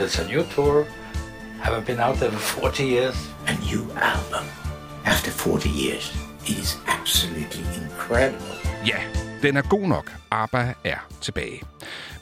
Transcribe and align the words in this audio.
It's 0.00 0.18
a 0.20 0.26
new 0.28 0.44
tour. 0.54 0.86
Haven't 1.60 1.86
been 1.86 2.00
out 2.00 2.16
there 2.16 2.30
in 2.30 2.38
40 2.38 2.84
years. 2.84 3.16
A 3.46 3.52
new 3.52 3.82
album 3.96 4.44
after 5.04 5.30
40 5.30 5.68
years. 5.68 6.14
It 6.46 6.58
is 6.58 6.78
absolutely 6.86 7.64
incredible. 7.82 8.46
Ja, 8.86 8.98
den 9.42 9.56
er 9.56 9.62
god 9.62 9.88
nok. 9.88 10.12
ABBA 10.30 10.74
er 10.84 11.08
tilbage. 11.20 11.62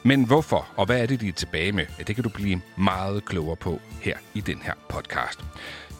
Men 0.03 0.27
hvorfor, 0.27 0.69
og 0.77 0.87
hvad 0.87 1.03
er 1.03 1.07
det, 1.07 1.21
de 1.21 1.29
er 1.29 1.33
tilbage 1.33 1.73
med? 1.73 1.87
Ja, 1.99 2.03
det 2.03 2.15
kan 2.15 2.25
du 2.25 2.31
blive 2.31 2.61
meget 2.77 3.25
klogere 3.25 3.57
på 3.57 3.81
her 4.01 4.17
i 4.35 4.41
den 4.41 4.59
her 4.63 4.73
podcast. 4.89 5.41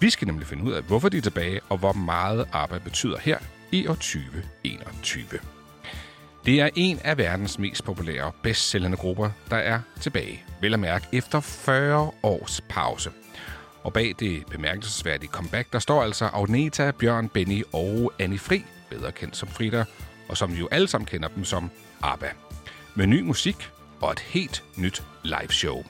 Vi 0.01 0.11
skal 0.11 0.27
nemlig 0.27 0.47
finde 0.47 0.65
ud 0.65 0.73
af, 0.73 0.83
hvorfor 0.83 1.09
de 1.09 1.17
er 1.17 1.23
tilbage, 1.23 1.61
og 1.69 1.79
hvor 1.79 1.93
meget 1.93 2.49
ABBA 2.53 2.79
betyder 2.79 3.19
her 3.19 3.39
i 3.73 3.87
år 3.87 3.95
2021. 3.95 5.56
Det 6.47 6.61
er 6.61 6.69
en 6.75 6.99
af 7.05 7.19
verdens 7.19 7.59
mest 7.59 7.85
populære 7.85 8.33
bestsellende 8.43 8.97
grupper, 8.97 9.31
der 9.51 9.57
er 9.57 9.81
tilbage. 10.01 10.45
Vel 10.61 10.75
at 10.75 10.81
mærke 10.81 11.07
efter 11.13 11.41
40 11.41 12.11
års 12.23 12.61
pause. 12.69 13.11
Og 13.83 13.93
bag 13.93 14.15
det 14.19 14.47
bemærkelsesværdige 14.47 15.31
comeback, 15.31 15.73
der 15.73 15.79
står 15.79 16.03
altså 16.03 16.25
Agneta, 16.25 16.91
Bjørn, 16.91 17.29
Benny 17.29 17.63
og 17.73 18.13
Annie 18.19 18.39
Fri, 18.39 18.65
bedre 18.91 19.13
kendt 19.13 19.37
som 19.37 19.49
Frida, 19.49 19.85
og 20.29 20.37
som 20.37 20.53
vi 20.53 20.59
jo 20.59 20.69
alle 20.71 20.89
sammen 20.89 21.07
kender 21.07 21.29
dem 21.29 21.45
som 21.45 21.71
ABBA. 22.03 22.31
Med 22.95 23.07
ny 23.07 23.21
musik 23.21 23.71
og 24.01 24.13
et 24.13 24.21
helt 24.21 24.65
nyt 24.77 25.03
liveshow. 25.25 25.85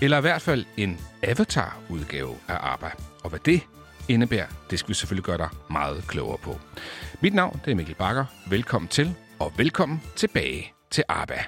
Eller 0.00 0.18
i 0.18 0.20
hvert 0.20 0.42
fald 0.42 0.64
en 0.76 1.00
avatar-udgave 1.22 2.36
af 2.48 2.72
ABBA. 2.72 2.90
Og 3.22 3.30
hvad 3.30 3.40
det 3.44 3.60
indebærer, 4.08 4.48
det 4.70 4.78
skal 4.78 4.88
vi 4.88 4.94
selvfølgelig 4.94 5.24
gøre 5.24 5.38
dig 5.38 5.48
meget 5.70 6.04
klogere 6.08 6.38
på. 6.38 6.60
Mit 7.20 7.34
navn 7.34 7.60
det 7.64 7.70
er 7.70 7.74
Mikkel 7.74 7.94
Bakker. 7.94 8.24
Velkommen 8.48 8.88
til, 8.88 9.14
og 9.42 9.52
velkommen 9.56 10.02
tilbage 10.16 10.72
til 10.90 11.04
ABBA. 11.08 11.44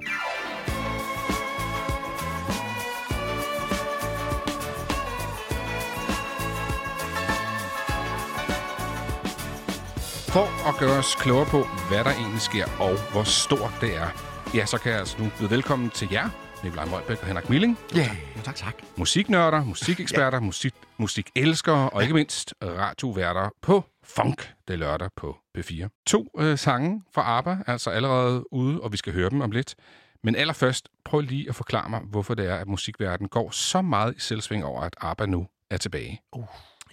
For 10.29 10.69
at 10.69 10.75
gøre 10.81 10.99
os 10.99 11.15
klogere 11.15 11.47
på, 11.47 11.67
hvad 11.89 12.05
der 12.05 12.11
egentlig 12.11 12.41
sker, 12.41 12.67
og 12.81 13.13
hvor 13.13 13.23
stort 13.23 13.73
det 13.81 13.97
er, 13.97 14.09
ja, 14.55 14.67
så 14.67 14.79
kan 14.79 14.93
jeg 14.93 15.01
altså 15.01 15.17
nu 15.23 15.31
byde 15.39 15.51
velkommen 15.51 15.91
til 15.91 16.09
jer, 16.13 16.29
Nikolaj 16.65 16.85
Mølbæk 16.85 17.21
og 17.21 17.27
Henrik 17.27 17.51
Milling. 17.51 17.79
Ja, 17.95 17.99
yeah. 17.99 18.45
tak, 18.45 18.57
tak. 18.57 18.75
Musiknørder, 18.97 19.65
musikeksperter, 19.75 20.39
ja. 20.39 20.41
musik, 20.41 20.75
musikelskere 20.99 21.91
og 21.91 22.03
ikke 22.03 22.15
mindst 22.15 22.55
radioværter 22.63 23.49
på 23.63 23.85
Funk 24.05 24.53
det 24.69 24.79
lørdag 24.79 25.11
på 25.17 25.44
P4. 25.59 26.03
To 26.07 26.29
øh, 26.39 26.59
sange 26.59 27.03
fra 27.15 27.39
ABBA, 27.39 27.57
altså 27.67 27.91
allerede 27.91 28.53
ude, 28.53 28.81
og 28.81 28.93
vi 28.93 28.97
skal 28.97 29.13
høre 29.13 29.31
dem 29.31 29.41
om 29.41 29.51
lidt. 29.51 29.75
Men 30.23 30.37
allerførst, 30.37 30.89
prøv 31.05 31.21
lige 31.21 31.49
at 31.49 31.55
forklare 31.55 31.89
mig, 31.91 32.01
hvorfor 32.01 32.35
det 32.35 32.47
er, 32.47 32.57
at 32.57 32.69
musikverdenen 32.69 33.29
går 33.29 33.51
så 33.51 33.83
meget 33.83 34.17
i 34.17 34.21
selvsving 34.21 34.65
over, 34.65 34.81
at 34.81 34.97
ABBA 35.01 35.27
nu 35.27 35.47
er 35.71 35.77
tilbage. 35.77 36.21
Uh. 36.33 36.45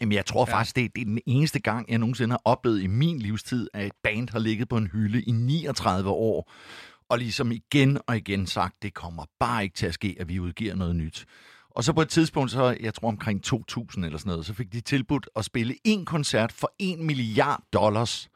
Jamen, 0.02 0.14
jeg 0.14 0.26
tror 0.26 0.46
ja. 0.50 0.56
faktisk, 0.56 0.76
det 0.76 0.86
er, 0.86 0.90
det 0.96 1.02
er 1.02 1.06
den 1.06 1.20
eneste 1.26 1.60
gang, 1.60 1.90
jeg 1.90 1.98
nogensinde 1.98 2.32
har 2.32 2.42
oplevet 2.46 2.82
i 2.82 2.88
min 2.88 3.20
livstid, 3.20 3.68
at 3.74 3.86
et 3.86 3.92
band 4.04 4.30
har 4.30 4.40
ligget 4.40 4.70
på 4.70 4.78
en 4.78 4.88
hylde 4.88 5.22
i 5.22 5.32
39 5.32 6.10
år, 6.10 6.52
og 7.10 7.18
ligesom 7.18 7.52
igen 7.52 8.00
og 8.08 8.18
igen 8.18 8.48
sagt, 8.48 8.84
det 8.84 8.94
kommer 8.94 9.26
bare 9.40 9.64
ikke 9.64 9.76
til 9.76 9.86
at 9.86 9.94
ske, 9.94 10.16
at 10.20 10.30
vi 10.30 10.40
udgiver 10.40 10.76
noget 10.76 10.96
nyt. 10.96 11.26
Og 11.70 11.84
så 11.84 11.94
på 11.94 12.02
et 12.02 12.10
tidspunkt, 12.10 12.52
så 12.52 12.78
jeg 12.80 12.94
tror 12.94 13.08
omkring 13.08 13.44
2000 13.44 14.06
eller 14.06 14.18
sådan 14.18 14.30
noget, 14.30 14.46
så 14.46 14.54
fik 14.54 14.74
de 14.74 14.82
tilbudt 14.82 15.30
at 15.36 15.46
spille 15.46 15.76
en 15.84 16.06
koncert 16.06 16.52
for 16.52 16.74
en 16.80 17.06
milliard 17.06 17.64
dollars. 17.74 18.30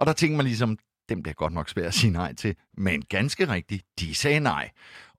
Og 0.00 0.06
der 0.06 0.12
tænkte 0.12 0.36
man 0.36 0.46
ligesom, 0.46 0.78
den 1.08 1.22
bliver 1.22 1.34
godt 1.34 1.52
nok 1.52 1.68
svært 1.68 1.86
at 1.86 1.94
sige 1.94 2.10
nej 2.10 2.34
til. 2.34 2.56
Men 2.76 3.02
ganske 3.02 3.48
rigtigt, 3.48 3.86
de 4.00 4.14
sagde 4.14 4.40
nej. 4.40 4.70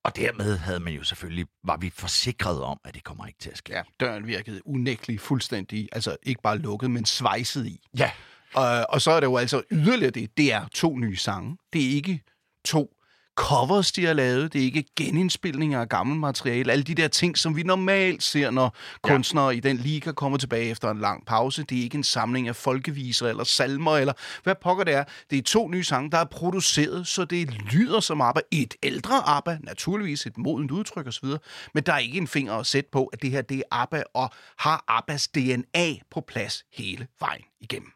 Og 0.03 0.15
dermed 0.15 0.57
havde 0.57 0.79
man 0.79 0.93
jo 0.93 1.03
selvfølgelig, 1.03 1.45
var 1.63 1.77
vi 1.77 1.89
forsikret 1.89 2.61
om, 2.61 2.79
at 2.85 2.93
det 2.93 3.03
kommer 3.03 3.27
ikke 3.27 3.39
til 3.39 3.49
at 3.49 3.57
ske. 3.57 3.73
Ja, 3.73 3.81
døren 3.99 4.27
virkede 4.27 4.67
unægteligt 4.67 5.21
fuldstændig, 5.21 5.89
altså 5.91 6.17
ikke 6.23 6.41
bare 6.41 6.57
lukket, 6.57 6.91
men 6.91 7.06
svejset 7.06 7.66
i. 7.66 7.79
Ja. 7.97 8.11
Og, 8.53 8.85
og 8.89 9.01
så 9.01 9.11
er 9.11 9.19
det 9.19 9.28
jo 9.28 9.38
altså 9.38 9.63
yderligere 9.72 10.11
det, 10.11 10.38
det 10.38 10.53
er 10.53 10.67
to 10.73 10.97
nye 10.97 11.17
sange. 11.17 11.57
Det 11.73 11.85
er 11.85 11.89
ikke 11.89 12.23
to 12.66 12.94
covers, 13.36 13.92
de 13.92 14.06
har 14.06 14.14
lavet. 14.14 14.53
Det 14.53 14.62
er 14.62 14.66
ikke 14.66 14.86
genindspilninger 14.96 15.81
af 15.81 15.90
gammelt 15.90 16.19
materiale. 16.19 16.72
Alle 16.72 16.84
de 16.84 16.96
der 16.96 17.08
ting, 17.08 17.38
som 17.38 17.56
vi 17.56 17.64
normalt 17.64 18.24
ser, 18.24 18.52
når 18.52 18.64
ja. 18.64 19.09
kunstnere 19.14 19.56
i 19.56 19.59
den 19.59 19.78
liga 19.78 20.12
kommer 20.12 20.38
tilbage 20.38 20.69
efter 20.69 20.92
en 20.92 21.00
lang 21.00 21.25
pause. 21.25 21.64
Det 21.64 21.80
er 21.80 21.84
ikke 21.84 21.97
en 21.97 22.03
samling 22.03 22.47
af 22.47 22.56
folkeviser 22.56 23.28
eller 23.28 23.44
salmer, 23.44 23.97
eller 23.97 24.14
hvad 24.44 24.56
pokker 24.62 24.84
det 24.84 24.94
er. 24.94 25.03
Det 25.30 25.38
er 25.38 25.44
to 25.44 25.68
nye 25.68 25.84
sange, 25.84 26.12
der 26.12 26.18
er 26.18 26.25
produceret, 26.25 27.08
så 27.08 27.25
det 27.25 27.53
lyder 27.74 28.00
som 28.00 28.22
ABBA. 28.22 28.42
Et 28.52 28.74
ældre 28.84 29.22
ABBA, 29.25 29.58
naturligvis 29.63 30.25
et 30.25 30.38
modent 30.38 30.72
udtryk 30.72 31.08
osv., 31.08 31.28
men 31.74 31.84
der 31.84 31.94
er 31.94 31.98
ikke 31.98 32.18
en 32.18 32.28
finger 32.28 32.53
at 32.53 32.66
sætte 32.66 32.90
på, 32.92 33.06
at 33.06 33.22
det 33.22 33.31
her 33.31 33.42
det 33.42 33.58
er 33.58 33.63
ABBA, 33.72 34.03
og 34.13 34.30
har 34.58 34.84
ABBAs 34.88 35.28
DNA 35.28 35.94
på 36.12 36.22
plads 36.22 36.63
hele 36.74 37.08
vejen 37.19 37.44
igennem. 37.62 37.92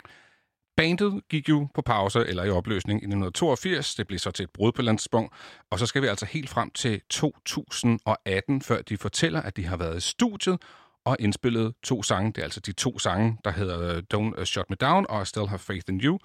Bandet 0.78 1.22
gik 1.30 1.50
jo 1.50 1.68
på 1.74 1.82
pause 1.82 2.20
eller 2.28 2.44
i 2.44 2.50
opløsning 2.50 2.98
i 2.98 3.06
1982. 3.06 3.96
Det 3.96 4.08
blev 4.08 4.20
så 4.20 4.32
til 4.32 4.44
et 4.44 4.50
brud 4.54 4.72
på 4.72 4.82
landspunkt. 4.82 5.34
Og 5.72 5.80
så 5.80 5.86
skal 5.86 6.02
vi 6.02 6.08
altså 6.08 6.26
helt 6.26 6.50
frem 6.50 6.72
til 6.72 7.02
2018, 7.10 8.62
før 8.62 8.82
de 8.82 8.98
fortæller, 8.98 9.42
at 9.42 9.58
de 9.58 9.66
har 9.66 9.78
været 9.78 9.98
i 9.98 10.02
studiet 10.02 10.62
og 11.06 11.18
indspillet 11.20 11.74
to 11.84 12.04
sange. 12.04 12.32
Det 12.32 12.38
er 12.38 12.44
altså 12.44 12.60
de 12.60 12.72
to 12.72 13.00
sange, 13.00 13.38
der 13.46 13.52
hedder 13.52 13.96
øh, 13.96 14.04
Don't 14.14 14.40
øh, 14.40 14.46
Shut 14.46 14.70
Me 14.70 14.76
Down 14.76 15.06
og 15.10 15.22
I 15.22 15.26
Still 15.26 15.48
Have 15.48 15.60
Faith 15.60 15.86
in 15.90 16.02
You. 16.02 16.20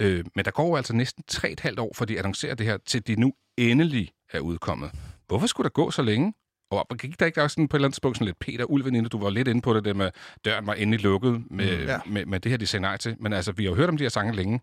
Øh, 0.00 0.24
men 0.34 0.44
der 0.44 0.50
går 0.50 0.76
altså 0.76 0.94
næsten 0.94 1.24
tre 1.28 1.50
et 1.50 1.60
halvt 1.60 1.78
år, 1.78 1.92
for 1.94 2.04
de 2.04 2.18
annoncerer 2.18 2.54
det 2.54 2.66
her, 2.66 2.78
til 2.86 3.06
de 3.06 3.16
nu 3.20 3.32
endelig 3.56 4.10
er 4.32 4.40
udkommet. 4.40 4.90
Hvorfor 5.26 5.46
skulle 5.46 5.64
der 5.64 5.72
gå 5.72 5.90
så 5.90 6.02
længe? 6.02 6.32
Og 6.70 6.96
gik 6.98 7.20
der 7.20 7.26
ikke 7.26 7.42
også 7.42 7.54
sådan 7.54 7.68
på 7.68 7.76
et 7.76 7.78
eller 7.78 7.86
andet 7.86 7.94
tidspunkt 7.94 8.16
sådan 8.16 8.26
lidt 8.26 8.38
Peter 8.38 8.64
Ulven, 8.64 9.04
du 9.04 9.18
var 9.18 9.30
lidt 9.30 9.48
inde 9.48 9.62
på 9.62 9.74
det, 9.74 9.84
det 9.84 9.96
med, 9.96 10.10
døren 10.44 10.66
var 10.66 10.74
endelig 10.74 11.00
lukket 11.00 11.42
med, 11.50 11.78
mm, 11.78 11.84
ja. 11.84 11.98
med, 12.06 12.26
med 12.26 12.40
det 12.40 12.50
her, 12.50 12.56
de 12.58 12.66
sagde 12.66 12.82
nej 12.82 12.96
til. 12.96 13.16
Men 13.20 13.32
altså, 13.32 13.52
vi 13.52 13.64
har 13.64 13.70
jo 13.70 13.76
hørt 13.76 13.88
om 13.88 13.96
de 13.96 14.04
her 14.04 14.08
sange 14.08 14.32
længe. 14.32 14.60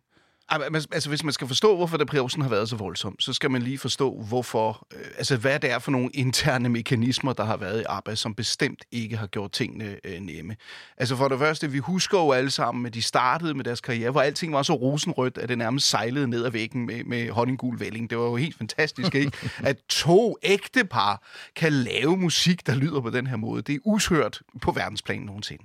Altså, 0.49 1.09
hvis 1.09 1.23
man 1.23 1.33
skal 1.33 1.47
forstå, 1.47 1.75
hvorfor 1.75 1.97
depressionen 1.97 2.41
har 2.41 2.49
været 2.49 2.69
så 2.69 2.75
voldsom, 2.75 3.19
så 3.19 3.33
skal 3.33 3.51
man 3.51 3.61
lige 3.61 3.77
forstå, 3.77 4.21
hvorfor, 4.27 4.87
øh, 4.93 5.05
altså, 5.17 5.37
hvad 5.37 5.59
det 5.59 5.71
er 5.71 5.79
for 5.79 5.91
nogle 5.91 6.09
interne 6.13 6.69
mekanismer, 6.69 7.33
der 7.33 7.43
har 7.43 7.57
været 7.57 7.81
i 7.81 7.83
ABBA, 7.89 8.15
som 8.15 8.35
bestemt 8.35 8.85
ikke 8.91 9.17
har 9.17 9.27
gjort 9.27 9.51
tingene 9.51 9.97
øh, 10.03 10.19
nemme. 10.19 10.55
Altså, 10.97 11.15
for 11.15 11.27
det 11.27 11.39
første, 11.39 11.71
vi 11.71 11.77
husker 11.77 12.19
jo 12.19 12.31
alle 12.31 12.51
sammen, 12.51 12.85
at 12.85 12.93
de 12.93 13.01
startede 13.01 13.53
med 13.53 13.63
deres 13.63 13.81
karriere, 13.81 14.11
hvor 14.11 14.21
alting 14.21 14.53
var 14.53 14.63
så 14.63 14.73
rosenrødt, 14.73 15.37
at 15.37 15.49
det 15.49 15.57
nærmest 15.57 15.89
sejlede 15.89 16.27
ned 16.27 16.45
ad 16.45 16.51
væggen 16.51 16.85
med, 16.85 17.03
med 17.03 17.29
honninggul 17.29 17.79
vælling. 17.79 18.09
Det 18.09 18.17
var 18.17 18.25
jo 18.25 18.35
helt 18.35 18.57
fantastisk, 18.57 19.15
ikke? 19.15 19.31
At 19.63 19.77
to 19.89 20.37
ægte 20.43 20.85
par 20.85 21.27
kan 21.55 21.73
lave 21.73 22.17
musik, 22.17 22.67
der 22.67 22.75
lyder 22.75 23.01
på 23.01 23.09
den 23.09 23.27
her 23.27 23.35
måde. 23.35 23.61
Det 23.61 23.75
er 23.75 23.79
ushørt 23.85 24.41
på 24.61 24.71
verdensplan 24.71 25.21
nogensinde. 25.21 25.63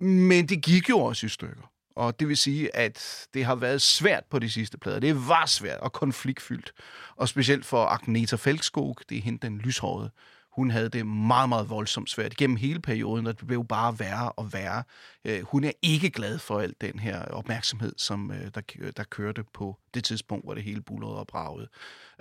Men 0.00 0.48
det 0.48 0.62
gik 0.62 0.88
jo 0.88 0.98
også 0.98 1.26
i 1.26 1.28
stykker. 1.28 1.70
Og 1.96 2.20
det 2.20 2.28
vil 2.28 2.36
sige, 2.36 2.76
at 2.76 3.26
det 3.34 3.44
har 3.44 3.54
været 3.54 3.82
svært 3.82 4.24
på 4.30 4.38
de 4.38 4.50
sidste 4.50 4.78
plader. 4.78 5.00
Det 5.00 5.28
var 5.28 5.46
svært 5.46 5.80
og 5.80 5.92
konfliktfyldt. 5.92 6.72
Og 7.16 7.28
specielt 7.28 7.66
for 7.66 7.84
Agneta 7.84 8.36
Felskog, 8.36 8.96
det 9.08 9.18
er 9.18 9.22
hende 9.22 9.38
den 9.46 9.58
lyshårede, 9.58 10.10
hun 10.56 10.70
havde 10.70 10.88
det 10.88 11.06
meget, 11.06 11.48
meget 11.48 11.70
voldsomt 11.70 12.10
svært 12.10 12.36
gennem 12.36 12.56
hele 12.56 12.80
perioden, 12.80 13.26
og 13.26 13.40
det 13.40 13.46
blev 13.46 13.64
bare 13.64 13.98
værre 13.98 14.32
og 14.32 14.52
værre. 14.52 14.82
Øh, 15.24 15.42
hun 15.42 15.64
er 15.64 15.70
ikke 15.82 16.10
glad 16.10 16.38
for 16.38 16.60
al 16.60 16.74
den 16.80 16.98
her 16.98 17.24
opmærksomhed, 17.24 17.92
som 17.96 18.30
øh, 18.30 18.50
der, 18.54 18.90
der 18.96 19.04
kørte 19.04 19.44
på 19.54 19.76
det 19.94 20.04
tidspunkt, 20.04 20.46
hvor 20.46 20.54
det 20.54 20.62
hele 20.62 20.80
bullerede 20.80 21.18
og 21.18 21.26
bragede. 21.26 21.68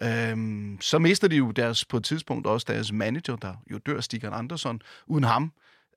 Øhm, 0.01 0.77
så 0.81 0.99
mister 0.99 1.27
de 1.27 1.35
jo 1.35 1.51
deres, 1.51 1.85
på 1.85 1.97
et 1.97 2.03
tidspunkt 2.03 2.47
også 2.47 2.65
deres 2.69 2.91
manager, 2.91 3.35
der 3.35 3.53
jo 3.71 3.77
dør, 3.77 4.01
Stig 4.01 4.23
Andersson. 4.23 4.81
Uden 5.07 5.23
ham 5.23 5.51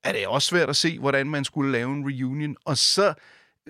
er 0.04 0.12
det 0.12 0.26
også 0.26 0.48
svært 0.48 0.68
at 0.68 0.76
se, 0.76 0.98
hvordan 0.98 1.30
man 1.30 1.44
skulle 1.44 1.72
lave 1.72 1.92
en 1.92 2.06
reunion. 2.06 2.56
Og 2.64 2.78
så 2.78 3.14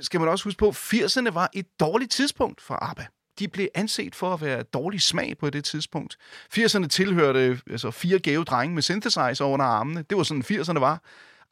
skal 0.00 0.20
man 0.20 0.28
også 0.28 0.44
huske 0.44 0.58
på, 0.58 0.68
80'erne 0.70 1.30
var 1.30 1.50
et 1.52 1.66
dårligt 1.80 2.10
tidspunkt 2.10 2.60
for 2.60 2.90
ABBA. 2.90 3.06
De 3.38 3.48
blev 3.48 3.68
anset 3.74 4.14
for 4.14 4.34
at 4.34 4.40
være 4.40 4.62
dårlig 4.62 5.02
smag 5.02 5.38
på 5.38 5.50
det 5.50 5.64
tidspunkt. 5.64 6.16
80'erne 6.54 6.86
tilhørte 6.86 7.60
altså, 7.70 7.90
fire 7.90 8.18
gave 8.18 8.44
drenge 8.44 8.74
med 8.74 8.82
synthesizer 8.82 9.44
under 9.44 9.66
armene. 9.66 10.04
Det 10.10 10.18
var 10.18 10.22
sådan, 10.22 10.44
80'erne 10.50 10.78
var. 10.78 11.02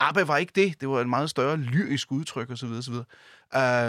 ABBA 0.01 0.23
var 0.23 0.37
ikke 0.37 0.53
det. 0.55 0.81
Det 0.81 0.89
var 0.89 1.01
et 1.01 1.09
meget 1.09 1.31
større 1.31 1.57
lyrisk 1.57 2.13
udtryk 2.13 2.51
osv. 2.51 2.69
osv. 2.69 2.95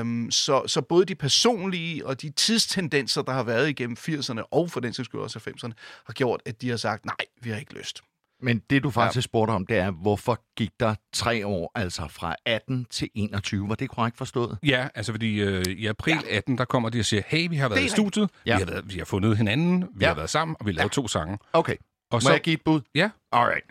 Um, 0.01 0.31
så, 0.31 0.63
så 0.67 0.81
både 0.81 1.05
de 1.05 1.15
personlige 1.15 2.05
og 2.05 2.21
de 2.21 2.29
tidstendenser, 2.29 3.21
der 3.21 3.31
har 3.31 3.43
været 3.43 3.69
igennem 3.69 3.97
80'erne 3.99 4.41
og 4.51 4.71
for 4.71 4.79
den 4.79 4.93
sags 4.93 5.05
skyld 5.05 5.21
også 5.21 5.39
90'erne, 5.39 5.71
har 6.05 6.13
gjort, 6.13 6.41
at 6.45 6.61
de 6.61 6.69
har 6.69 6.77
sagt, 6.77 7.05
nej, 7.05 7.25
vi 7.41 7.49
har 7.49 7.57
ikke 7.57 7.73
lyst. 7.73 8.01
Men 8.41 8.61
det, 8.69 8.83
du 8.83 8.89
faktisk 8.91 9.15
ja. 9.15 9.21
spurgte 9.21 9.51
om, 9.51 9.65
det 9.65 9.77
er, 9.77 9.91
hvorfor 9.91 10.43
gik 10.57 10.69
der 10.79 10.95
tre 11.13 11.47
år, 11.47 11.71
altså 11.75 12.07
fra 12.07 12.35
18 12.45 12.85
til 12.89 13.09
21? 13.15 13.69
Var 13.69 13.75
det 13.75 13.89
korrekt 13.89 14.17
forstået? 14.17 14.57
Ja, 14.63 14.87
altså 14.95 15.11
fordi 15.11 15.41
øh, 15.41 15.65
i 15.65 15.85
april 15.85 16.17
ja. 16.29 16.37
18, 16.37 16.57
der 16.57 16.65
kommer 16.65 16.89
de 16.89 16.99
og 16.99 17.05
siger, 17.05 17.23
hey, 17.27 17.49
vi 17.49 17.55
har 17.55 17.69
været 17.69 17.83
i 17.83 17.87
studiet, 17.87 18.29
ja. 18.45 18.55
vi, 18.57 18.63
har 18.63 18.71
været, 18.71 18.93
vi 18.93 18.97
har 18.97 19.05
fundet 19.05 19.37
hinanden, 19.37 19.81
vi 19.81 19.87
ja. 19.99 20.07
har 20.07 20.15
været 20.15 20.29
sammen, 20.29 20.57
og 20.59 20.65
vi 20.65 20.71
lavet 20.71 20.83
ja. 20.83 21.01
to 21.01 21.07
sange. 21.07 21.37
Okay. 21.53 21.75
Og 22.11 22.15
Må 22.15 22.19
så, 22.19 22.31
jeg 22.31 22.41
give 22.41 22.53
et 22.53 22.61
bud? 22.65 22.81
Ja. 22.95 23.09
Alright. 23.31 23.65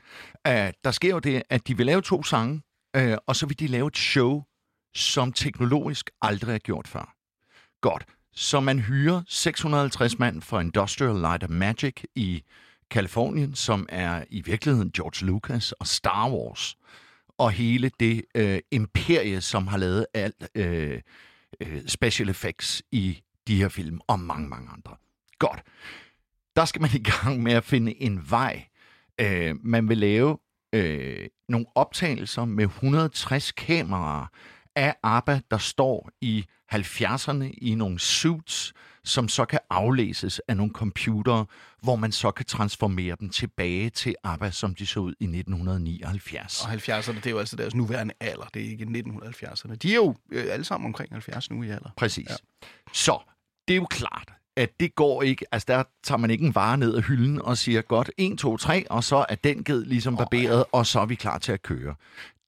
Uh, 0.49 0.73
der 0.85 0.91
sker 0.91 1.11
jo 1.11 1.19
det, 1.19 1.43
at 1.51 1.69
de 1.69 1.77
vil 1.77 1.87
lave 1.87 2.03
to 2.03 2.23
sange, 2.23 2.63
uh, 2.99 3.15
og 3.27 3.37
så 3.37 3.47
vil 3.47 3.59
de 3.59 3.67
lave 3.67 3.87
et 3.87 3.97
show, 3.97 4.43
som 4.95 5.33
teknologisk 5.33 6.11
aldrig 6.23 6.55
er 6.55 6.59
gjort 6.59 6.89
før. 6.89 7.15
Godt. 7.81 8.05
Så 8.33 8.61
man 8.61 8.79
hyrer 8.79 9.23
650 9.29 10.19
mand 10.19 10.43
for 10.43 10.61
Industrial 10.61 11.15
Light 11.21 11.45
of 11.45 11.51
Magic 11.51 11.95
i 12.15 12.43
Kalifornien, 12.91 13.55
som 13.55 13.87
er 13.89 14.25
i 14.31 14.41
virkeligheden 14.41 14.91
George 14.93 15.27
Lucas 15.27 15.73
og 15.73 15.87
Star 15.87 16.31
Wars, 16.31 16.77
og 17.39 17.51
hele 17.51 17.91
det 18.01 18.25
øh, 18.35 18.59
imperie, 18.71 19.41
som 19.41 19.67
har 19.67 19.79
lavet 19.79 20.07
alt 20.15 20.49
øh, 20.55 21.01
øh, 21.61 21.87
special 21.87 22.29
effects 22.29 22.83
i 22.93 23.23
de 23.47 23.57
her 23.57 23.69
film, 23.69 24.01
og 24.07 24.21
mange, 24.21 24.49
mange 24.49 24.71
andre. 24.71 24.97
Godt. 25.39 25.63
Der 26.57 26.65
skal 26.65 26.83
man 26.83 26.91
i 26.95 27.03
gang 27.03 27.43
med 27.43 27.53
at 27.53 27.65
finde 27.65 28.03
en 28.03 28.31
vej. 28.31 28.67
Øh, 29.21 29.55
man 29.63 29.89
vil 29.89 29.99
lave 29.99 30.39
øh, 30.73 31.27
nogle 31.49 31.67
optagelser 31.75 32.45
med 32.45 32.65
160 32.65 33.53
kameraer 33.53 34.27
af 34.77 34.95
ABBA, 35.03 35.41
der 35.51 35.59
står 35.59 36.11
i 36.21 36.45
70'erne 36.73 37.45
i 37.59 37.75
nogle 37.75 37.99
suits, 37.99 38.73
som 39.07 39.29
så 39.29 39.45
kan 39.45 39.59
aflæses 39.71 40.41
af 40.49 40.57
nogle 40.57 40.73
computere, 40.73 41.47
hvor 41.83 41.97
man 41.97 42.13
så 42.13 42.31
kan 42.31 42.47
transformere 42.47 43.17
dem 43.21 43.29
tilbage 43.29 43.91
til 43.91 44.15
ABBA, 44.25 44.51
som 44.51 44.75
de 44.75 44.87
så 44.87 45.01
ud 45.01 45.15
i 45.21 45.25
1979. 45.25 46.65
Og 46.65 46.73
70'erne, 46.73 47.15
det 47.15 47.27
er 47.27 47.31
jo 47.31 47.39
altså 47.39 47.57
deres 47.57 47.75
nuværende 47.75 48.15
alder. 48.21 48.47
Det 48.55 48.63
er 48.63 48.71
ikke 48.71 48.85
1970'erne. 48.85 49.75
De 49.75 49.91
er 49.91 49.95
jo 49.97 50.15
øh, 50.33 50.45
alle 50.51 50.65
sammen 50.65 50.87
omkring 50.87 51.13
70 51.13 51.51
nu 51.51 51.63
i 51.63 51.69
alder. 51.69 51.91
Præcis. 51.97 52.31
Ja. 52.31 52.37
Så 52.93 53.19
det 53.69 53.75
er 53.75 53.79
jo 53.79 53.87
klart, 53.91 54.33
at 54.57 54.81
det 54.81 54.95
går 54.95 55.23
ikke. 55.23 55.47
Altså, 55.53 55.67
der 55.69 55.83
tager 56.05 56.19
man 56.19 56.31
ikke 56.31 56.47
en 56.47 56.55
vare 56.55 56.79
ned 56.79 56.95
af 56.95 57.03
hylden 57.03 57.43
og 57.43 57.59
siger, 57.59 57.83
godt, 57.83 58.11
1, 58.19 58.39
2, 58.39 58.57
3, 58.57 58.91
og 58.91 59.05
så 59.05 59.27
er 59.29 59.35
den 59.35 59.65
ged 59.65 59.85
ligesom 59.85 60.17
barberet, 60.17 60.55
oh, 60.55 60.65
ja. 60.73 60.79
og 60.79 60.87
så 60.87 61.01
er 61.01 61.07
vi 61.07 61.15
klar 61.15 61.39
til 61.39 61.53
at 61.53 61.63
køre. 61.63 61.95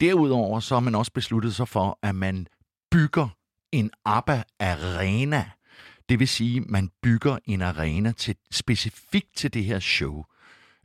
Derudover 0.01 0.61
så 0.61 0.75
har 0.75 0.81
man 0.81 0.95
også 0.95 1.13
besluttet 1.13 1.55
sig 1.55 1.69
for, 1.69 1.99
at 2.03 2.15
man 2.15 2.47
bygger 2.91 3.29
en 3.73 3.91
ABBA-arena. 4.05 5.51
Det 6.09 6.19
vil 6.19 6.29
sige, 6.29 6.61
man 6.61 6.91
bygger 7.03 7.39
en 7.45 7.63
arena 7.63 8.13
til, 8.13 8.37
specifikt 8.51 9.37
til 9.37 9.55
det 9.55 9.65
her 9.65 9.81
show. 9.81 10.25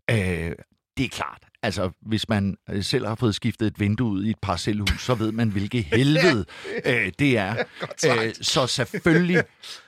Øh, 0.09 0.55
det 0.97 1.05
er 1.05 1.09
klart. 1.09 1.43
Altså, 1.61 1.91
hvis 2.01 2.29
man 2.29 2.57
øh, 2.69 2.83
selv 2.83 3.07
har 3.07 3.15
fået 3.15 3.35
skiftet 3.35 3.67
et 3.67 3.79
vindue 3.79 4.09
ud 4.09 4.23
i 4.23 4.29
et 4.29 4.39
parcelhus, 4.41 5.01
så 5.01 5.15
ved 5.15 5.31
man, 5.31 5.49
hvilket 5.49 5.83
helvede 5.95 6.45
øh, 6.85 7.11
det 7.19 7.37
er. 7.37 7.55
Øh, 8.05 8.33
så 8.41 8.67
selvfølgelig 8.67 9.43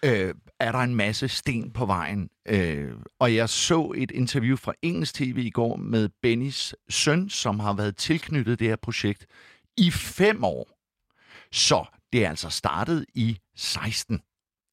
øh, 0.05 0.33
er 0.59 0.71
der 0.71 0.79
en 0.79 0.95
masse 0.95 1.27
sten 1.27 1.71
på 1.71 1.85
vejen. 1.85 2.29
Øh, 2.47 2.91
og 3.19 3.35
jeg 3.35 3.49
så 3.49 3.93
et 3.95 4.11
interview 4.11 4.55
fra 4.55 4.73
Engelsk 4.81 5.13
TV 5.13 5.37
i 5.37 5.49
går 5.49 5.75
med 5.75 6.09
Bennys 6.21 6.75
søn, 6.89 7.29
som 7.29 7.59
har 7.59 7.73
været 7.73 7.97
tilknyttet 7.97 8.59
det 8.59 8.67
her 8.67 8.75
projekt 8.75 9.25
i 9.77 9.91
fem 9.91 10.43
år. 10.43 10.69
Så 11.51 11.85
det 12.13 12.25
er 12.25 12.29
altså 12.29 12.49
startet 12.49 13.05
i 13.13 13.37
16, 13.55 14.21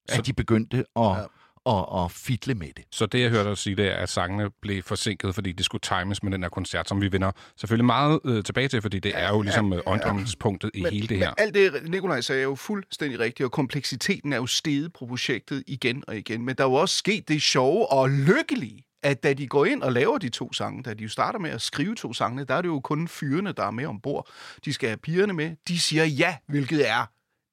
så... 0.09 0.19
at 0.19 0.27
de 0.27 0.33
begyndte 0.33 0.79
at... 0.97 1.03
Ja 1.03 1.25
og, 1.65 1.89
og 1.89 2.11
fitle 2.11 2.55
med 2.55 2.69
det. 2.77 2.85
Så 2.91 3.07
det, 3.07 3.21
jeg 3.21 3.31
hørte 3.31 3.49
dig 3.49 3.59
sige, 3.59 3.77
det 3.77 3.87
er, 3.87 3.97
at 3.97 4.09
sangene 4.09 4.51
blev 4.63 4.83
forsinket, 4.83 5.35
fordi 5.35 5.53
det 5.53 5.65
skulle 5.65 5.81
times 5.81 6.23
med 6.23 6.33
den 6.33 6.43
her 6.43 6.51
koncert, 6.51 6.89
som 6.89 7.01
vi 7.01 7.13
vender 7.13 7.33
selvfølgelig 7.57 7.85
meget 7.85 8.21
øh, 8.25 8.45
tilbage 8.45 8.69
til, 8.69 8.83
fordi 8.83 8.99
det 8.99 9.13
er 9.15 9.29
jo 9.29 9.43
ligesom 9.43 9.73
ja, 9.73 9.79
ja, 9.87 9.97
ja. 10.07 10.69
i 10.75 10.83
men, 10.83 10.93
hele 10.93 11.07
det 11.09 11.19
her. 11.19 11.29
Men 11.29 11.35
alt 11.39 11.55
det, 11.55 11.91
Nikolaj 11.91 12.21
sagde, 12.21 12.41
er 12.41 12.45
jo 12.45 12.55
fuldstændig 12.55 13.19
rigtigt, 13.19 13.45
og 13.45 13.53
kompleksiteten 13.53 14.33
er 14.33 14.37
jo 14.37 14.47
steget 14.47 14.93
på 14.93 15.07
projektet 15.07 15.65
igen 15.67 16.05
og 16.07 16.17
igen. 16.17 16.45
Men 16.45 16.57
der 16.57 16.65
er 16.65 16.69
jo 16.69 16.75
også 16.75 16.97
sket 16.97 17.29
det 17.29 17.43
sjove 17.43 17.93
og 17.93 18.11
lykkelige, 18.11 18.85
at 19.03 19.23
da 19.23 19.33
de 19.33 19.47
går 19.47 19.65
ind 19.65 19.83
og 19.83 19.93
laver 19.93 20.19
de 20.19 20.29
to 20.29 20.53
sange, 20.53 20.83
da 20.83 20.95
de 20.95 21.03
jo 21.03 21.09
starter 21.09 21.39
med 21.39 21.51
at 21.51 21.63
skrive 21.63 21.95
to 21.95 22.13
sange, 22.13 22.45
der 22.45 22.55
er 22.55 22.63
det 22.63 22.69
jo 22.69 22.81
kun 22.81 23.09
fyrene, 23.09 23.53
der 23.53 23.65
er 23.65 23.71
med 23.71 23.87
ombord. 23.87 24.29
De 24.65 24.73
skal 24.73 24.89
have 24.89 24.97
pigerne 24.97 25.33
med. 25.33 25.57
De 25.69 25.79
siger 25.79 26.05
ja, 26.05 26.37
hvilket 26.49 26.89
er 26.91 27.07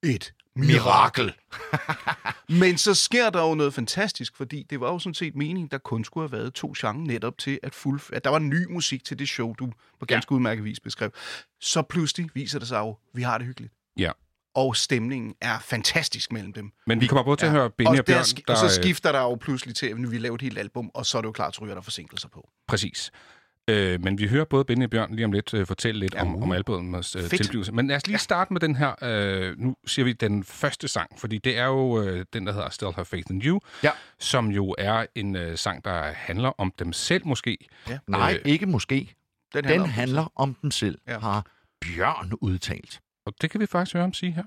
et 0.04 0.32
mirakel. 0.60 1.34
Men 2.60 2.78
så 2.78 2.94
sker 2.94 3.30
der 3.30 3.48
jo 3.48 3.54
noget 3.54 3.74
fantastisk, 3.74 4.36
fordi 4.36 4.62
det 4.70 4.80
var 4.80 4.92
jo 4.92 4.98
sådan 4.98 5.14
set 5.14 5.36
meningen, 5.36 5.68
der 5.68 5.78
kun 5.78 6.04
skulle 6.04 6.28
have 6.28 6.38
været 6.38 6.54
to 6.54 6.74
genrer 6.78 7.06
netop 7.06 7.38
til, 7.38 7.58
at, 7.62 7.74
fuld, 7.74 8.00
at 8.12 8.24
der 8.24 8.30
var 8.30 8.38
ny 8.38 8.66
musik 8.70 9.04
til 9.04 9.18
det 9.18 9.28
show, 9.28 9.54
du 9.54 9.72
på 10.00 10.06
ganske 10.06 10.32
ja. 10.32 10.36
udmærket 10.36 10.64
vis 10.64 10.80
beskrev. 10.80 11.10
Så 11.60 11.82
pludselig 11.82 12.30
viser 12.34 12.58
det 12.58 12.68
sig 12.68 12.78
jo, 12.78 12.88
at 12.88 12.96
vi 13.14 13.22
har 13.22 13.38
det 13.38 13.46
hyggeligt. 13.46 13.72
Ja. 13.96 14.10
Og 14.54 14.76
stemningen 14.76 15.34
er 15.40 15.58
fantastisk 15.58 16.32
mellem 16.32 16.52
dem. 16.52 16.72
Men 16.86 17.00
vi 17.00 17.06
kommer 17.06 17.24
både 17.24 17.36
til 17.36 17.46
ja. 17.46 17.52
at 17.52 17.58
høre 17.58 17.70
Benny 17.70 17.88
og, 17.88 17.98
og 17.98 18.04
Bjørn. 18.04 18.24
Der, 18.24 18.42
der, 18.46 18.52
og 18.52 18.70
så 18.70 18.82
skifter 18.82 19.12
der 19.12 19.20
jo 19.20 19.34
pludselig 19.34 19.76
til, 19.76 19.86
at 19.86 20.10
vi 20.10 20.18
laver 20.18 20.34
et 20.34 20.42
helt 20.42 20.58
album, 20.58 20.90
og 20.94 21.06
så 21.06 21.18
er 21.18 21.22
det 21.22 21.26
jo 21.26 21.32
klart, 21.32 21.58
at 21.62 21.68
der 21.68 21.80
forsinkelser 21.80 22.28
på. 22.28 22.50
Præcis. 22.68 23.12
Øh, 23.70 24.04
men 24.04 24.18
vi 24.18 24.28
hører 24.28 24.44
både 24.44 24.64
Benny 24.64 24.84
og 24.84 24.90
Bjørn 24.90 25.14
lige 25.14 25.24
om 25.24 25.32
lidt 25.32 25.54
øh, 25.54 25.66
fortælle 25.66 26.00
lidt 26.00 26.14
ja, 26.14 26.22
om, 26.22 26.42
om 26.42 26.52
albumets 26.52 27.16
øh, 27.16 27.22
tilblivelse. 27.22 27.72
Men 27.72 27.86
lad 27.86 27.96
os 27.96 28.06
lige 28.06 28.14
ja. 28.14 28.18
starte 28.18 28.52
med 28.52 28.60
den 28.60 28.76
her, 28.76 28.94
øh, 29.02 29.58
nu 29.58 29.76
siger 29.86 30.04
vi 30.04 30.12
den 30.12 30.44
første 30.44 30.88
sang, 30.88 31.10
fordi 31.18 31.38
det 31.38 31.58
er 31.58 31.66
jo 31.66 32.02
øh, 32.02 32.24
den, 32.32 32.46
der 32.46 32.52
hedder 32.52 32.70
Still 32.70 32.92
Have 32.94 33.04
Faith 33.04 33.30
in 33.30 33.42
You, 33.42 33.60
ja. 33.82 33.90
som 34.18 34.48
jo 34.48 34.74
er 34.78 35.06
en 35.14 35.36
øh, 35.36 35.58
sang, 35.58 35.84
der 35.84 36.02
handler 36.02 36.52
om 36.58 36.72
dem 36.78 36.92
selv 36.92 37.26
måske. 37.26 37.58
Ja. 37.88 37.98
Nej, 38.06 38.38
øh, 38.44 38.52
ikke 38.52 38.66
måske. 38.66 39.14
Den 39.54 39.64
handler, 39.64 39.72
den 39.72 39.82
om, 39.82 39.88
handler 39.88 40.22
dem 40.22 40.30
om 40.36 40.56
dem 40.62 40.70
selv, 40.70 40.98
ja. 41.08 41.18
har 41.18 41.46
Bjørn 41.80 42.32
udtalt. 42.40 43.00
Og 43.26 43.34
det 43.40 43.50
kan 43.50 43.60
vi 43.60 43.66
faktisk 43.66 43.94
høre 43.94 44.02
ham 44.02 44.12
sige 44.12 44.32
her. 44.32 44.44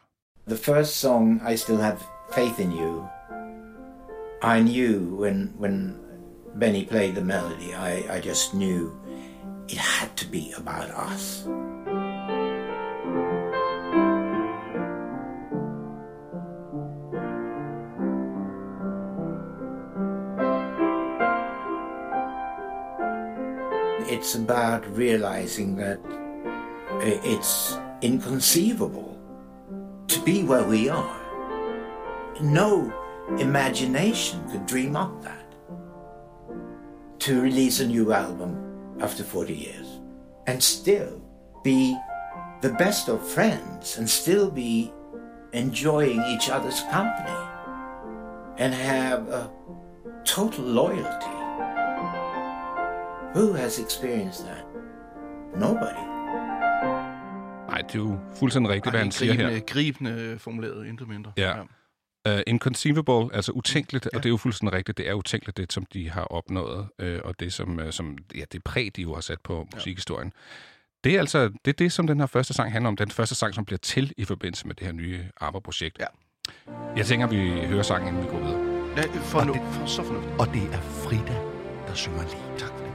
The 0.48 0.58
first 0.58 1.00
song, 1.00 1.42
I 1.54 1.58
Still 1.58 1.78
Have 1.78 1.98
Faith 2.36 2.60
in 2.60 2.72
You, 2.72 3.06
I 4.44 4.62
knew 4.62 5.22
when, 5.22 5.54
when 5.60 5.96
Benny 6.60 6.86
played 6.86 7.16
the 7.16 7.24
melody, 7.24 7.74
I, 7.74 8.18
I 8.18 8.30
just 8.30 8.54
knew 8.54 8.92
it 9.69 9.77
had 9.77 10.15
to 10.18 10.25
be 10.27 10.54
about 10.57 10.89
us. 10.92 11.48
It's 24.10 24.36
about 24.36 24.86
realizing 24.95 25.75
that 25.77 26.00
it's 27.01 27.77
inconceivable 28.01 29.18
to 30.07 30.19
be 30.21 30.44
where 30.44 30.63
we 30.63 30.89
are. 30.89 31.19
No 32.42 32.94
imagination 33.39 34.48
could 34.51 34.66
dream 34.66 34.95
up 34.95 35.24
that. 35.24 35.39
To 37.19 37.42
release 37.42 37.80
a 37.80 37.88
new 37.88 38.12
album 38.13 38.62
after 39.04 39.24
40 39.24 39.54
years 39.54 39.88
and 40.48 40.62
still 40.62 41.22
be 41.64 41.96
the 42.62 42.70
best 42.70 43.10
of 43.10 43.20
friends 43.36 43.98
and 43.98 44.08
still 44.10 44.50
be 44.50 44.92
enjoying 45.54 46.22
each 46.34 46.50
other's 46.50 46.82
company 46.92 47.40
and 48.58 48.74
have 48.74 49.22
a 49.30 49.50
total 50.26 50.64
loyalty. 50.64 51.38
Who 53.34 53.54
has 53.54 53.80
experienced 53.80 54.45
that? 54.45 54.66
Nobody. 55.56 56.04
Nej, 57.69 57.81
det 57.81 57.95
er 57.95 58.00
jo 58.00 58.18
fuldstændig 58.36 58.72
rigtigt, 58.72 58.86
Ej, 58.86 58.92
hvad 58.92 59.00
han 59.00 59.12
siger 59.12 59.33
her. 59.33 59.60
Gribende 59.60 60.40
formuleret, 60.40 60.86
intet 60.88 61.07
mindre. 61.07 61.31
Ja. 61.38 61.57
ja. 61.57 61.64
Uh, 62.30 62.39
inconceivable, 62.47 63.35
altså 63.35 63.51
utænkeligt, 63.51 64.06
ja. 64.13 64.18
og 64.18 64.23
det 64.23 64.30
er 64.30 64.31
jo 64.31 64.37
fuldstændig 64.37 64.73
rigtigt, 64.77 64.97
det 64.97 65.09
er 65.09 65.13
utænkeligt, 65.13 65.57
det 65.57 65.73
som 65.73 65.85
de 65.85 66.09
har 66.09 66.23
opnået, 66.23 66.87
uh, 67.03 67.07
og 67.23 67.39
det 67.39 67.53
som, 67.53 67.80
uh, 67.80 67.89
som 67.92 68.18
ja, 68.35 68.44
det 68.51 68.63
præg, 68.63 68.92
de 68.95 69.01
jo 69.01 69.13
har 69.13 69.21
sat 69.21 69.42
på 69.44 69.68
musikhistorien. 69.73 70.33
Ja. 70.35 70.42
Det 71.03 71.15
er 71.15 71.19
altså 71.19 71.49
det, 71.65 71.68
er 71.68 71.77
det, 71.77 71.92
som 71.92 72.07
den 72.07 72.19
her 72.19 72.27
første 72.27 72.53
sang 72.53 72.71
handler 72.71 72.87
om. 72.87 72.95
Den 72.95 73.11
første 73.11 73.35
sang, 73.35 73.53
som 73.53 73.65
bliver 73.65 73.80
til 73.80 74.13
i 74.18 74.25
forbindelse 74.25 74.68
med 74.68 74.75
det 74.75 74.85
her 74.87 74.94
nye 74.94 75.25
ABBA-projekt. 75.42 75.99
Ja. 75.99 76.06
Jeg 76.95 77.06
tænker, 77.06 77.27
vi 77.27 77.68
hører 77.68 77.83
sangen, 77.83 78.07
inden 78.07 78.23
vi 78.23 78.30
går 78.30 78.39
videre. 78.39 78.73
Ja, 78.97 79.03
for, 79.03 79.39
og 79.39 79.47
nu, 79.47 79.53
det, 79.53 79.61
for 79.61 79.85
så 79.85 80.03
fornuftigt. 80.03 80.35
Og 80.39 80.47
det 80.47 80.63
er 80.63 80.81
Frida, 80.81 81.37
der 81.87 81.94
synger 81.94 82.23
lige. 82.23 82.57
Tak 82.57 82.69
for 82.69 82.77
det. 82.77 82.94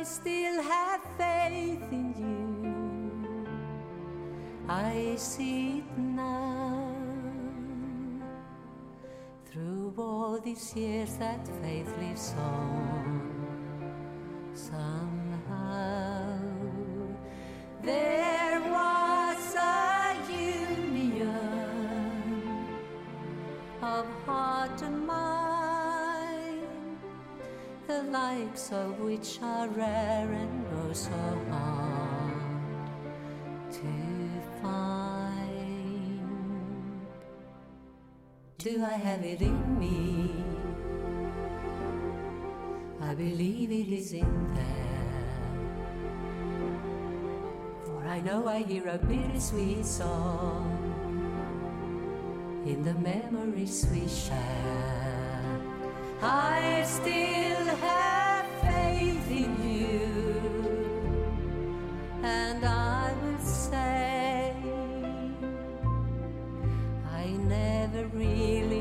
I 0.00 0.04
still 0.04 0.56
have 0.72 1.00
faith 1.18 1.92
in 1.92 2.14
you. 2.18 2.60
I 4.68 5.16
see 5.16 5.78
it 5.78 5.98
now. 5.98 6.79
Through 9.52 9.94
all 9.98 10.38
these 10.38 10.76
years 10.76 11.16
that 11.16 11.44
faith 11.60 11.92
lives 11.98 12.34
on 12.38 13.20
Somehow 14.54 16.38
There 17.82 18.60
was 18.60 19.56
a 19.56 20.14
union 20.30 21.58
Of 23.82 24.06
heart 24.24 24.82
and 24.82 25.04
mind 25.04 26.68
The 27.88 28.04
likes 28.04 28.70
of 28.70 29.00
which 29.00 29.40
are 29.42 29.66
rare 29.66 30.30
and 30.30 30.64
oh 30.84 30.92
so 30.92 31.10
hard 31.50 32.34
To 33.72 33.82
find 34.62 35.09
Do 38.62 38.84
I 38.84 38.92
have 38.92 39.24
it 39.24 39.40
in 39.40 39.78
me? 39.80 40.44
I 43.00 43.14
believe 43.14 43.70
it 43.70 43.88
is 43.88 44.12
in 44.12 44.54
there. 44.54 45.30
For 47.86 48.06
I 48.06 48.20
know 48.20 48.46
I 48.46 48.58
hear 48.58 48.86
a 48.86 48.98
bittersweet 48.98 49.86
song 49.86 50.76
in 52.66 52.82
the 52.82 52.92
memories 52.92 53.86
we 53.90 54.06
share. 54.06 55.42
I 56.20 56.84
still 56.84 57.64
have 57.80 58.44
faith 58.60 59.30
in 59.30 59.56
you, 59.72 60.02
and 62.22 62.62
I. 62.62 62.99
never 67.92 68.06
really 68.16 68.79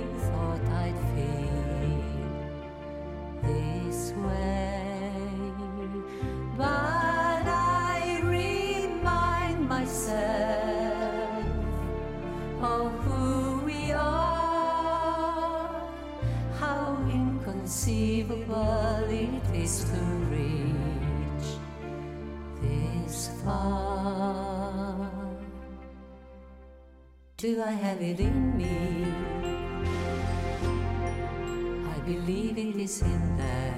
Do 27.39 27.63
I 27.63 27.71
have 27.71 28.01
it 28.01 28.19
in 28.19 28.57
me? 28.57 29.07
I 31.87 31.99
believe 31.99 32.57
it 32.57 32.75
is 32.75 33.01
in 33.01 33.37
there. 33.37 33.75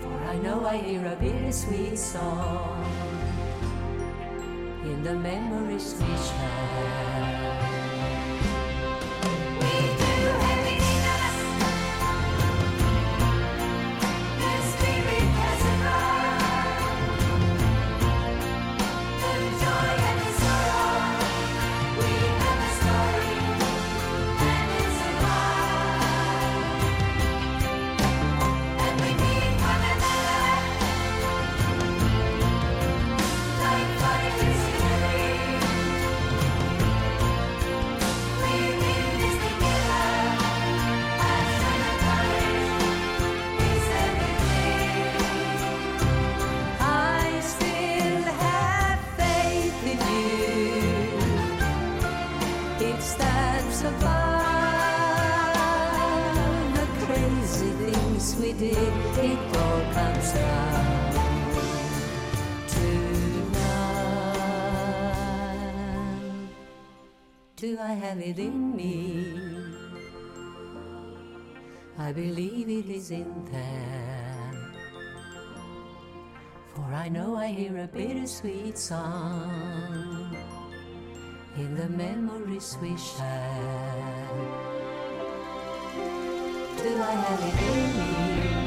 For 0.00 0.18
I 0.30 0.36
know 0.38 0.64
I 0.64 0.76
hear 0.76 1.04
a 1.04 1.16
bittersweet 1.16 1.98
song 1.98 2.86
in 4.84 5.02
the 5.02 5.14
memories 5.14 5.96
we 5.98 6.16
share. 6.16 7.77
Have 67.98 68.20
it 68.20 68.38
in 68.38 68.76
me? 68.76 69.26
I 71.98 72.12
believe 72.12 72.68
it 72.68 72.88
is 72.88 73.10
in 73.10 73.44
there. 73.50 74.52
For 76.74 76.94
I 76.94 77.08
know 77.08 77.34
I 77.34 77.48
hear 77.48 77.76
a 77.78 77.88
bittersweet 77.88 78.78
song 78.78 80.36
in 81.56 81.74
the 81.74 81.88
memories 81.88 82.78
we 82.80 82.96
share. 82.96 84.28
Do 86.76 86.90
I 87.02 87.14
have 87.26 87.42
it 87.50 87.58
in 87.74 88.52
me? 88.52 88.57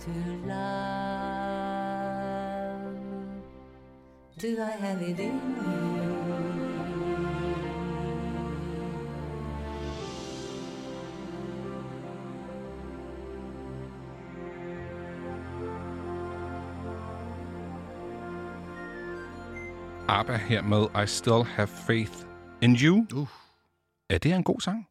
To 0.00 0.10
love. 0.46 0.80
Do 4.38 4.62
I 4.62 4.70
have 4.70 5.02
it 5.02 5.18
in 5.18 5.36
me? 5.54 6.00
ABBA 20.08 20.36
her 20.36 20.62
med 20.62 21.02
I 21.02 21.06
Still 21.06 21.44
Have 21.44 21.68
Faith 21.68 22.12
in 22.62 22.76
You. 22.76 23.06
Uh. 23.14 23.28
Er 24.10 24.18
det 24.18 24.32
en 24.32 24.44
god 24.44 24.60
sang? 24.60 24.88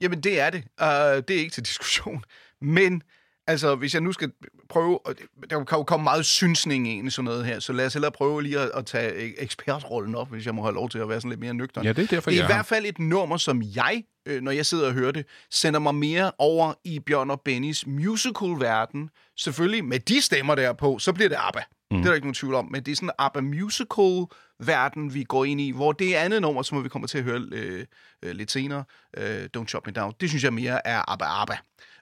Jamen, 0.00 0.20
det 0.20 0.40
er 0.40 0.50
det. 0.50 0.64
Uh, 0.80 0.86
det 1.28 1.30
er 1.30 1.40
ikke 1.40 1.52
til 1.52 1.64
diskussion. 1.64 2.24
Men 2.60 3.02
altså, 3.46 3.74
hvis 3.74 3.94
jeg 3.94 4.02
nu 4.02 4.12
skal 4.12 4.32
prøve... 4.68 5.06
og 5.06 5.14
Der 5.50 5.64
kan 5.64 5.78
jo 5.78 5.82
komme 5.82 6.04
meget 6.04 6.26
synsning 6.26 6.88
ind 6.88 7.06
i 7.06 7.10
sådan 7.10 7.24
noget 7.24 7.46
her, 7.46 7.60
så 7.60 7.72
lad 7.72 7.86
os 7.86 7.92
hellere 7.92 8.12
prøve 8.12 8.42
lige 8.42 8.58
at, 8.58 8.70
at 8.74 8.86
tage 8.86 9.40
ekspertrollen 9.42 10.14
op, 10.14 10.30
hvis 10.30 10.46
jeg 10.46 10.54
må 10.54 10.62
have 10.62 10.74
lov 10.74 10.88
til 10.88 10.98
at 10.98 11.08
være 11.08 11.20
sådan 11.20 11.30
lidt 11.30 11.40
mere 11.40 11.54
nøgtern. 11.54 11.84
Ja, 11.84 11.92
det 11.92 12.02
er 12.02 12.06
derfor, 12.06 12.30
det 12.30 12.38
er 12.38 12.42
i 12.42 12.44
er 12.44 12.54
hvert 12.54 12.66
fald 12.66 12.86
et 12.86 12.98
nummer, 12.98 13.36
som 13.36 13.62
jeg, 13.62 14.04
øh, 14.26 14.42
når 14.42 14.50
jeg 14.50 14.66
sidder 14.66 14.86
og 14.86 14.92
hører 14.92 15.12
det, 15.12 15.26
sender 15.50 15.80
mig 15.80 15.94
mere 15.94 16.32
over 16.38 16.74
i 16.84 16.98
Bjørn 16.98 17.30
og 17.30 17.40
Bennys 17.40 17.86
musical-verden. 17.86 19.10
Selvfølgelig 19.36 19.84
med 19.84 19.98
de 19.98 20.20
stemmer 20.20 20.54
der 20.54 20.72
på, 20.72 20.98
så 20.98 21.12
bliver 21.12 21.28
det 21.28 21.36
ABBA. 21.40 21.62
Mm. 21.90 21.96
Det 21.96 22.04
er 22.04 22.10
der 22.10 22.14
ikke 22.14 22.26
nogen 22.26 22.34
tvivl 22.34 22.54
om. 22.54 22.68
Men 22.70 22.82
det 22.82 22.92
er 22.92 22.96
sådan 22.96 23.08
en 23.08 23.12
ABBA 23.18 23.40
musical-verden, 23.40 25.14
vi 25.14 25.24
går 25.24 25.44
ind 25.44 25.60
i, 25.60 25.70
hvor 25.70 25.92
det 25.92 26.14
andet 26.14 26.42
nummer, 26.42 26.62
som 26.62 26.84
vi 26.84 26.88
kommer 26.88 27.08
til 27.08 27.18
at 27.18 27.24
høre 27.24 27.40
øh, 27.52 27.84
øh, 28.22 28.30
lidt 28.30 28.50
senere, 28.50 28.84
øh, 29.16 29.48
Don't 29.56 29.66
Chop 29.66 29.86
Me 29.86 29.92
Down, 29.92 30.12
det 30.20 30.28
synes 30.28 30.44
jeg 30.44 30.52
mere 30.52 30.86
er 30.86 31.10
ABBA 31.10 31.24
ABBA. 31.24 31.56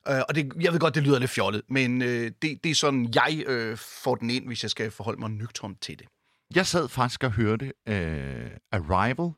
Øh, 0.08 0.20
og 0.28 0.34
det, 0.34 0.52
jeg 0.60 0.72
ved 0.72 0.80
godt, 0.80 0.94
det 0.94 1.02
lyder 1.02 1.18
lidt 1.18 1.30
fjollet, 1.30 1.62
men 1.68 2.02
øh, 2.02 2.32
det, 2.42 2.64
det 2.64 2.70
er 2.70 2.74
sådan, 2.74 3.12
jeg 3.14 3.44
øh, 3.46 3.76
får 3.76 4.14
den 4.14 4.30
ind, 4.30 4.46
hvis 4.46 4.62
jeg 4.62 4.70
skal 4.70 4.90
forholde 4.90 5.20
mig 5.20 5.30
nøgternt 5.30 5.80
til 5.80 5.98
det. 5.98 6.06
Jeg 6.54 6.66
sad 6.66 6.88
faktisk 6.88 7.24
og 7.24 7.32
hørte 7.32 7.64
uh, 7.64 8.50
Arrival, 8.72 9.32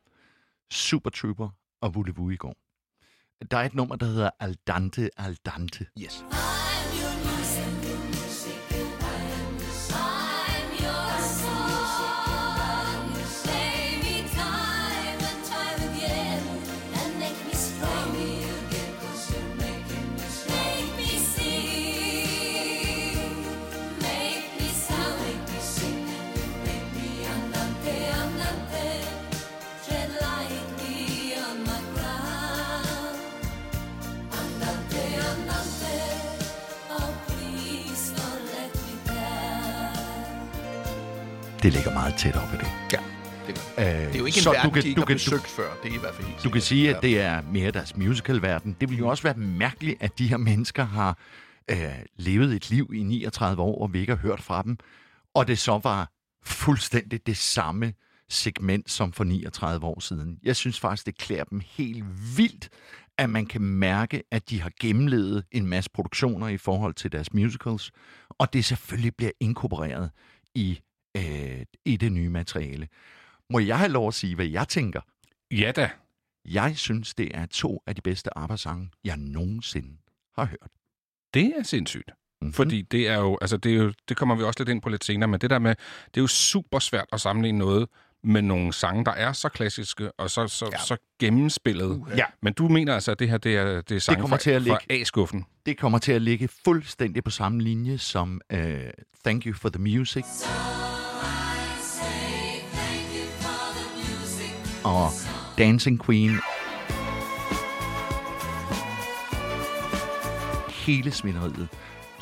Super 0.71 1.11
Trooper 1.11 1.49
og 1.81 1.95
Vulevu 1.95 2.31
i 2.31 2.37
går. 2.37 2.57
Der 3.51 3.57
er 3.57 3.65
et 3.65 3.75
nummer, 3.75 3.97
der 3.97 4.07
hedder 4.07 4.31
Aldante 4.41 5.11
Aldante. 5.17 5.87
Yes. 6.03 6.25
Det 41.63 41.73
ligger 41.73 41.93
meget 41.93 42.15
tæt 42.19 42.37
op 42.37 42.49
ad 42.53 42.59
det. 42.59 42.67
Ja, 42.93 42.99
det. 43.47 43.59
Øh, 43.79 43.85
Det 43.85 44.15
er 44.15 44.19
jo 44.19 44.25
ikke 44.25 44.37
en 44.39 44.43
så 44.43 44.51
verden, 44.53 44.71
du 44.71 44.75
kan, 44.75 44.83
de 44.83 44.89
ikke 44.89 44.97
du 44.97 45.01
har 45.01 45.07
kan, 45.07 45.15
besøgt 45.15 45.47
før. 45.47 45.71
Det 45.83 45.91
er 45.91 45.95
i 45.95 45.99
hvert 45.99 46.15
fald 46.15 46.27
helt 46.29 46.45
Du 46.45 46.51
kan 46.51 46.61
sige, 46.61 46.97
at 46.97 47.03
det 47.03 47.21
er 47.21 47.43
mere 47.43 47.71
deres 47.71 47.97
musicalverden. 47.97 48.77
Det 48.81 48.91
vil 48.91 48.99
jo 48.99 49.09
også 49.09 49.23
være 49.23 49.35
mærkeligt, 49.35 50.03
at 50.03 50.19
de 50.19 50.29
her 50.29 50.37
mennesker 50.37 50.85
har 50.85 51.19
øh, 51.71 51.77
levet 52.17 52.55
et 52.55 52.71
liv 52.71 52.91
i 52.95 53.03
39 53.03 53.63
år, 53.63 53.83
og 53.83 53.93
vi 53.93 54.01
ikke 54.01 54.13
har 54.13 54.21
hørt 54.23 54.43
fra 54.43 54.63
dem. 54.63 54.79
Og 55.35 55.49
det 55.49 55.59
så 55.59 55.81
var 55.85 56.11
fuldstændig 56.45 57.27
det 57.27 57.37
samme 57.37 57.93
segment 58.29 58.91
som 58.91 59.13
for 59.13 59.25
39 59.25 59.87
år 59.87 60.01
siden. 60.01 60.39
Jeg 60.43 60.57
synes 60.57 60.81
faktisk, 60.81 61.07
det 61.07 61.19
klæder 61.19 61.45
dem 61.45 61.61
helt 61.67 62.05
vildt, 62.37 62.69
at 63.19 63.31
man 63.31 63.47
kan 63.47 63.61
mærke, 63.63 64.23
at 64.31 64.51
de 64.51 64.61
har 64.61 64.71
gennemlevet 64.81 65.45
en 65.53 65.67
masse 65.67 65.91
produktioner 65.95 66.49
i 66.49 66.57
forhold 66.57 66.95
til 66.95 67.13
deres 67.13 67.33
musicals, 67.33 67.91
og 68.29 68.53
det 68.53 68.65
selvfølgelig 68.65 69.17
bliver 69.17 69.33
inkorporeret 69.41 70.11
i, 70.55 70.81
øh, 71.17 71.63
i 71.85 71.97
det 71.97 72.13
nye 72.13 72.29
materiale. 72.29 72.89
Må 73.51 73.59
jeg 73.59 73.79
have 73.79 73.91
lov 73.93 74.09
at 74.09 74.15
sige, 74.15 74.35
hvad 74.35 74.47
jeg 74.47 74.69
tænker? 74.69 75.01
Ja 75.51 75.73
da. 75.77 75.91
Jeg 76.45 76.77
synes, 76.77 77.15
det 77.15 77.31
er 77.35 77.47
to 77.47 77.83
af 77.87 77.95
de 77.95 78.01
bedste 78.01 78.39
arbejdssange, 78.39 78.91
jeg 79.05 79.17
nogensinde 79.17 79.97
har 80.39 80.45
hørt. 80.45 80.71
Det 81.35 81.53
er 81.59 81.63
sindssygt. 81.63 82.11
Mm-hmm. 82.11 82.53
Fordi 82.53 82.83
det 82.83 83.09
er 83.09 83.19
jo, 83.19 83.39
altså 83.41 83.57
det, 83.57 83.73
er 83.73 83.77
jo, 83.77 83.93
det 84.09 84.17
kommer 84.17 84.35
vi 84.35 84.43
også 84.43 84.61
lidt 84.61 84.69
ind 84.69 84.83
på 84.83 84.89
lidt 84.89 85.05
senere, 85.05 85.29
men 85.29 85.41
det 85.41 85.51
der 85.51 85.59
med, 85.59 85.75
det 86.07 86.17
er 86.17 86.23
jo 86.23 86.27
super 86.27 86.79
svært 86.79 87.07
at 87.13 87.21
sammenligne 87.21 87.59
noget 87.59 87.89
med 88.25 88.43
nogle 88.43 88.73
sange, 88.73 89.05
der 89.05 89.11
er 89.13 89.33
så 89.33 89.49
klassiske 89.49 90.13
og 90.13 90.31
så, 90.31 90.49
så, 90.49 90.69
ja. 90.73 90.79
så 90.79 90.97
gennemspillet. 91.21 91.87
Uh, 91.87 92.09
Ja. 92.17 92.25
Men 92.43 92.53
du 92.53 92.69
mener 92.69 92.95
altså, 92.95 93.11
at 93.11 93.19
det 93.19 93.29
her 93.29 93.39
det 93.39 93.57
er, 93.57 93.81
det 93.81 93.95
er 93.97 93.99
sange 94.01 94.21
kommer 94.21 94.37
fra, 94.37 94.43
til 94.43 94.51
at 94.51 94.63
fra 94.63 94.79
ligge- 94.89 95.01
A-skuffen? 95.01 95.45
Det 95.67 95.79
kommer 95.79 95.99
til 95.99 96.13
at 96.13 96.23
ligge 96.23 96.49
fuldstændig 96.65 97.25
på 97.25 97.31
samme 97.31 97.61
linje 97.63 97.99
som 97.99 98.41
uh, 98.55 98.59
Thank 99.25 99.47
You 99.47 99.55
for 99.55 99.69
the 99.69 99.83
Music. 99.83 100.25
Og 104.85 105.09
Dancing 105.59 106.05
Queen. 106.05 106.31
Hele 110.87 111.11
svineriet. 111.11 111.69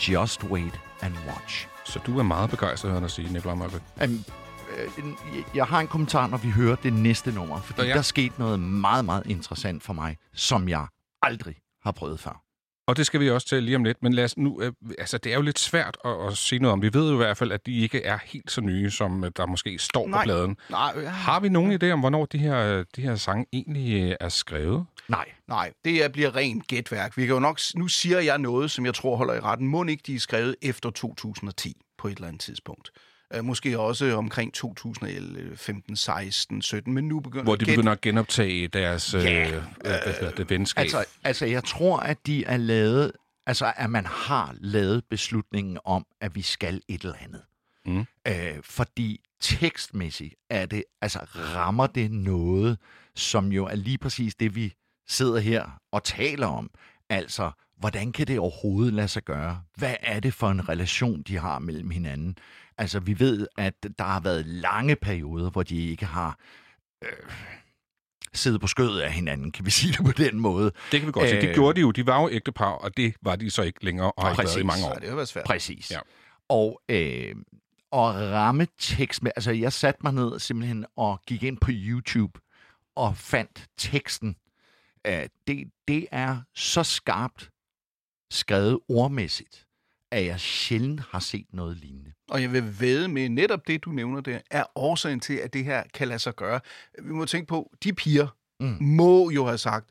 Just 0.08 0.44
wait 0.44 0.80
and 1.02 1.14
watch. 1.26 1.68
Så 1.84 1.98
du 2.06 2.18
er 2.18 2.22
meget 2.22 2.50
begejstret, 2.50 2.90
hører 2.90 3.02
jeg 3.02 3.10
sige, 3.10 3.32
Nicolai 3.32 3.56
Mørkved. 3.56 3.80
Um, 4.04 4.24
øh, 4.78 5.44
jeg 5.54 5.64
har 5.64 5.80
en 5.80 5.86
kommentar, 5.86 6.26
når 6.26 6.38
vi 6.38 6.50
hører 6.50 6.76
det 6.76 6.92
næste 6.92 7.32
nummer, 7.32 7.60
fordi 7.60 7.82
ja. 7.82 7.94
der 7.94 8.02
skete 8.02 8.34
noget 8.38 8.60
meget, 8.60 9.04
meget 9.04 9.26
interessant 9.26 9.82
for 9.82 9.92
mig, 9.92 10.16
som 10.34 10.68
jeg 10.68 10.86
aldrig 11.22 11.54
har 11.82 11.92
prøvet 11.92 12.20
før. 12.20 12.50
Og 12.87 12.96
det 12.96 13.06
skal 13.06 13.20
vi 13.20 13.30
også 13.30 13.46
til 13.46 13.62
lige 13.62 13.76
om 13.76 13.84
lidt, 13.84 14.02
men 14.02 14.12
lad 14.12 14.25
os 14.25 14.37
nu, 14.37 14.62
øh, 14.62 14.72
altså 14.99 15.18
det 15.18 15.32
er 15.32 15.37
jo 15.37 15.42
lidt 15.42 15.58
svært 15.58 15.96
at, 16.04 16.26
at 16.28 16.37
sige 16.37 16.58
noget 16.58 16.72
om. 16.72 16.82
Vi 16.82 16.90
ved 16.92 17.08
jo 17.08 17.14
i 17.14 17.16
hvert 17.16 17.37
fald, 17.37 17.52
at 17.52 17.66
de 17.66 17.78
ikke 17.78 18.02
er 18.04 18.18
helt 18.25 18.50
så 18.50 18.60
nye, 18.60 18.90
som 18.90 19.25
øh, 19.25 19.30
der 19.37 19.46
måske 19.46 19.78
står 19.78 20.08
Nej. 20.08 20.18
på 20.18 20.25
pladen. 20.25 20.56
Nej, 20.70 20.92
ja. 20.96 21.08
Har 21.08 21.40
vi 21.40 21.49
nogen 21.49 21.82
idé 21.82 21.90
om, 21.90 22.00
hvornår 22.00 22.26
de 22.26 22.38
her, 22.38 22.84
de 22.96 23.02
her 23.02 23.16
sange 23.16 23.46
egentlig 23.52 24.02
øh, 24.02 24.16
er 24.20 24.28
skrevet? 24.28 24.87
Nej, 25.08 25.25
Nej, 25.49 25.72
det 25.84 26.04
er, 26.04 26.08
bliver 26.08 26.37
rent 26.37 26.66
gætværk. 26.66 27.16
Vi 27.16 27.26
kan 27.26 27.34
jo 27.34 27.40
nok, 27.40 27.60
nu 27.75 27.88
siger 27.88 28.21
jeg 28.21 28.38
noget, 28.38 28.71
som 28.71 28.86
jeg 28.86 28.95
tror 28.95 29.16
holder 29.16 29.34
i 29.34 29.40
retten. 29.40 29.66
Må 29.69 29.84
ikke 29.84 30.02
de 30.06 30.14
er 30.14 30.19
skrevet 30.19 30.56
efter 30.62 30.90
2010 30.90 31.82
på 31.99 32.08
et 32.08 32.14
eller 32.14 32.28
andet 32.28 32.40
tidspunkt. 32.40 32.90
Uh, 33.38 33.45
måske 33.45 33.78
også 33.78 34.14
omkring 34.16 34.54
2011, 34.54 35.56
15, 35.56 35.97
16, 35.97 36.62
17, 36.62 36.95
men 36.95 37.08
nu 37.08 37.21
begynder 37.21 37.45
Hvor 37.45 37.56
de 37.56 37.64
begynder 37.64 37.93
at 37.93 38.00
genoptage 38.00 38.69
deres 38.69 39.14
øh, 39.14 39.25
Ja, 39.25 39.56
øh, 39.56 39.62
hedder 39.84 40.30
det, 40.30 40.50
venskab. 40.50 40.82
Altså, 40.82 41.04
altså, 41.25 41.47
jeg 41.47 41.64
tror, 41.64 41.97
at 41.97 42.26
de 42.26 42.45
er 42.45 42.56
lavet, 42.56 43.12
altså, 43.47 43.73
at 43.76 43.90
man 43.90 44.06
har 44.06 44.54
lavet 44.60 45.04
beslutningen 45.10 45.78
om, 45.84 46.06
at 46.21 46.34
vi 46.34 46.43
skal 46.43 46.80
et 46.88 47.02
eller 47.02 47.16
andet. 47.25 47.43
Mm. 47.86 48.06
Øh, 48.28 48.62
fordi 48.62 49.21
tekstmæssigt 49.40 50.34
er 50.50 50.66
det, 50.66 50.84
altså 51.02 51.19
rammer 51.34 51.86
det 51.86 52.10
noget, 52.10 52.78
som 53.16 53.52
jo 53.52 53.66
er 53.66 53.75
lige 53.75 53.99
præcis 53.99 54.34
det, 54.34 54.54
vi 54.54 54.75
sidder 55.08 55.40
her 55.40 55.64
og 55.93 56.04
taler 56.04 56.47
om. 56.47 56.71
Altså, 57.08 57.50
hvordan 57.78 58.12
kan 58.12 58.26
det 58.26 58.38
overhovedet 58.38 58.93
lade 58.93 59.08
sig 59.08 59.23
gøre? 59.23 59.62
Hvad 59.76 59.95
er 60.00 60.21
det 60.21 60.34
for 60.34 60.50
en 60.50 60.69
relation, 60.69 61.23
de 61.23 61.38
har 61.38 61.58
mellem 61.58 61.90
hinanden? 61.90 62.36
Altså, 62.80 63.00
vi 63.00 63.19
ved, 63.19 63.47
at 63.58 63.75
der 63.99 64.04
har 64.04 64.21
været 64.21 64.47
lange 64.47 64.97
perioder, 64.97 65.50
hvor 65.50 65.62
de 65.62 65.88
ikke 65.88 66.06
har 66.06 66.38
øh, 67.04 67.10
siddet 68.32 68.60
på 68.60 68.66
skødet 68.66 69.00
af 69.00 69.12
hinanden, 69.12 69.52
kan 69.52 69.64
vi 69.66 69.71
sige 69.80 69.93
det 69.93 70.06
på 70.06 70.12
den 70.12 70.40
måde. 70.40 70.64
det 70.93 71.00
kan 71.00 71.06
vi 71.06 71.12
godt 71.12 71.28
sige. 71.28 71.40
Det 71.40 71.49
øh, 71.49 71.54
gjorde 71.54 71.76
de 71.76 71.80
jo. 71.80 71.90
De 71.90 72.06
var 72.06 72.23
jo 72.23 72.28
ægtepar, 72.30 72.71
og 72.73 72.97
det 72.97 73.14
var 73.23 73.36
de 73.36 73.50
så 73.50 73.62
ikke 73.62 73.84
længere, 73.84 74.12
og 74.12 74.23
har 74.23 74.30
ikke 74.30 74.38
været 74.38 74.47
i 74.47 74.52
Præcis. 74.54 74.64
mange 74.66 74.82
Så 74.82 74.88
år. 74.90 74.95
det 74.95 75.08
har 75.08 75.14
været 75.16 75.28
svært. 75.28 75.45
Præcis. 75.47 75.90
Ja. 75.90 75.99
Og, 76.49 76.80
øh, 76.88 77.34
og 77.90 78.14
ramme 78.14 78.66
tekst 78.78 79.23
med, 79.23 79.32
altså 79.36 79.50
jeg 79.52 79.73
satte 79.73 80.00
mig 80.02 80.12
ned 80.12 80.38
simpelthen 80.38 80.86
og 80.97 81.21
gik 81.26 81.43
ind 81.43 81.58
på 81.58 81.71
YouTube 81.73 82.40
og 82.97 83.16
fandt 83.16 83.66
teksten. 83.78 84.36
Øh, 85.06 85.28
det, 85.47 85.71
det 85.88 86.06
er 86.12 86.40
så 86.54 86.82
skarpt 86.82 87.50
skrevet 88.30 88.78
ordmæssigt, 88.88 89.66
at 90.10 90.26
jeg 90.26 90.40
sjældent 90.40 91.02
har 91.10 91.18
set 91.20 91.46
noget 91.52 91.76
lignende. 91.76 92.12
Og 92.30 92.42
jeg 92.42 92.52
vil 92.52 92.80
væde 92.80 93.08
med 93.08 93.28
netop 93.28 93.66
det, 93.66 93.84
du 93.84 93.90
nævner 93.90 94.20
der, 94.20 94.38
er 94.50 94.64
årsagen 94.75 95.20
til, 95.20 95.34
at 95.34 95.52
det 95.52 95.64
her 95.64 95.82
kan 95.94 96.08
lade 96.08 96.18
sig 96.18 96.36
gøre. 96.36 96.60
Vi 97.02 97.12
må 97.12 97.25
tænke 97.25 97.46
på, 97.46 97.73
de 97.84 97.92
piger 97.92 98.26
Mm. 98.60 98.76
må 98.80 99.30
jo 99.30 99.46
have 99.46 99.58
sagt, 99.58 99.86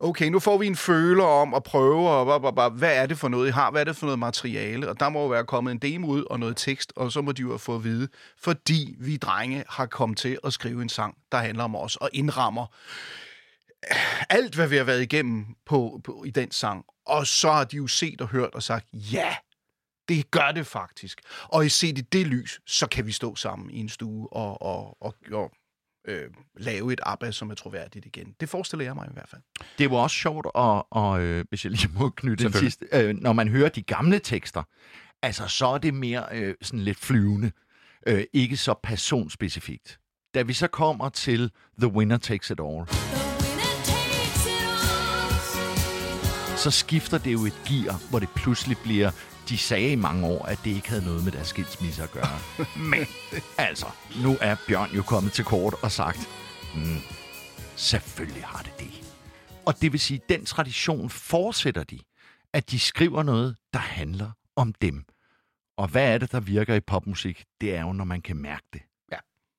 okay, 0.00 0.28
nu 0.28 0.38
får 0.38 0.58
vi 0.58 0.66
en 0.66 0.76
føler 0.76 1.24
om 1.24 1.54
at 1.54 1.62
prøve, 1.62 2.10
og 2.10 2.26
blah, 2.26 2.40
blah, 2.40 2.54
blah. 2.54 2.72
hvad 2.78 2.96
er 2.96 3.06
det 3.06 3.18
for 3.18 3.28
noget, 3.28 3.48
I 3.48 3.50
har? 3.50 3.70
Hvad 3.70 3.80
er 3.80 3.84
det 3.84 3.96
for 3.96 4.06
noget 4.06 4.18
materiale? 4.18 4.88
Og 4.88 5.00
der 5.00 5.08
må 5.08 5.22
jo 5.22 5.28
være 5.28 5.44
kommet 5.44 5.72
en 5.72 5.78
demo 5.78 6.06
ud 6.06 6.24
og 6.30 6.40
noget 6.40 6.56
tekst, 6.56 6.92
og 6.96 7.12
så 7.12 7.20
må 7.22 7.32
de 7.32 7.42
jo 7.42 7.48
have 7.48 7.58
fået 7.58 7.76
at 7.76 7.84
vide, 7.84 8.08
fordi 8.42 8.96
vi 9.00 9.16
drenge 9.16 9.64
har 9.68 9.86
kommet 9.86 10.18
til 10.18 10.38
at 10.44 10.52
skrive 10.52 10.82
en 10.82 10.88
sang, 10.88 11.16
der 11.32 11.38
handler 11.38 11.64
om 11.64 11.76
os, 11.76 11.96
og 11.96 12.10
indrammer 12.12 12.66
alt, 14.30 14.54
hvad 14.54 14.68
vi 14.68 14.76
har 14.76 14.84
været 14.84 15.02
igennem 15.02 15.46
på, 15.66 16.00
på, 16.04 16.24
i 16.26 16.30
den 16.30 16.50
sang. 16.50 16.84
Og 17.06 17.26
så 17.26 17.52
har 17.52 17.64
de 17.64 17.76
jo 17.76 17.86
set 17.86 18.20
og 18.20 18.28
hørt 18.28 18.54
og 18.54 18.62
sagt, 18.62 18.86
ja, 18.92 19.36
det 20.08 20.30
gør 20.30 20.52
det 20.52 20.66
faktisk. 20.66 21.20
Og 21.44 21.66
i 21.66 21.68
set 21.68 21.98
i 21.98 22.00
det 22.00 22.26
lys, 22.26 22.60
så 22.66 22.86
kan 22.86 23.06
vi 23.06 23.12
stå 23.12 23.36
sammen 23.36 23.70
i 23.70 23.80
en 23.80 23.88
stue 23.88 24.32
og, 24.32 24.62
og, 24.62 25.02
og, 25.02 25.14
og 25.32 25.52
øh, 26.08 26.30
lave 26.56 26.92
et 26.92 27.00
ABBA, 27.02 27.30
som 27.30 27.50
er 27.50 27.54
troværdigt 27.54 28.06
igen. 28.06 28.34
Det 28.40 28.48
forestiller 28.48 28.84
jeg 28.84 28.94
mig 28.94 29.06
i 29.10 29.12
hvert 29.12 29.28
fald. 29.28 29.42
Det 29.78 29.90
var 29.90 29.96
også 29.96 30.16
sjovt, 30.16 30.46
og, 30.54 30.92
og 30.92 31.22
øh, 31.22 31.44
hvis 31.48 31.64
jeg 31.64 31.72
lige 31.72 31.88
må 31.98 32.08
knytte 32.08 32.42
Selvfølgelig. 32.42 32.72
sidste, 32.72 32.86
øh, 32.92 33.14
når 33.14 33.32
man 33.32 33.48
hører 33.48 33.68
de 33.68 33.82
gamle 33.82 34.18
tekster, 34.18 34.62
altså 35.22 35.48
så 35.48 35.66
er 35.66 35.78
det 35.78 35.94
mere 35.94 36.26
øh, 36.32 36.54
sådan 36.62 36.80
lidt 36.80 36.98
flyvende, 36.98 37.52
øh, 38.06 38.24
ikke 38.32 38.56
så 38.56 38.74
personspecifikt. 38.82 39.98
Da 40.34 40.42
vi 40.42 40.52
så 40.52 40.68
kommer 40.68 41.08
til 41.08 41.50
The 41.78 41.88
Winner 41.88 42.16
Takes 42.16 42.50
It 42.50 42.60
All, 42.60 42.86
så 46.56 46.70
skifter 46.70 47.18
det 47.18 47.32
jo 47.32 47.46
et 47.46 47.62
gear, 47.68 48.10
hvor 48.10 48.18
det 48.18 48.28
pludselig 48.36 48.76
bliver, 48.84 49.10
de 49.48 49.58
sagde 49.58 49.92
i 49.92 49.96
mange 49.96 50.26
år, 50.26 50.44
at 50.44 50.58
det 50.64 50.70
ikke 50.70 50.88
havde 50.88 51.04
noget 51.04 51.24
med 51.24 51.32
deres 51.32 51.48
skilsmisse 51.48 52.02
at 52.02 52.10
gøre. 52.10 52.38
Men 52.92 53.06
altså, 53.58 53.86
nu 54.22 54.36
er 54.40 54.56
Bjørn 54.68 54.90
jo 54.90 55.02
kommet 55.02 55.32
til 55.32 55.44
kort 55.44 55.74
og 55.82 55.92
sagt, 55.92 56.28
mm, 56.74 56.98
selvfølgelig 57.76 58.44
har 58.44 58.62
det 58.62 58.72
det. 58.78 59.14
Og 59.66 59.80
det 59.80 59.92
vil 59.92 60.00
sige, 60.00 60.20
at 60.22 60.28
den 60.28 60.44
tradition 60.44 61.10
fortsætter 61.10 61.84
de, 61.84 61.98
at 62.52 62.70
de 62.70 62.78
skriver 62.78 63.22
noget, 63.22 63.56
der 63.72 63.78
handler 63.78 64.30
om 64.56 64.72
dem. 64.72 65.04
Og 65.76 65.88
hvad 65.88 66.14
er 66.14 66.18
det, 66.18 66.32
der 66.32 66.40
virker 66.40 66.74
i 66.74 66.80
popmusik? 66.80 67.44
Det 67.60 67.74
er 67.76 67.80
jo, 67.80 67.92
når 67.92 68.04
man 68.04 68.22
kan 68.22 68.36
mærke 68.36 68.66
det. 68.72 68.82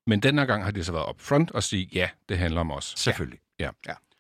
Men 0.08 0.20
den 0.20 0.38
her 0.38 0.46
gang 0.46 0.64
har 0.64 0.72
de 0.72 0.84
så 0.84 0.92
været 0.92 1.10
upfront 1.10 1.52
og 1.52 1.64
sige, 1.64 1.90
ja, 1.94 2.10
det 2.30 2.38
handler 2.38 2.62
om 2.62 2.72
os. 2.72 2.94
Selvfølgelig. 2.98 3.40
Ja, 3.60 3.70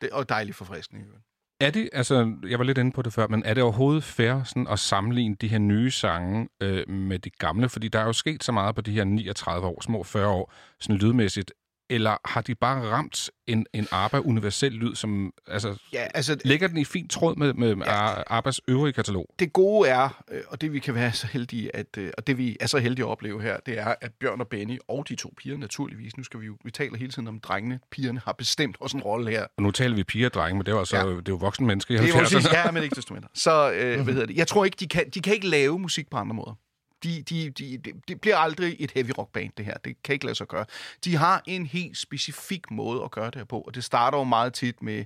det 0.01 0.10
er 0.13 0.23
dejligt 0.23 0.58
forfriskende. 0.58 1.01
i 1.01 1.06
øvrigt. 1.06 1.23
Er 1.59 1.71
det, 1.71 1.89
altså, 1.93 2.35
jeg 2.49 2.59
var 2.59 2.65
lidt 2.65 2.77
inde 2.77 2.91
på 2.91 3.01
det 3.01 3.13
før, 3.13 3.27
men 3.27 3.43
er 3.45 3.53
det 3.53 3.63
overhovedet 3.63 4.03
fair 4.03 4.43
sådan, 4.43 4.67
at 4.67 4.79
sammenligne 4.79 5.35
de 5.35 5.47
her 5.47 5.57
nye 5.57 5.91
sange 5.91 6.47
øh, 6.61 6.89
med 6.89 7.19
de 7.19 7.29
gamle? 7.29 7.69
Fordi 7.69 7.87
der 7.87 7.99
er 7.99 8.05
jo 8.05 8.13
sket 8.13 8.43
så 8.43 8.51
meget 8.51 8.75
på 8.75 8.81
de 8.81 8.91
her 8.91 9.03
39 9.03 9.67
år, 9.67 9.81
små 9.81 10.03
40 10.03 10.27
år, 10.27 10.53
sådan 10.79 10.95
lydmæssigt. 10.95 11.51
Eller 11.89 12.17
har 12.26 12.41
de 12.41 12.56
bare 12.56 12.89
ramt 12.89 13.30
en, 13.48 13.65
en 13.74 13.88
ABBA-universel 13.91 14.71
lyd, 14.71 14.95
som, 14.95 15.34
altså, 15.48 15.76
Ja, 15.93 16.08
altså, 16.13 16.38
ligger 16.45 16.67
den 16.67 16.78
i 16.78 16.86
fin 16.86 17.08
tråd 17.08 17.36
med, 17.36 17.54
med 17.54 17.76
ja. 17.86 18.13
ABBAs 18.28 18.62
øvrige 18.67 18.93
katalog? 18.93 19.34
det 19.39 19.54
gode 19.54 19.89
er, 19.89 20.24
øh, 20.32 20.41
og 20.48 20.62
det 20.62 20.74
vi 20.74 20.80
kan 20.80 20.95
være 20.95 21.12
så 21.13 21.28
heldige, 21.28 21.76
at, 21.76 21.98
øh, 21.98 22.12
og 22.17 22.28
det 22.28 22.38
vi 22.38 22.58
er 22.60 22.67
så 22.67 22.78
heldige 22.78 23.06
at 23.06 23.10
opleve 23.10 23.41
her, 23.41 23.58
det 23.65 23.80
er, 23.80 23.95
at 24.02 24.12
Bjørn 24.19 24.41
og 24.41 24.48
Benny 24.48 24.78
og 24.88 25.10
de 25.10 25.15
to 25.15 25.34
piger 25.38 25.58
naturligvis, 25.58 26.17
nu 26.17 26.24
skal 26.24 26.39
vi 26.41 26.45
jo, 26.45 26.58
vi 26.65 26.71
taler 26.71 26.98
hele 26.98 27.12
tiden 27.12 27.28
om 27.28 27.39
drengene, 27.39 27.80
pigerne 27.91 28.21
har 28.26 28.34
bestemt 28.34 28.78
også 28.80 28.98
en 28.98 29.04
rolle 29.04 29.32
her. 29.32 29.45
Og 29.58 29.63
nu 29.63 29.71
taler 29.71 29.95
vi 29.95 30.04
piger 30.04 30.26
og 30.28 30.34
drenge, 30.34 30.56
men 30.58 30.65
det 30.65 30.71
er 30.71 30.76
jo, 30.76 30.80
altså, 30.80 30.98
Ja. 30.98 31.04
det 31.04 31.17
er 31.17 31.21
jo 31.30 31.36
voksne 31.36 31.67
mennesker 31.67 31.93
i 31.95 31.98
Det 31.98 32.04
er 32.04 32.08
jo 32.08 32.13
70'erne. 32.13 32.34
præcis, 32.36 32.52
ja, 32.54 32.71
men 32.71 32.84
ikke 32.84 32.95
desto 32.95 33.13
mindre. 33.13 33.30
Så, 33.34 33.71
øh, 33.71 33.95
hvad 34.04 34.13
hedder 34.13 34.28
det? 34.28 34.36
Jeg 34.38 34.48
tror 34.48 34.65
ikke, 34.65 34.78
de 34.80 34.88
kan, 34.88 35.10
de 35.10 35.21
kan 35.21 35.34
ikke 35.34 35.48
lave 35.48 35.80
musik 35.80 36.10
på 36.10 36.17
andre 36.17 36.34
måder. 36.36 36.54
De, 37.03 37.21
de, 37.21 37.49
de, 37.49 37.77
de, 37.77 37.91
det 38.08 38.21
bliver 38.21 38.38
aldrig 38.38 38.75
et 38.79 38.91
heavy 38.91 39.12
rock 39.17 39.31
band, 39.31 39.51
det 39.58 39.65
her. 39.65 39.77
Det 39.77 40.03
kan 40.03 40.13
ikke 40.13 40.25
lade 40.25 40.36
sig 40.36 40.47
gøre. 40.47 40.65
De 41.03 41.15
har 41.15 41.43
en 41.45 41.65
helt 41.65 41.97
specifik 41.97 42.71
måde 42.71 43.03
at 43.03 43.12
gøre 43.12 43.25
det 43.25 43.36
her 43.36 43.43
på, 43.43 43.62
og 43.62 43.75
det 43.75 43.84
starter 43.84 44.17
jo 44.17 44.23
meget 44.23 44.53
tit 44.53 44.81
med, 44.81 45.05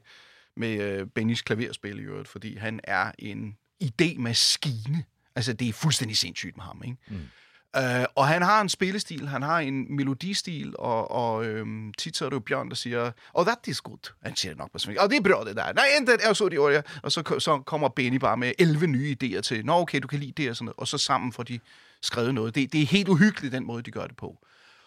med 0.55 0.81
øh, 0.81 1.07
Bennys 1.07 1.41
klaverspil 1.41 1.99
i 1.99 2.01
øvrigt, 2.01 2.27
fordi 2.27 2.55
han 2.55 2.79
er 2.83 3.11
en 3.19 3.57
idémaskine. 3.83 4.97
Altså, 5.35 5.53
det 5.53 5.69
er 5.69 5.73
fuldstændig 5.73 6.17
sindssygt 6.17 6.57
med 6.57 6.63
ham, 6.63 6.81
ikke? 6.85 6.97
Mm. 7.07 7.29
Uh, 7.77 8.05
og 8.15 8.27
han 8.27 8.41
har 8.41 8.61
en 8.61 8.69
spillestil, 8.69 9.27
han 9.27 9.41
har 9.41 9.59
en 9.59 9.95
melodistil, 9.95 10.73
og, 10.79 11.11
og 11.11 11.45
øhm, 11.45 11.93
tit 11.93 12.17
så 12.17 12.25
er 12.25 12.29
det 12.29 12.35
jo 12.35 12.39
Bjørn, 12.39 12.69
der 12.69 12.75
siger, 12.75 13.11
oh, 13.33 13.45
that 13.45 13.67
is 13.67 13.81
good. 13.81 14.13
Han 14.23 14.35
siger 14.35 14.55
nok 14.55 14.71
på 14.71 14.79
svensk. 14.79 14.99
Og 14.99 15.05
oh, 15.05 15.09
det 15.09 15.17
er 15.17 15.21
bra 15.21 15.43
det 15.43 15.55
der. 15.55 15.73
Nej, 15.73 15.85
det 16.05 16.17
er 16.23 16.33
så 16.33 16.49
det 16.49 16.59
år, 16.59 16.69
ja. 16.69 16.81
Og 17.03 17.11
så, 17.11 17.35
så 17.39 17.59
kommer 17.65 17.89
Benny 17.89 18.17
bare 18.17 18.37
med 18.37 18.51
11 18.59 18.87
nye 18.87 19.15
idéer 19.23 19.41
til, 19.41 19.65
nå 19.65 19.73
okay, 19.73 19.99
du 19.99 20.07
kan 20.07 20.19
lide 20.19 20.31
det 20.31 20.49
og 20.49 20.55
sådan 20.55 20.65
noget. 20.65 20.79
Og 20.79 20.87
så 20.87 20.97
sammen 20.97 21.33
får 21.33 21.43
de 21.43 21.59
skrevet 22.01 22.33
noget. 22.33 22.55
Det, 22.55 22.73
det 22.73 22.81
er 22.81 22.85
helt 22.85 23.09
uhyggeligt, 23.09 23.53
den 23.53 23.65
måde, 23.65 23.83
de 23.83 23.91
gør 23.91 24.07
det 24.07 24.17
på. 24.17 24.37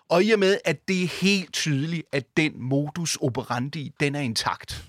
Og 0.08 0.24
i 0.24 0.30
og 0.30 0.38
med, 0.38 0.58
at 0.64 0.88
det 0.88 1.02
er 1.02 1.08
helt 1.20 1.52
tydeligt, 1.52 2.06
at 2.12 2.36
den 2.36 2.52
modus 2.56 3.16
operandi, 3.16 3.92
den 4.00 4.14
er 4.14 4.20
intakt, 4.20 4.84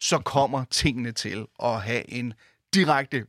så 0.00 0.18
kommer 0.18 0.64
tingene 0.70 1.12
til 1.12 1.46
at 1.62 1.82
have 1.82 2.10
en 2.10 2.34
direkte 2.74 3.26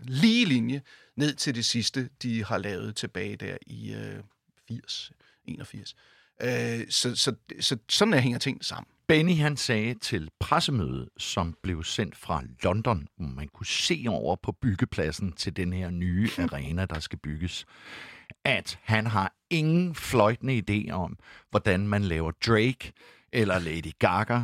lige 0.00 0.44
linje 0.44 0.82
ned 1.16 1.34
til 1.34 1.54
det 1.54 1.64
sidste, 1.64 2.08
de 2.22 2.44
har 2.44 2.58
lavet 2.58 2.96
tilbage 2.96 3.36
der 3.36 3.56
i 3.66 3.94
øh, 3.94 4.22
80, 4.68 5.12
81. 5.44 5.94
Øh, 6.42 6.90
så, 6.90 7.16
så, 7.16 7.34
så 7.60 7.78
sådan 7.88 8.14
hænger 8.14 8.38
ting 8.38 8.64
sammen. 8.64 8.86
Benny 9.06 9.36
han 9.36 9.56
sagde 9.56 9.94
til 9.94 10.30
pressemødet, 10.40 11.08
som 11.18 11.56
blev 11.62 11.84
sendt 11.84 12.16
fra 12.16 12.42
London, 12.62 13.08
hvor 13.16 13.26
man 13.26 13.48
kunne 13.48 13.66
se 13.66 14.04
over 14.08 14.36
på 14.36 14.52
byggepladsen 14.52 15.32
til 15.32 15.56
den 15.56 15.72
her 15.72 15.90
nye 15.90 16.30
arena, 16.38 16.84
der 16.84 17.00
skal 17.00 17.18
bygges, 17.18 17.66
at 18.44 18.78
han 18.82 19.06
har 19.06 19.34
ingen 19.50 19.94
fløjtende 19.94 20.62
idé 20.70 20.90
om, 20.90 21.18
hvordan 21.50 21.88
man 21.88 22.04
laver 22.04 22.30
Drake, 22.30 22.92
eller 23.32 23.58
Lady 23.58 23.92
Gaga, 23.98 24.40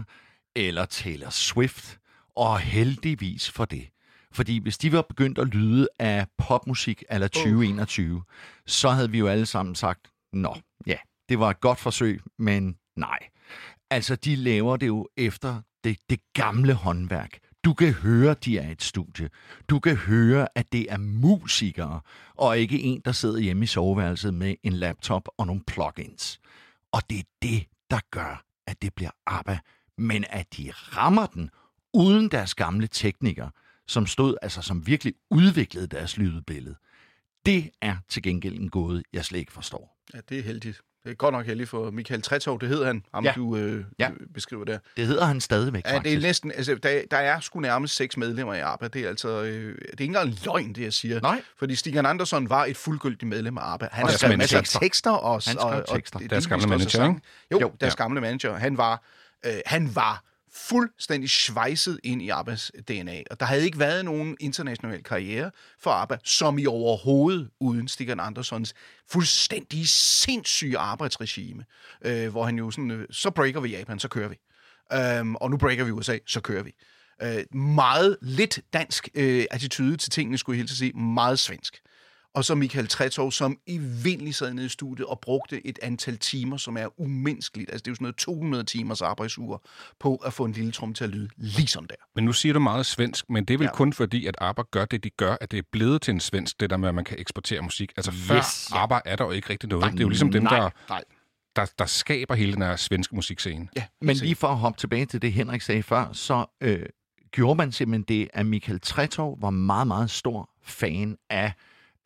eller 0.57 0.85
Taylor 0.85 1.31
Swift, 1.31 1.99
og 2.37 2.59
heldigvis 2.61 3.51
for 3.51 3.65
det. 3.65 3.89
Fordi 4.39 4.59
hvis 4.59 4.79
de 4.79 4.93
var 4.93 5.03
begyndt 5.03 5.39
at 5.39 5.47
lyde 5.47 5.89
af 5.99 6.27
popmusik 6.39 7.05
eller 7.11 7.29
2021, 7.29 8.17
uh. 8.17 8.23
så 8.67 8.91
havde 8.91 9.11
vi 9.11 9.19
jo 9.19 9.27
alle 9.27 9.47
sammen 9.47 9.75
sagt, 9.75 10.11
nå, 10.33 10.57
ja, 10.87 10.97
det 11.29 11.39
var 11.39 11.51
et 11.51 11.61
godt 11.61 11.79
forsøg, 11.79 12.21
men 12.39 12.77
nej. 12.97 13.19
Altså, 13.91 14.17
de 14.17 14.37
laver 14.37 14.77
det 14.77 14.87
jo 14.87 15.09
efter 15.17 15.63
det, 15.85 15.99
det 16.11 16.21
gamle 16.33 16.75
håndværk. 16.75 17.39
Du 17.65 17.75
kan 17.75 17.93
høre, 17.93 18.35
de 18.35 18.59
er 18.59 18.71
et 18.71 18.83
studie. 18.83 19.31
Du 19.71 19.79
kan 19.79 19.97
høre, 19.97 20.49
at 20.55 20.73
det 20.73 20.93
er 20.93 20.99
musikere, 20.99 22.01
og 22.35 22.59
ikke 22.59 22.83
en, 22.83 23.03
der 23.05 23.13
sidder 23.13 23.39
hjemme 23.39 23.63
i 23.63 23.67
soveværelset 23.67 24.35
med 24.35 24.55
en 24.63 24.73
laptop 24.73 25.29
og 25.39 25.47
nogle 25.47 25.63
plugins. 25.67 26.41
Og 26.93 27.03
det 27.11 27.19
er 27.19 27.25
det, 27.43 27.67
der 27.91 28.01
gør, 28.11 28.45
at 28.67 28.83
det 28.83 28.95
bliver 28.95 29.11
ABBA. 29.27 29.59
Men 29.99 30.25
at 30.31 30.47
de 30.57 30.71
rammer 30.75 31.27
den 31.27 31.51
uden 31.95 32.29
deres 32.29 32.55
gamle 32.55 32.87
teknikere, 32.87 33.51
som 33.89 34.07
stod, 34.07 34.37
altså 34.43 34.63
som 34.63 34.87
virkelig 34.87 35.15
udviklede 35.31 35.87
deres 35.87 36.17
lydbillede. 36.17 36.77
Det 37.47 37.71
er 37.83 37.97
til 38.09 38.23
gengæld 38.23 38.55
en 38.59 38.71
gåde, 38.71 39.03
jeg 39.13 39.25
slet 39.25 39.39
ikke 39.39 39.53
forstår. 39.53 39.97
Ja, 40.15 40.19
det 40.29 40.39
er 40.39 40.43
heldigt. 40.43 40.81
Det 41.05 41.11
er 41.11 41.15
godt 41.17 41.33
nok 41.33 41.47
heldigt 41.47 41.69
for 41.69 41.91
Michael 41.91 42.23
Tretov, 42.23 42.61
det 42.61 42.69
hedder 42.69 42.87
han, 42.87 43.05
ham 43.15 43.25
Ja. 43.25 43.33
du 43.37 43.57
øh, 43.57 43.85
Ja. 43.99 44.11
beskriver 44.35 44.65
der. 44.65 44.79
Det 44.97 45.07
hedder 45.07 45.25
han 45.25 45.41
stadigvæk, 45.41 45.83
Ja, 45.87 45.99
det 46.05 46.13
er 46.15 46.21
næsten, 46.21 46.53
altså, 46.53 46.75
der, 46.75 47.03
der 47.11 47.17
er 47.17 47.41
sgu 47.41 47.61
nærmest 47.61 47.95
seks 47.97 48.17
medlemmer 48.17 48.55
i 48.55 48.61
ABBA. 48.61 48.89
Det 48.89 49.03
er 49.05 49.09
altså, 49.09 49.29
øh, 49.43 49.75
det 49.75 49.83
er 49.85 49.91
ikke 49.91 50.05
engang 50.05 50.35
løgn, 50.45 50.73
det 50.73 50.83
jeg 50.83 50.93
siger. 50.93 51.21
Nej. 51.21 51.43
Fordi 51.59 51.75
Stigan 51.75 52.07
Andersson 52.07 52.49
var 52.51 52.65
et 52.65 52.77
fuldgyldigt 52.77 53.29
medlem 53.29 53.59
af 53.59 53.73
ABBA. 53.73 53.89
Han 53.93 54.05
Og 54.05 54.11
har 54.11 54.17
skrev 54.17 54.39
masser 54.39 54.59
af 54.59 54.65
tekster. 54.65 55.11
Og, 55.11 55.33
Han 55.33 55.41
skrev 55.41 55.57
og, 55.59 55.71
og, 55.89 55.95
tekster. 55.97 56.19
det- 56.19 56.31
Deres 56.31 56.45
det 56.45 56.51
gamle 56.51 56.67
manager, 56.67 56.89
sang. 56.89 57.23
Jo, 57.53 57.61
Jo, 57.61 57.73
deres 57.81 57.93
ja. 57.99 58.03
gamle 58.03 58.21
manager. 58.21 58.57
Han 58.57 58.77
var, 58.77 59.03
øh, 59.47 59.53
han 59.67 59.95
var 59.95 60.25
fuldstændig 60.67 61.31
svejset 61.31 62.01
ind 62.05 62.23
i 62.23 62.29
ABBAs 62.29 62.73
DNA. 62.89 63.23
Og 63.31 63.41
der 63.41 63.47
havde 63.47 63.65
ikke 63.65 63.79
været 63.79 64.05
nogen 64.05 64.37
international 64.41 65.03
karriere 65.03 65.51
for 65.81 65.91
ABBA, 65.91 66.17
som 66.25 66.59
i 66.59 66.67
overhovedet 66.67 67.51
uden 67.61 67.89
Stikkan 67.89 68.21
Andersons 68.21 68.75
fuldstændig 69.11 69.89
sindssyge 69.89 70.79
arbejdsregime, 70.79 71.65
øh, 72.05 72.29
hvor 72.29 72.45
han 72.45 72.59
jo 72.59 72.71
sådan, 72.71 72.91
øh, 72.91 73.07
så 73.11 73.31
breaker 73.31 73.61
vi 73.61 73.69
Japan, 73.69 73.99
så 73.99 74.09
kører 74.09 74.29
vi. 74.29 74.37
Øhm, 74.93 75.35
og 75.35 75.51
nu 75.51 75.57
breaker 75.57 75.85
vi 75.85 75.91
USA, 75.91 76.19
så 76.27 76.41
kører 76.41 76.63
vi. 76.63 76.75
Øh, 77.23 77.59
meget 77.59 78.17
lidt 78.23 78.61
dansk 78.73 79.09
øh, 79.15 79.45
attitude 79.51 79.97
til 79.97 80.11
tingene, 80.11 80.39
skulle 80.39 80.57
jeg 80.57 80.61
helt 80.61 80.71
sige. 80.71 80.93
Meget 80.93 81.39
svensk. 81.39 81.81
Og 82.35 82.45
så 82.45 82.55
Michael 82.55 82.89
Tretov, 82.89 83.33
som 83.33 83.59
i 83.67 83.79
vindelig 83.79 84.35
sad 84.35 84.55
nede 84.55 84.67
i 84.67 84.69
studiet 84.69 85.07
og 85.09 85.21
brugte 85.21 85.67
et 85.67 85.79
antal 85.83 86.19
timer, 86.19 86.57
som 86.57 86.77
er 86.77 87.01
umenneskeligt. 87.01 87.71
Altså 87.71 87.83
det 87.83 87.89
er 87.89 87.91
jo 87.91 87.95
sådan 87.95 88.05
noget 88.05 88.17
200 88.17 88.65
timers 88.65 89.03
arbejdsuger 89.03 89.59
på 90.01 90.17
at 90.17 90.33
få 90.33 90.45
en 90.45 90.53
lille 90.53 90.73
trum 90.73 90.95
til 90.95 91.05
at 91.05 91.11
lyde 91.11 91.29
ligesom 91.37 91.85
der. 91.87 91.95
Men 92.15 92.25
nu 92.25 92.33
siger 92.33 92.53
du 92.53 92.59
meget 92.61 92.87
svensk, 92.87 93.31
men 93.31 93.45
det 93.45 93.55
er 93.55 93.59
vel 93.59 93.65
ja. 93.65 93.71
Ja. 93.71 93.75
kun 93.77 93.93
fordi, 93.93 94.27
at 94.27 94.35
ABBA 94.41 94.63
gør 94.71 94.85
det, 94.85 95.05
de 95.05 95.11
gør, 95.11 95.37
at 95.41 95.51
det 95.51 95.59
er 95.59 95.63
blevet 95.73 96.03
til 96.03 96.13
en 96.15 96.21
svensk, 96.21 96.61
det 96.61 96.71
der 96.71 96.77
med, 96.77 96.89
at 96.89 96.95
man 96.95 97.05
kan 97.05 97.21
eksportere 97.21 97.61
musik. 97.63 97.93
Altså 97.97 98.13
før 98.13 98.37
Yes. 98.37 98.71
ABBA 98.75 99.01
er 99.05 99.17
der 99.17 99.25
jo 99.25 99.31
ikke 99.31 99.51
rigtig 99.51 99.69
noget. 99.69 99.93
det 99.93 99.99
er 100.01 100.03
jo 100.05 100.09
ligesom 100.09 100.33
dem, 100.33 100.43
nej, 100.43 100.59
der, 100.59 100.71
Nej. 100.89 101.05
der, 101.57 101.67
der 101.79 101.87
skaber 101.87 102.35
hele 102.35 102.53
den 102.53 102.63
her 102.63 102.77
svenske 102.77 103.15
musikscene. 103.15 103.69
Ja, 103.77 103.85
Men 104.01 104.17
lige 104.17 104.35
for 104.35 104.49
at 104.49 104.57
hoppe 104.57 104.79
tilbage 104.81 105.07
til 105.07 105.23
det, 105.23 105.33
Henrik 105.33 105.61
sagde 105.63 105.83
før, 105.83 106.13
så 106.13 106.45
øh, 106.61 106.83
gjorde 107.33 107.57
man 107.57 107.73
simpelthen 107.73 108.03
det, 108.21 108.29
at 108.33 108.47
Michael 108.47 108.81
Tretov 108.81 109.39
var 109.43 109.51
meget, 109.51 109.87
meget 109.87 110.11
stor 110.11 110.51
fan 110.63 111.17
af 111.31 111.53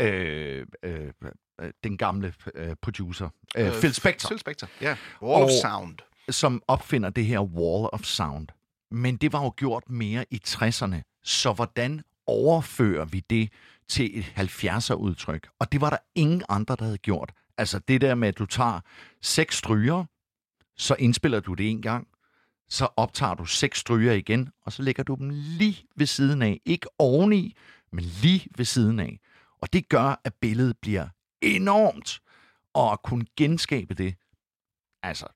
øh, 0.00 0.66
øh, 0.82 1.12
øh, 1.60 1.70
den 1.84 1.96
gamle 1.98 2.34
øh, 2.54 2.74
producer, 2.82 3.28
øh, 3.56 3.66
øh, 3.66 3.72
Phil 3.72 3.94
Spector, 3.94 4.28
Phil 4.28 4.38
Spector, 4.38 4.68
ja. 4.80 4.96
Wall 5.22 5.42
of 5.42 5.50
Og- 5.50 5.60
Sound. 5.62 5.98
som 6.30 6.62
opfinder 6.68 7.10
det 7.10 7.24
her 7.26 7.40
Wall 7.40 7.88
of 7.92 8.02
Sound. 8.04 8.48
Men 8.90 9.16
det 9.16 9.32
var 9.32 9.42
jo 9.42 9.52
gjort 9.56 9.90
mere 9.90 10.24
i 10.30 10.40
60'erne, 10.48 11.20
så 11.24 11.52
hvordan 11.52 12.02
overfører 12.26 13.04
vi 13.04 13.20
det 13.30 13.52
til 13.88 14.18
et 14.18 14.24
70'er 14.36 14.94
udtryk? 14.94 15.48
Og 15.58 15.72
det 15.72 15.80
var 15.80 15.90
der 15.90 15.96
ingen 16.14 16.42
andre, 16.48 16.76
der 16.78 16.84
havde 16.84 16.98
gjort. 16.98 17.32
Altså 17.58 17.78
det 17.88 18.00
der 18.00 18.14
med, 18.14 18.28
at 18.28 18.38
du 18.38 18.46
tager 18.46 18.80
seks 19.22 19.56
stryger, 19.56 20.04
så 20.76 20.96
indspiller 20.98 21.40
du 21.40 21.54
det 21.54 21.70
en 21.70 21.82
gang, 21.82 22.08
så 22.68 22.88
optager 22.96 23.34
du 23.34 23.44
seks 23.44 23.78
stryger 23.78 24.12
igen, 24.12 24.48
og 24.62 24.72
så 24.72 24.82
lægger 24.82 25.02
du 25.02 25.14
dem 25.14 25.30
lige 25.32 25.84
ved 25.96 26.06
siden 26.06 26.42
af. 26.42 26.60
Ikke 26.64 26.86
oveni, 26.98 27.56
men 27.92 28.04
lige 28.04 28.46
ved 28.56 28.64
siden 28.64 29.00
af. 29.00 29.18
Og 29.62 29.72
det 29.72 29.88
gør, 29.88 30.20
at 30.24 30.34
billedet 30.34 30.76
bliver 30.82 31.08
enormt. 31.42 32.20
Og 32.74 32.92
at 32.92 33.02
kunne 33.02 33.26
genskabe 33.36 33.94
det, 33.94 34.14
altså, 35.02 35.26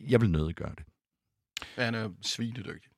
jeg 0.00 0.20
vil 0.20 0.30
nødig 0.30 0.54
gøre 0.54 0.74
det. 0.78 0.84
Han 1.74 1.94
er 1.94 2.10
svinedygtig. 2.22 2.90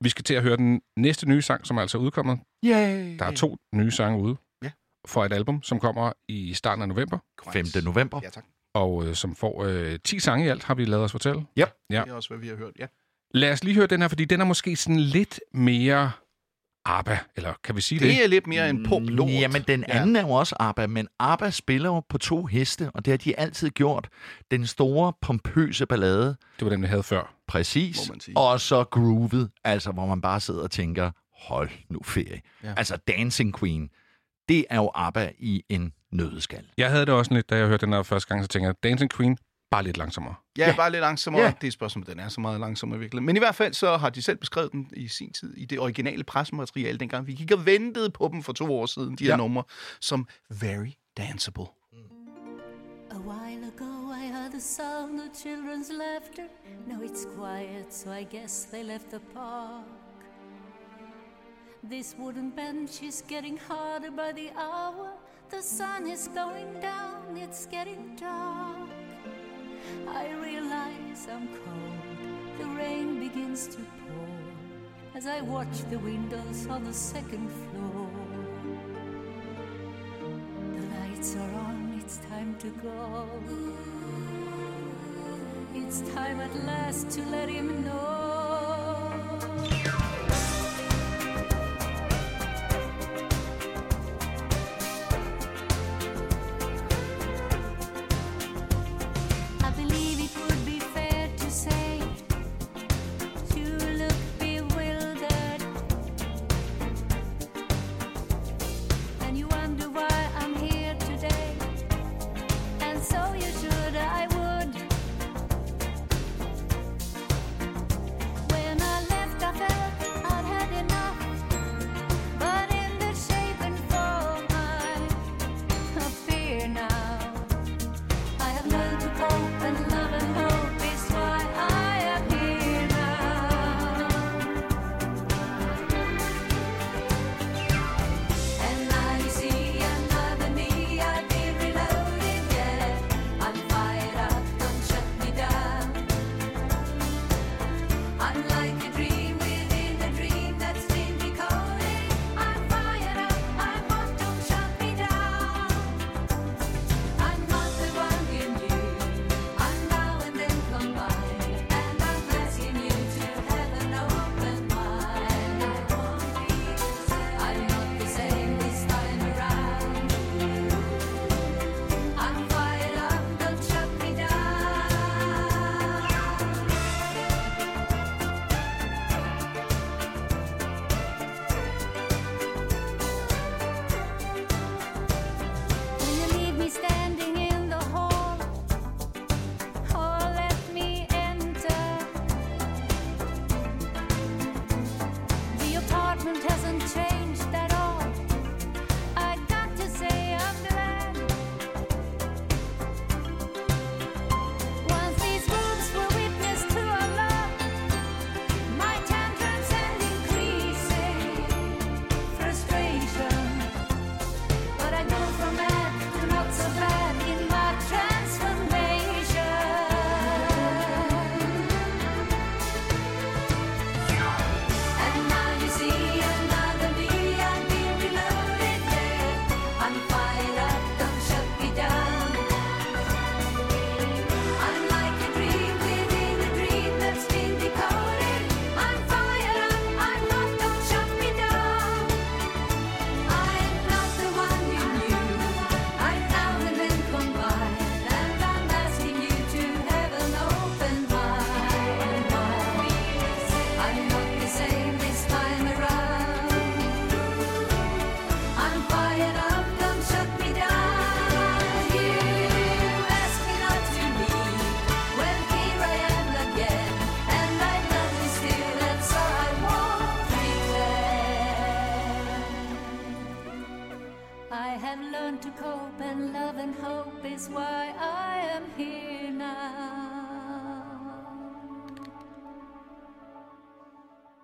Vi 0.00 0.08
skal 0.08 0.24
til 0.24 0.34
at 0.34 0.42
høre 0.42 0.56
den 0.56 0.80
næste 0.96 1.28
nye 1.28 1.42
sang, 1.42 1.66
som 1.66 1.76
er 1.76 1.80
altså 1.80 1.98
udkommet. 1.98 2.40
Yay! 2.64 3.18
Der 3.18 3.24
er 3.24 3.34
to 3.34 3.56
nye 3.74 3.90
sange 3.90 4.22
ude 4.22 4.36
Ja. 4.62 4.70
for 5.06 5.24
et 5.24 5.32
album, 5.32 5.62
som 5.62 5.80
kommer 5.80 6.12
i 6.28 6.54
starten 6.54 6.82
af 6.82 6.88
november, 6.88 7.18
5. 7.52 7.66
november. 7.84 8.20
Ja, 8.22 8.30
tak. 8.30 8.44
og 8.74 9.06
øh, 9.06 9.14
som 9.14 9.34
får 9.36 9.64
øh, 9.64 9.98
10 10.04 10.18
sange 10.18 10.44
i 10.44 10.48
alt, 10.48 10.64
har 10.64 10.74
vi 10.74 10.84
lavet 10.84 11.04
os 11.04 11.12
fortælle. 11.12 11.40
Yep. 11.40 11.46
Ja. 11.58 11.68
Det 11.90 12.10
er 12.10 12.12
også, 12.12 12.28
hvad 12.28 12.38
vi 12.38 12.48
har 12.48 12.56
hørt. 12.56 12.72
Ja. 12.78 12.86
Lad 13.34 13.52
os 13.52 13.64
lige 13.64 13.74
høre 13.74 13.86
den 13.86 14.00
her, 14.00 14.08
fordi 14.08 14.24
den 14.24 14.40
er 14.40 14.44
måske 14.44 14.76
sådan 14.76 15.00
lidt 15.00 15.40
mere 15.52 16.12
ABBA, 16.90 17.18
eller 17.36 17.52
kan 17.64 17.76
vi 17.76 17.80
sige 17.80 17.98
det? 18.00 18.08
Det 18.08 18.24
er 18.24 18.28
lidt 18.28 18.46
mere 18.46 18.70
en 18.70 18.84
pop-lort. 18.84 19.30
Jamen, 19.30 19.62
den 19.68 19.84
anden 19.88 20.16
ja. 20.16 20.22
er 20.22 20.26
jo 20.26 20.32
også 20.32 20.56
ABBA, 20.60 20.86
men 20.86 21.08
ABBA 21.18 21.50
spiller 21.50 21.88
jo 21.88 22.00
på 22.08 22.18
to 22.18 22.44
heste, 22.46 22.90
og 22.94 23.04
det 23.04 23.12
har 23.12 23.18
de 23.18 23.38
altid 23.38 23.70
gjort. 23.70 24.08
Den 24.50 24.66
store, 24.66 25.12
pompøse 25.22 25.86
ballade, 25.86 26.26
Det 26.58 26.64
var 26.64 26.68
den, 26.68 26.82
vi 26.82 26.86
havde 26.86 27.02
før. 27.02 27.34
præcis, 27.48 28.10
og 28.36 28.60
så 28.60 28.84
groovet, 28.84 29.50
altså 29.64 29.92
hvor 29.92 30.06
man 30.06 30.20
bare 30.20 30.40
sidder 30.40 30.62
og 30.62 30.70
tænker, 30.70 31.10
hold 31.48 31.70
nu 31.90 32.00
ferie. 32.04 32.40
Ja. 32.62 32.68
Ja. 32.68 32.74
Altså 32.76 32.96
Dancing 32.96 33.58
Queen, 33.58 33.88
det 34.48 34.64
er 34.70 34.76
jo 34.76 34.90
ABBA 34.94 35.30
i 35.38 35.62
en 35.68 35.92
nødeskal. 36.12 36.64
Jeg 36.78 36.90
havde 36.90 37.06
det 37.06 37.14
også 37.14 37.34
lidt, 37.34 37.50
da 37.50 37.56
jeg 37.56 37.66
hørte 37.66 37.86
den 37.86 37.94
her 37.94 38.02
første 38.02 38.28
gang, 38.28 38.44
så 38.44 38.48
tænkte 38.48 38.66
jeg, 38.66 38.74
Dancing 38.82 39.10
Queen, 39.10 39.38
bare 39.70 39.82
lidt 39.82 39.96
langsommere. 39.96 40.34
Ja, 40.58 40.66
ja, 40.68 40.76
bare 40.76 40.90
lidt 40.90 41.00
langsommere. 41.00 41.42
Ja. 41.42 41.48
Det 41.48 41.64
er 41.64 41.66
et 41.68 41.72
spørgsmål, 41.72 42.06
den 42.06 42.18
er 42.20 42.28
så 42.28 42.40
meget 42.40 42.60
langsommere 42.60 42.98
virkelig. 42.98 43.22
Men 43.22 43.36
i 43.36 43.38
hvert 43.38 43.54
fald 43.54 43.74
så 43.74 43.96
har 43.96 44.10
de 44.10 44.22
selv 44.22 44.36
beskrevet 44.36 44.72
den 44.72 44.90
i 44.92 45.08
sin 45.08 45.32
tid, 45.32 45.54
i 45.56 45.64
det 45.64 45.78
originale 45.80 46.24
pressemateriale, 46.24 46.98
dengang 46.98 47.26
vi 47.26 47.32
gik 47.32 47.52
og 47.52 47.66
ventede 47.66 48.10
på 48.10 48.28
dem 48.32 48.42
for 48.42 48.52
to 48.52 48.74
år 48.74 48.86
siden, 48.86 49.16
de 49.16 49.24
her 49.24 49.30
Ja. 49.30 49.36
numre, 49.36 49.62
som 50.00 50.26
very 50.50 50.90
danceable. 51.16 51.64
A 53.10 53.18
while 53.18 53.66
ago 53.76 54.12
I 54.24 54.26
heard 54.32 54.50
the 54.50 54.60
sound 54.60 55.20
of 55.20 55.28
children's 55.34 55.92
laughter. 55.92 56.46
Now 56.86 57.00
it's 57.06 57.26
quiet, 57.38 57.94
so 57.94 58.10
I 58.12 58.24
guess 58.36 58.64
they 58.72 58.82
left 58.82 59.08
the 59.10 59.20
park. 59.34 59.84
This 61.90 62.16
wooden 62.18 62.50
bench 62.52 63.02
is 63.02 63.24
getting 63.28 63.58
harder 63.68 64.10
by 64.10 64.30
the 64.40 64.48
hour. 64.56 65.08
The 65.50 65.62
sun 65.62 66.06
is 66.12 66.28
going 66.34 66.80
down, 66.82 67.36
it's 67.36 67.66
getting 67.70 68.16
dark. 68.20 68.97
I 70.08 70.30
realize 70.32 71.28
I'm 71.32 71.48
cold. 71.48 72.58
The 72.58 72.66
rain 72.76 73.20
begins 73.20 73.66
to 73.68 73.78
pour 73.78 74.28
as 75.14 75.26
I 75.26 75.40
watch 75.40 75.82
the 75.90 75.98
windows 75.98 76.66
on 76.68 76.84
the 76.84 76.92
second 76.92 77.50
floor. 77.50 78.10
The 80.74 80.82
lights 80.96 81.36
are 81.36 81.54
on, 81.66 82.00
it's 82.00 82.18
time 82.28 82.56
to 82.60 82.70
go. 82.82 83.28
It's 85.74 86.00
time 86.14 86.40
at 86.40 86.54
last 86.64 87.10
to 87.10 87.22
let 87.26 87.48
him 87.48 87.84
know. 87.84 88.48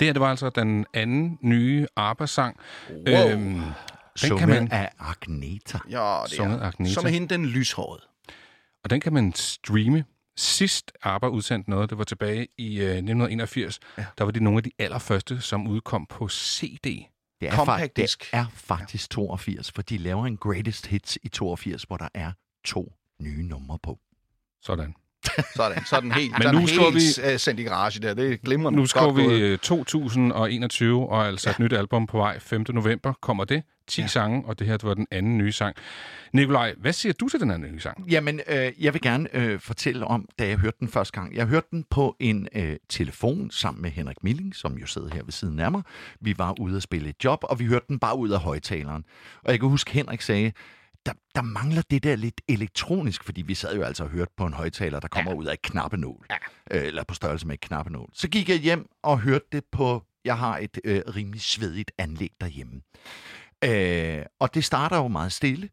Det 0.04 0.08
her, 0.08 0.12
det 0.12 0.20
var 0.20 0.30
altså 0.30 0.50
den 0.50 0.86
anden 0.94 1.38
nye 1.42 1.86
ABBA-sang. 1.96 2.56
Wow. 2.90 3.30
Øhm, 3.30 3.40
den 3.40 3.74
Sunget 4.16 4.38
kan 4.38 4.48
man, 4.48 4.72
af 4.72 4.90
Agneta. 4.98 5.78
Ja, 5.90 6.20
det 6.24 6.32
Sunget 6.32 6.62
er. 6.62 6.66
Agneta. 6.66 6.94
Som 6.94 7.04
er 7.04 7.08
hende 7.08 7.28
den 7.28 7.46
lyshårede. 7.46 8.02
og 8.84 8.90
den 8.90 9.00
kan 9.00 9.12
man 9.12 9.32
streame. 9.32 10.04
Sidst 10.36 10.92
ABBA 11.02 11.26
udsendte 11.26 11.70
noget, 11.70 11.90
det 11.90 11.98
var 11.98 12.04
tilbage 12.04 12.48
i 12.58 12.76
øh, 12.80 12.84
1981. 12.84 13.80
Ja. 13.98 14.04
Der 14.18 14.24
var 14.24 14.30
de 14.30 14.44
nogle 14.44 14.56
af 14.56 14.62
de 14.62 14.70
allerførste, 14.78 15.40
som 15.40 15.66
udkom 15.66 16.06
på 16.06 16.28
CD. 16.28 16.82
Det 17.40 17.48
er, 17.48 17.64
fakt, 17.64 17.96
det 17.96 18.28
er 18.32 18.46
faktisk 18.54 19.10
82, 19.10 19.72
for 19.72 19.82
de 19.82 19.98
laver 19.98 20.26
en 20.26 20.36
greatest 20.36 20.86
hits 20.86 21.18
i 21.22 21.28
82, 21.28 21.82
hvor 21.82 21.96
der 21.96 22.08
er 22.14 22.32
to 22.64 22.92
nye 23.20 23.42
numre 23.42 23.78
på. 23.82 23.98
Sådan. 24.62 24.94
Sådan, 25.56 25.84
sådan 25.86 26.12
helt, 26.12 26.32
Men 26.32 26.42
sådan 26.42 26.54
nu 26.54 26.66
helt 26.66 26.94
vi... 26.94 27.38
sendt 27.38 27.60
i 27.60 27.62
garage 27.62 28.00
der. 28.00 28.14
Det 28.14 28.32
er 28.32 28.36
glimrende. 28.36 28.78
Nu 28.78 28.86
gået. 28.94 29.16
vi 29.16 29.34
øh, 29.34 29.58
2021, 29.58 31.08
og 31.08 31.26
altså 31.26 31.50
et 31.50 31.58
nyt 31.58 31.72
album 31.72 32.06
på 32.06 32.16
vej 32.16 32.38
5. 32.38 32.64
november. 32.68 33.12
Kommer 33.20 33.44
det? 33.44 33.62
10 33.86 34.00
ja. 34.00 34.06
sange, 34.06 34.44
og 34.46 34.58
det 34.58 34.66
her 34.66 34.76
det 34.76 34.88
var 34.88 34.94
den 34.94 35.06
anden 35.10 35.38
nye 35.38 35.52
sang. 35.52 35.76
Nikolaj, 36.32 36.74
hvad 36.78 36.92
siger 36.92 37.12
du 37.12 37.28
til 37.28 37.40
den 37.40 37.50
anden 37.50 37.72
nye 37.72 37.80
sang? 37.80 38.10
Jamen, 38.10 38.40
øh, 38.48 38.72
jeg 38.80 38.92
vil 38.92 39.02
gerne 39.02 39.36
øh, 39.36 39.60
fortælle 39.60 40.06
om, 40.06 40.28
da 40.38 40.48
jeg 40.48 40.56
hørte 40.56 40.76
den 40.80 40.88
første 40.88 41.20
gang. 41.20 41.34
Jeg 41.34 41.46
hørte 41.46 41.66
den 41.70 41.84
på 41.90 42.16
en 42.20 42.48
øh, 42.54 42.76
telefon 42.88 43.50
sammen 43.50 43.82
med 43.82 43.90
Henrik 43.90 44.24
Milling, 44.24 44.56
som 44.56 44.78
jo 44.78 44.86
sidder 44.86 45.08
her 45.14 45.24
ved 45.24 45.32
siden 45.32 45.60
af 45.60 45.70
mig. 45.70 45.82
Vi 46.20 46.34
var 46.38 46.60
ude 46.60 46.76
at 46.76 46.82
spille 46.82 47.08
et 47.08 47.24
job, 47.24 47.38
og 47.42 47.58
vi 47.58 47.64
hørte 47.64 47.86
den 47.88 47.98
bare 47.98 48.18
ud 48.18 48.30
af 48.30 48.40
højtaleren. 48.40 49.04
Og 49.44 49.52
jeg 49.52 49.60
kan 49.60 49.68
huske, 49.68 49.90
Henrik 49.90 50.20
sagde, 50.20 50.52
der, 51.06 51.12
der 51.34 51.42
mangler 51.42 51.82
det 51.90 52.02
der 52.02 52.16
lidt 52.16 52.40
elektronisk, 52.48 53.24
fordi 53.24 53.42
vi 53.42 53.54
sad 53.54 53.76
jo 53.76 53.82
altså 53.82 54.04
og 54.04 54.10
hørte 54.10 54.32
på 54.36 54.46
en 54.46 54.52
højtaler, 54.52 55.00
der 55.00 55.08
kommer 55.08 55.30
ja. 55.30 55.36
ud 55.36 55.44
af 55.44 55.52
et 55.52 55.62
knappenål. 55.62 56.26
Ja. 56.30 56.36
Øh, 56.70 56.86
eller 56.86 57.04
på 57.04 57.14
størrelse 57.14 57.46
med 57.46 57.54
et 57.54 57.60
knappenål. 57.60 58.10
Så 58.12 58.28
gik 58.28 58.48
jeg 58.48 58.58
hjem 58.58 58.88
og 59.02 59.20
hørte 59.20 59.46
det 59.52 59.64
på, 59.72 60.04
jeg 60.24 60.38
har 60.38 60.58
et 60.58 60.78
øh, 60.84 61.02
rimelig 61.16 61.40
svedigt 61.40 61.92
anlæg 61.98 62.32
derhjemme. 62.40 62.82
Øh, 63.64 64.26
og 64.40 64.54
det 64.54 64.64
starter 64.64 64.96
jo 64.96 65.08
meget 65.08 65.32
stille. 65.32 65.70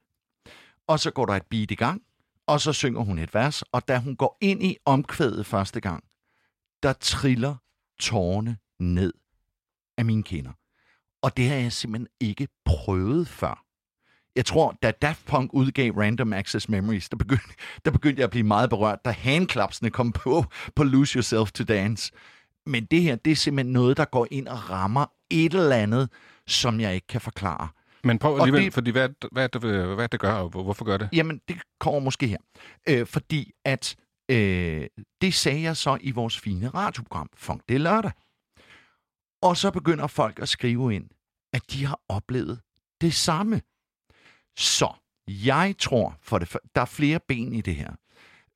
Og 0.88 1.00
så 1.00 1.12
går 1.12 1.26
der 1.26 1.34
et 1.34 1.46
beat 1.50 1.72
i 1.72 1.76
gang, 1.76 2.02
og 2.48 2.62
så 2.62 2.74
synger 2.74 3.02
hun 3.02 3.20
et 3.20 3.34
vers, 3.34 3.62
og 3.62 3.88
da 3.88 3.98
hun 3.98 4.16
går 4.16 4.38
ind 4.42 4.64
i 4.64 4.78
omkvædet 4.86 5.46
første 5.46 5.82
gang, 5.82 6.04
der 6.84 6.94
triller 6.94 7.56
tårne 8.00 8.58
ned 8.80 9.14
af 9.98 10.06
mine 10.06 10.24
kinder. 10.24 10.52
Og 11.22 11.38
det 11.38 11.50
har 11.50 11.56
jeg 11.56 11.72
simpelthen 11.72 12.08
ikke 12.20 12.48
prøvet 12.66 13.28
før. 13.28 13.66
Jeg 14.36 14.46
tror, 14.46 14.78
da 14.84 14.92
Daft 14.92 15.26
Punk 15.26 15.54
udgav 15.54 15.92
Random 15.92 16.34
Access 16.34 16.70
Memories, 16.70 17.10
der 17.10 17.18
begyndte, 17.18 17.46
der 17.86 17.92
begyndte 17.92 18.20
jeg 18.20 18.24
at 18.24 18.32
blive 18.32 18.44
meget 18.44 18.70
berørt, 18.70 19.06
da 19.06 19.10
handklapsene 19.12 19.90
kom 19.90 20.12
på 20.12 20.46
på 20.76 20.84
Lose 20.84 21.16
Yourself 21.16 21.52
to 21.52 21.64
Dance. 21.64 22.12
Men 22.66 22.86
det 22.86 23.02
her, 23.02 23.16
det 23.16 23.32
er 23.32 23.36
simpelthen 23.36 23.74
noget, 23.74 23.98
der 23.98 24.06
går 24.06 24.28
ind 24.32 24.48
og 24.48 24.70
rammer 24.70 25.06
et 25.30 25.54
eller 25.54 25.76
andet, 25.76 26.10
som 26.48 26.80
jeg 26.80 26.96
ikke 26.96 27.08
kan 27.08 27.22
forklare. 27.22 27.68
Men 28.04 28.20
prøv 28.20 28.38
alligevel, 28.40 28.64
det- 28.66 28.74
fordi 28.74 28.92
hvad, 28.92 29.10
hvad, 29.32 29.50
det, 29.50 29.62
hvad 29.96 30.08
det, 30.10 30.20
gør, 30.20 30.34
og 30.34 30.50
hvor- 30.50 30.64
hvorfor 30.64 30.86
gør 30.86 30.98
det? 30.98 31.10
Jamen, 31.14 31.42
det 31.48 31.58
kommer 31.80 32.00
måske 32.00 32.28
her. 32.28 32.38
Øh, 32.90 33.06
fordi 33.08 33.52
at 33.66 33.96
øh, 34.32 34.88
det 35.22 35.34
sagde 35.34 35.62
jeg 35.62 35.78
så 35.78 35.98
i 36.02 36.12
vores 36.12 36.40
fine 36.40 36.68
radioprogram, 36.70 37.30
Funk 37.36 37.62
det 37.70 37.82
lørdag. 37.82 38.12
Og 39.42 39.58
så 39.58 39.72
begynder 39.72 40.08
folk 40.08 40.40
at 40.40 40.50
skrive 40.50 40.96
ind, 40.96 41.10
at 41.54 41.62
de 41.72 41.86
har 41.86 42.00
oplevet 42.10 42.60
det 43.02 43.14
samme. 43.14 43.62
Så 44.58 44.94
jeg 45.28 45.76
tror, 45.80 46.18
for 46.22 46.40
det, 46.40 46.58
der 46.76 46.82
er 46.82 46.86
flere 46.86 47.20
ben 47.28 47.54
i 47.54 47.62
det 47.62 47.76
her. 47.76 47.92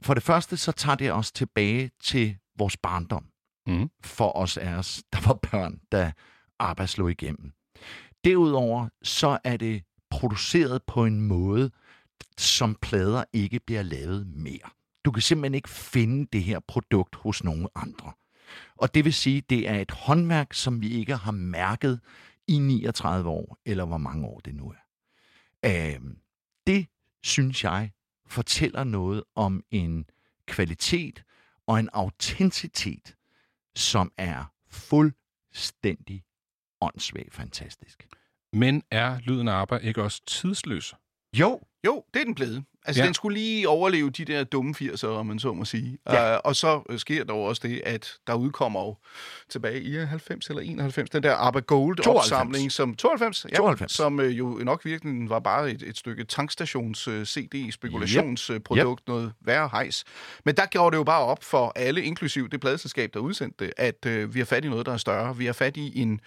For 0.02 0.14
det 0.14 0.24
første, 0.24 0.58
så 0.58 0.72
tager 0.72 0.96
det 0.96 1.12
os 1.12 1.32
tilbage 1.32 1.92
til 2.04 2.38
vores 2.58 2.78
barndom. 2.78 3.26
Mhm. 3.68 3.90
For 4.04 4.38
os 4.38 4.58
af 4.58 4.74
os, 4.74 5.04
der 5.14 5.28
var 5.28 5.34
børn, 5.34 5.80
der 5.92 6.12
arbejde 6.60 6.92
slog 6.92 7.12
igennem. 7.12 7.54
Derudover, 8.24 8.90
så 9.04 9.38
er 9.44 9.58
det 9.58 9.84
produceret 10.10 10.84
på 10.84 11.06
en 11.06 11.22
måde, 11.22 11.72
som 12.38 12.76
plader 12.82 13.24
ikke 13.34 13.60
bliver 13.60 13.84
lavet 13.84 14.28
mere. 14.28 14.70
Du 15.06 15.12
kan 15.12 15.22
simpelthen 15.22 15.56
ikke 15.56 15.70
finde 15.70 16.28
det 16.34 16.44
her 16.44 16.60
produkt 16.68 17.16
hos 17.16 17.44
nogen 17.44 17.68
andre. 17.76 18.12
Og 18.78 18.96
det 18.96 19.06
vil 19.06 19.14
sige, 19.14 19.42
det 19.42 19.70
er 19.70 19.80
et 19.80 19.92
håndværk, 19.92 20.54
som 20.54 20.82
vi 20.82 20.90
ikke 20.90 21.16
har 21.16 21.32
mærket 21.32 22.00
i 22.48 22.58
39 22.58 23.30
år, 23.30 23.58
eller 23.66 23.86
hvor 23.86 23.98
mange 23.98 24.28
år 24.28 24.40
det 24.40 24.56
nu 24.56 24.70
er. 24.70 24.85
Øhm, 25.66 26.20
det 26.68 26.88
synes 27.24 27.64
jeg 27.64 27.92
fortæller 28.26 28.84
noget 28.84 29.24
om 29.36 29.64
en 29.72 30.06
kvalitet 30.46 31.24
og 31.68 31.80
en 31.80 31.90
autenticitet, 31.94 33.16
som 33.76 34.12
er 34.18 34.54
fuldstændig 34.70 36.24
åndssvagt 36.82 37.34
fantastisk. 37.34 38.08
Men 38.54 38.84
er 38.92 39.20
lyden 39.20 39.48
af 39.48 39.54
ABBA 39.62 39.78
ikke 39.78 40.04
også 40.04 40.22
tidsløs? 40.26 40.94
Jo, 41.34 41.62
Jo, 41.86 42.04
det 42.14 42.20
er 42.20 42.26
den 42.26 42.36
blevet. 42.36 42.64
Altså, 42.88 43.02
Ja. 43.02 43.06
den 43.06 43.14
skulle 43.14 43.40
lige 43.40 43.70
overleve 43.70 44.10
de 44.10 44.26
der 44.26 44.44
dumme 44.44 44.76
80'ere, 44.82 45.08
om 45.08 45.26
man 45.26 45.40
så 45.40 45.54
må 45.54 45.66
sige. 45.66 45.98
Ja. 46.10 46.36
Uh, 46.36 46.40
og 46.44 46.56
så 46.56 46.82
øh, 46.90 47.00
sker 47.00 47.24
der 47.24 47.34
jo 47.34 47.42
også 47.42 47.68
det, 47.68 47.82
at 47.86 48.14
der 48.28 48.34
udkommer 48.34 48.82
jo 48.86 48.96
tilbage 49.50 49.82
i 49.82 49.96
90 49.98 50.48
eller 50.48 50.62
91, 50.62 51.10
den 51.10 51.24
der 51.24 51.36
ABBA 51.36 51.60
92. 51.60 51.66
Gold-opsamling, 52.06 52.72
som 52.72 52.96
92, 52.96 53.46
ja, 53.52 53.56
92. 53.56 53.92
som 53.92 54.20
øh, 54.20 54.38
jo 54.38 54.60
nok 54.64 54.86
virkelig 54.86 55.30
var 55.30 55.40
bare 55.40 55.72
et, 55.72 55.84
et 55.84 55.98
stykke 55.98 56.26
tankstations-CD-spekulationsprodukt, 56.26 59.02
yep. 59.04 59.08
noget 59.08 59.34
værre 59.42 59.70
hejs. 59.72 60.04
Men 60.46 60.56
der 60.56 60.66
gjorde 60.66 60.94
det 60.94 60.98
jo 60.98 61.04
bare 61.04 61.24
op 61.24 61.44
for 61.44 61.72
alle, 61.76 62.04
inklusiv 62.04 62.50
det 62.50 62.62
pladselskab, 62.62 63.10
der 63.14 63.20
udsendte 63.20 63.66
det, 63.66 63.74
at 63.78 64.06
øh, 64.06 64.34
vi 64.34 64.40
har 64.40 64.46
fat 64.46 64.66
i 64.66 64.70
noget, 64.70 64.86
der 64.86 64.94
er 64.94 64.98
større. 64.98 65.38
Vi 65.38 65.46
har 65.46 65.54
fat 65.54 65.78
i 65.78 66.02
en, 66.02 66.22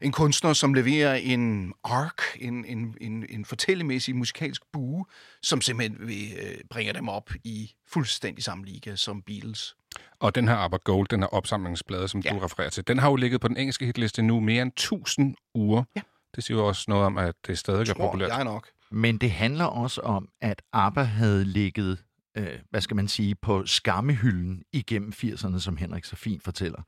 en 0.00 0.12
kunstner, 0.12 0.52
som 0.52 0.74
leverer 0.74 1.14
en 1.14 1.72
ark, 1.84 2.22
en, 2.40 2.64
en, 2.64 2.96
en, 3.00 3.26
en 3.28 3.44
fortællemæssig 3.44 4.16
musikalsk 4.16 4.62
bue, 4.72 5.04
som 5.42 5.60
simpelthen 5.60 6.08
vil, 6.08 6.32
øh, 6.42 6.54
bringer 6.70 6.92
dem 6.92 7.08
op 7.08 7.30
i 7.44 7.72
fuldstændig 7.88 8.44
samme 8.44 8.64
liga 8.64 8.96
som 8.96 9.22
Beatles. 9.22 9.76
Og 10.20 10.34
den 10.34 10.48
her 10.48 10.56
ABBA 10.56 10.76
Gold, 10.84 11.08
den 11.08 11.20
her 11.20 11.26
opsamlingsplade, 11.26 12.08
som 12.08 12.20
ja. 12.20 12.30
Du 12.30 12.38
refererer 12.38 12.70
til, 12.70 12.86
den 12.86 12.98
har 12.98 13.10
jo 13.10 13.16
ligget 13.16 13.40
på 13.40 13.48
den 13.48 13.56
engelske 13.56 13.86
hitliste 13.86 14.22
nu 14.22 14.40
mere 14.40 14.62
end 14.62 14.72
1000 14.72 15.36
uger. 15.54 15.84
Ja. 15.96 16.00
Det 16.36 16.44
siger 16.44 16.58
jo 16.58 16.66
også 16.66 16.84
noget 16.88 17.04
om, 17.06 17.18
at 17.18 17.34
det 17.46 17.58
stadig 17.58 17.80
er 17.80 17.84
Tror 17.94 18.06
populært. 18.06 18.30
jeg 18.30 18.44
nok. 18.44 18.68
Men 18.90 19.18
det 19.18 19.30
handler 19.30 19.64
også 19.64 20.00
om, 20.00 20.28
at 20.40 20.62
ABBA 20.72 21.02
havde 21.02 21.44
ligget, 21.44 21.98
øh, 22.36 22.58
hvad 22.70 22.80
skal 22.80 22.96
man 22.96 23.08
sige, 23.08 23.34
på 23.34 23.66
skammehylden 23.66 24.62
igennem 24.72 25.12
80'erne, 25.16 25.60
som 25.60 25.76
Henrik 25.76 26.04
så 26.04 26.16
fint 26.16 26.42
fortæller. 26.42 26.82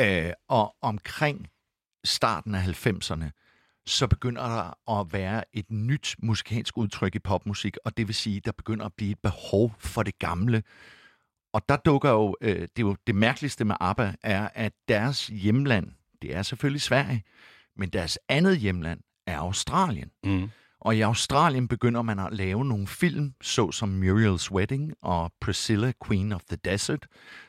Øh, 0.00 0.30
og 0.48 0.76
omkring 0.82 1.48
starten 2.04 2.54
af 2.54 2.86
90'erne, 2.86 3.30
så 3.86 4.06
begynder 4.06 4.42
der 4.42 4.98
at 5.00 5.12
være 5.12 5.44
et 5.52 5.70
nyt 5.70 6.16
musikalsk 6.18 6.78
udtryk 6.78 7.14
i 7.14 7.18
popmusik, 7.18 7.76
og 7.84 7.96
det 7.96 8.06
vil 8.06 8.14
sige, 8.14 8.40
der 8.40 8.52
begynder 8.52 8.86
at 8.86 8.92
blive 8.96 9.10
et 9.10 9.18
behov 9.22 9.74
for 9.78 10.02
det 10.02 10.18
gamle. 10.18 10.62
Og 11.52 11.68
der 11.68 11.76
dukker 11.76 12.10
jo, 12.10 12.36
øh, 12.40 12.54
det 12.60 12.78
er 12.78 12.82
jo 12.82 12.96
det 13.06 13.14
mærkeligste 13.14 13.64
med 13.64 13.76
ABBA, 13.80 14.14
er, 14.22 14.48
at 14.54 14.72
deres 14.88 15.26
hjemland, 15.26 15.88
det 16.22 16.34
er 16.34 16.42
selvfølgelig 16.42 16.82
Sverige, 16.82 17.24
men 17.76 17.88
deres 17.88 18.18
andet 18.28 18.58
hjemland 18.58 19.00
er 19.26 19.38
Australien. 19.38 20.10
Mm. 20.24 20.50
Og 20.80 20.96
i 20.96 21.00
Australien 21.00 21.68
begynder 21.68 22.02
man 22.02 22.18
at 22.18 22.32
lave 22.32 22.64
nogle 22.64 22.86
film, 22.86 23.34
såsom 23.42 24.02
Muriel's 24.02 24.50
Wedding 24.52 24.94
og 25.02 25.32
Priscilla, 25.40 25.92
Queen 26.06 26.32
of 26.32 26.40
the 26.48 26.56
Desert, 26.56 27.06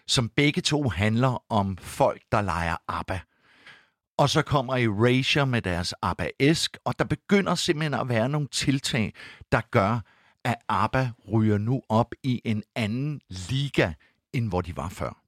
som 0.08 0.30
begge 0.30 0.62
to 0.62 0.90
handler 0.90 1.44
om 1.50 1.78
folk, 1.78 2.22
der 2.32 2.42
leger 2.42 2.76
ABBA. 2.88 3.20
Og 4.18 4.30
så 4.30 4.42
kommer 4.42 4.74
Erasure 4.74 5.48
med 5.48 5.62
deres 5.62 5.94
ABBA-esk, 6.02 6.78
og 6.86 7.00
der 7.00 7.06
begynder 7.06 7.56
simpelthen 7.56 7.94
at 7.94 8.10
være 8.10 8.30
nogle 8.30 8.48
tiltag, 8.48 9.14
der 9.52 9.62
gør, 9.72 10.00
at 10.44 10.56
ABBA 10.70 11.10
ryger 11.34 11.58
nu 11.58 11.82
op 11.90 12.12
i 12.24 12.42
en 12.46 12.64
anden 12.76 13.22
liga, 13.30 13.94
end 14.34 14.50
hvor 14.50 14.62
de 14.62 14.78
var 14.78 14.90
før. 14.90 15.22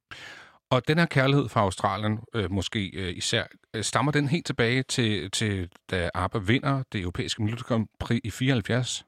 Og 0.69 0.87
den 0.87 0.97
her 0.97 1.05
kærlighed 1.05 1.49
fra 1.49 1.61
Australien, 1.61 2.19
øh, 2.33 2.51
måske 2.51 2.91
øh, 2.93 3.17
især, 3.17 3.43
øh, 3.73 3.83
stammer 3.83 4.11
den 4.11 4.27
helt 4.27 4.45
tilbage 4.45 4.83
til, 4.83 5.31
til 5.31 5.69
da 5.91 6.09
ABBA 6.13 6.37
vinder 6.37 6.83
det 6.91 7.01
europæiske 7.01 7.43
Melodicum 7.43 7.89
i 8.23 8.29
74? 8.29 9.05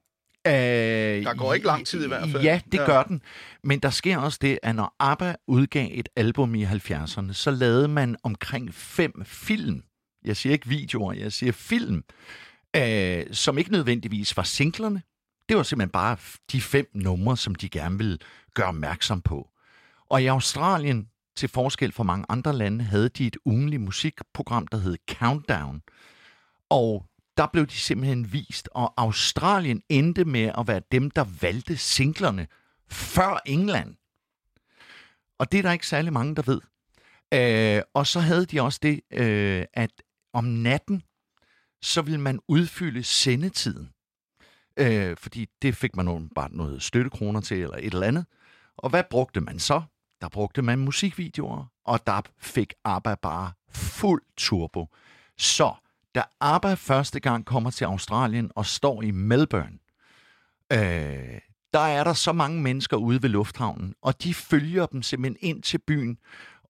Øh, 0.48 0.54
Der 0.54 1.34
går 1.34 1.54
ikke 1.54 1.66
lang 1.66 1.88
tid 1.88 2.04
i 2.06 2.08
hvert 2.08 2.30
fald. 2.30 2.44
Ja, 2.44 2.62
det 2.72 2.78
Ja. 2.78 2.86
gør 2.86 3.04
den. 3.04 3.22
Men 3.64 3.80
der 3.80 3.90
sker 3.90 4.18
også 4.18 4.38
det, 4.42 4.60
at 4.64 4.76
når 4.76 4.96
ABBA 5.00 5.36
udgav 5.48 5.90
et 5.92 6.10
album 6.16 6.56
i 6.56 6.64
70'erne, 6.66 7.34
så 7.34 7.52
lavede 7.52 7.88
man 7.88 8.16
omkring 8.24 8.74
fem 8.74 9.26
film. 9.26 9.84
Jeg 10.26 10.38
siger 10.38 10.54
ikke 10.54 10.68
videoer, 10.68 11.14
jeg 11.14 11.32
siger 11.34 11.52
film, 11.52 12.04
øh, 12.76 13.24
som 13.32 13.58
ikke 13.58 13.72
nødvendigvis 13.72 14.38
var 14.38 14.44
singlerne. 14.44 15.02
Det 15.50 15.58
var 15.58 15.64
simpelthen 15.64 15.92
bare 15.92 16.18
de 16.52 16.62
fem 16.62 16.86
numre, 16.94 17.38
som 17.38 17.56
de 17.56 17.70
gerne 17.70 17.98
ville 17.98 18.18
gøre 18.54 18.68
opmærksom 18.68 19.22
på. 19.22 19.50
Og 20.10 20.22
i 20.24 20.26
Australien, 20.26 21.08
til 21.36 21.50
forskel 21.50 21.92
fra 21.92 22.04
mange 22.04 22.26
andre 22.30 22.54
lande, 22.54 22.84
havde 22.84 23.10
de 23.10 23.28
et 23.28 23.38
ugenligt 23.46 23.82
musikprogram, 23.82 24.68
der 24.68 24.78
hed 24.78 24.98
Countdown. 25.12 25.82
Og 26.70 27.06
der 27.38 27.48
blev 27.54 27.67
de 27.67 27.76
simpelthen 27.76 28.34
vist, 28.34 28.70
og 28.72 28.94
Australien 28.98 29.82
endte 29.89 30.26
med 30.26 30.52
at 30.58 30.67
være 30.67 30.82
dem, 30.91 31.12
der 31.12 31.26
valgte 31.41 31.78
singlerne 31.78 32.48
før 32.88 33.39
England. 33.46 33.96
Og 35.39 35.52
det 35.52 35.58
er 35.58 35.62
der 35.62 35.72
ikke 35.72 35.88
særlig 35.88 36.13
mange, 36.13 36.36
der 36.36 36.41
ved. 36.41 36.62
Øh, 37.34 37.82
og 37.94 38.08
så 38.08 38.20
havde 38.20 38.46
de 38.46 38.62
også 38.62 38.80
det, 38.82 39.02
øh, 39.12 39.65
at 39.74 39.91
om 40.34 40.44
natten, 40.44 41.04
så 41.82 42.02
ville 42.02 42.22
man 42.22 42.39
udfylde 42.48 43.04
sendetiden. 43.04 43.89
Øh, 44.78 45.17
fordi 45.17 45.48
det 45.62 45.76
fik 45.76 45.96
man 45.96 46.30
bare 46.36 46.50
noget 46.52 46.84
støttekroner 46.84 47.41
til, 47.41 47.62
eller 47.62 47.78
et 47.78 47.94
eller 47.94 48.08
andet. 48.08 48.26
Og 48.78 48.89
hvad 48.89 49.04
brugte 49.10 49.41
man 49.41 49.60
så? 49.60 49.82
Der 50.22 50.30
brugte 50.30 50.62
man 50.62 50.80
musikvideoer, 50.80 51.65
og 51.86 52.08
der 52.08 52.22
fik 52.39 52.74
ABBA 52.86 53.15
bare 53.15 53.52
fuld 53.70 54.22
turbo. 54.38 54.88
Så 55.38 55.74
da 56.15 56.24
ABBA 56.39 56.74
første 56.74 57.19
gang 57.19 57.45
kommer 57.45 57.71
til 57.71 57.86
Australien 57.86 58.52
og 58.56 58.65
står 58.65 59.02
i 59.02 59.12
Melbourne, 59.12 59.80
øh, 60.71 61.39
der 61.74 61.80
er 61.80 62.04
der 62.04 62.13
så 62.13 62.34
mange 62.34 62.62
mennesker 62.62 62.97
ude 62.97 63.24
ved 63.24 63.30
lufthavnen, 63.30 63.95
og 64.02 64.24
de 64.24 64.34
følger 64.34 64.86
dem 64.86 65.02
simpelthen 65.02 65.50
ind 65.50 65.63
til 65.63 65.78
byen. 65.78 66.17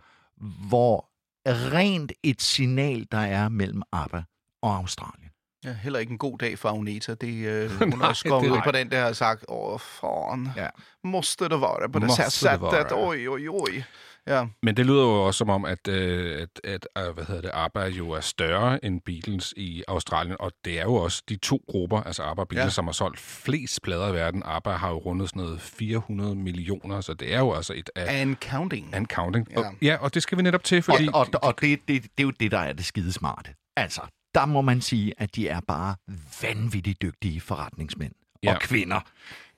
hvor 0.68 1.10
rent 1.46 2.12
et 2.22 2.42
signal, 2.42 3.06
der 3.12 3.18
er 3.18 3.48
mellem 3.48 3.82
ABBA 3.92 4.22
og 4.62 4.76
Australien. 4.76 5.23
Ja, 5.64 5.72
heller 5.82 5.98
ikke 5.98 6.12
en 6.12 6.18
god 6.18 6.38
dag 6.38 6.58
for 6.58 6.68
Agneta. 6.68 7.14
Det, 7.14 7.46
øh, 7.46 7.70
hun 7.78 7.88
Nej, 7.88 8.08
også 8.08 8.28
kommet 8.28 8.50
ud 8.50 8.60
på 8.64 8.70
den 8.70 8.90
der 8.90 9.04
og 9.04 9.16
sagt, 9.16 9.44
åh, 9.48 9.78
fan, 9.80 10.48
Ja. 10.56 10.68
måste 11.04 11.44
det 11.48 11.60
vara 11.60 11.88
på 11.88 11.98
det 11.98 12.10
sättet? 12.10 12.60
vara? 12.60 13.06
Oj, 13.06 13.26
oj, 13.28 13.48
oj. 13.48 13.82
Ja, 14.26 14.46
Men 14.62 14.76
det 14.76 14.86
lyder 14.86 15.02
jo 15.02 15.22
også 15.22 15.38
som 15.38 15.50
om, 15.50 15.64
at, 15.64 15.88
øh, 15.88 16.42
at, 16.42 16.86
at 16.96 17.08
øh, 17.08 17.14
hvad 17.14 17.24
hedder 17.24 17.40
det, 17.40 17.50
ABBA 17.54 17.86
jo 17.86 18.10
er 18.10 18.20
større 18.20 18.84
end 18.84 19.00
Beatles 19.00 19.54
i 19.56 19.82
Australien, 19.88 20.36
og 20.40 20.52
det 20.64 20.78
er 20.78 20.82
jo 20.82 20.94
også 20.94 21.22
de 21.28 21.36
to 21.36 21.60
grupper, 21.70 22.00
altså 22.00 22.22
ABBA 22.22 22.42
og 22.42 22.48
Beatles, 22.48 22.64
ja. 22.64 22.70
Som 22.74 22.84
har 22.86 22.92
solgt 22.92 23.20
flest 23.20 23.82
plader 23.82 24.08
i 24.08 24.14
verden. 24.14 24.42
ABBA 24.46 24.70
har 24.70 24.88
jo 24.90 24.96
rundet 24.96 25.28
sådan 25.28 25.42
noget 25.42 25.60
400 25.60 26.34
millioner, 26.34 27.00
så 27.00 27.14
det 27.14 27.34
er 27.34 27.38
jo 27.38 27.52
altså 27.52 27.72
et 27.72 27.90
af 27.96 28.20
and 28.20 28.36
counting. 28.50 28.94
and 28.94 29.06
counting. 29.06 29.48
Ja. 29.50 29.58
Og, 29.58 29.64
ja, 29.82 29.96
og 30.00 30.14
det 30.14 30.22
skal 30.22 30.38
vi 30.38 30.42
netop 30.42 30.64
til, 30.64 30.82
fordi... 30.82 31.08
Og, 31.08 31.14
og, 31.34 31.40
og 31.42 31.54
det, 31.60 31.78
det, 31.88 32.02
det 32.02 32.08
er 32.18 32.22
jo 32.22 32.30
det, 32.30 32.50
der 32.50 32.58
er 32.58 32.72
det 32.72 32.84
skide 32.84 33.12
smarte. 33.12 33.54
Altså, 33.76 34.00
der 34.35 34.47
må 34.47 34.61
man 34.61 34.80
sige, 34.80 35.14
at 35.18 35.37
de 35.37 35.49
er 35.49 35.61
bare 35.61 35.97
vanvittigt 36.43 37.03
dygtige 37.03 37.41
forretningsmænd 37.41 38.12
Ja. 38.43 38.55
og 38.55 38.61
kvinder. 38.61 39.01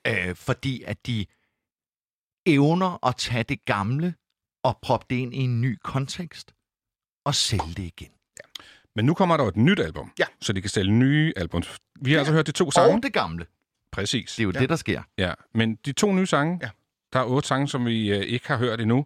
Øh, 0.07 0.35
fordi 0.35 0.83
at 0.83 1.07
de 1.07 1.25
evner 2.45 3.05
at 3.07 3.15
tage 3.15 3.43
det 3.43 3.65
gamle 3.65 4.13
og 4.63 4.79
proppe 4.81 5.05
det 5.09 5.15
ind 5.15 5.33
i 5.33 5.37
en 5.37 5.61
ny 5.61 5.77
kontekst 5.83 6.53
og 7.25 7.35
sælge 7.35 7.73
det 7.77 7.83
igen. 7.83 8.09
Men 8.95 9.05
nu 9.05 9.13
kommer 9.13 9.37
der 9.37 9.43
et 9.43 9.57
nyt 9.57 9.79
album, 9.79 10.11
Ja. 10.19 10.25
så 10.41 10.53
de 10.53 10.61
kan 10.61 10.69
sælge 10.69 10.91
nye 10.91 11.33
albums. 11.35 11.77
Vi 12.01 12.11
har 12.11 12.19
altså 12.19 12.33
hørt 12.33 12.47
de 12.47 12.51
to 12.51 12.71
sange. 12.71 12.95
Og 12.95 13.03
det 13.03 13.13
gamle. 13.13 13.45
Præcis. 13.91 14.31
Det 14.35 14.39
er 14.39 14.43
jo 14.43 14.51
Ja. 14.55 14.59
det, 14.59 14.69
der 14.69 14.75
sker. 14.75 15.03
Ja, 15.17 15.33
men 15.53 15.75
de 15.75 15.91
to 15.91 16.13
nye 16.13 16.25
sange, 16.25 16.59
Ja. 16.61 16.69
der 17.13 17.19
er 17.19 17.23
otte 17.23 17.47
sange, 17.47 17.67
som 17.67 17.85
vi 17.85 18.11
øh, 18.11 18.21
ikke 18.23 18.47
har 18.47 18.57
hørt 18.57 18.81
endnu. 18.81 19.05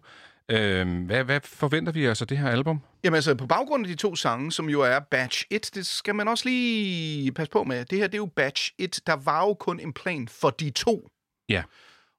Øh, 0.52 1.04
hvad, 1.06 1.24
hvad 1.24 1.40
forventer 1.44 1.92
vi 1.92 2.04
altså 2.06 2.24
det 2.24 2.38
her 2.38 2.48
album? 2.50 2.80
Jamen 3.04 3.14
altså, 3.14 3.34
på 3.34 3.46
baggrund 3.46 3.84
af 3.84 3.88
de 3.88 3.94
to 3.94 4.16
sange, 4.16 4.52
som 4.52 4.68
jo 4.68 4.80
er 4.80 4.98
Batch 5.10 5.44
1, 5.50 5.70
det 5.74 5.86
skal 5.86 6.14
man 6.14 6.28
også 6.28 6.48
lige 6.48 7.32
passe 7.32 7.50
på 7.50 7.64
med. 7.64 7.84
Det 7.84 7.98
her, 7.98 8.06
det 8.06 8.14
er 8.14 8.18
jo 8.18 8.26
Batch 8.36 8.72
1. 8.78 9.00
Der 9.06 9.16
var 9.24 9.40
jo 9.46 9.54
kun 9.54 9.80
en 9.80 9.92
plan 9.92 10.28
for 10.28 10.50
de 10.50 10.70
to. 10.70 11.08
Ja. 11.48 11.62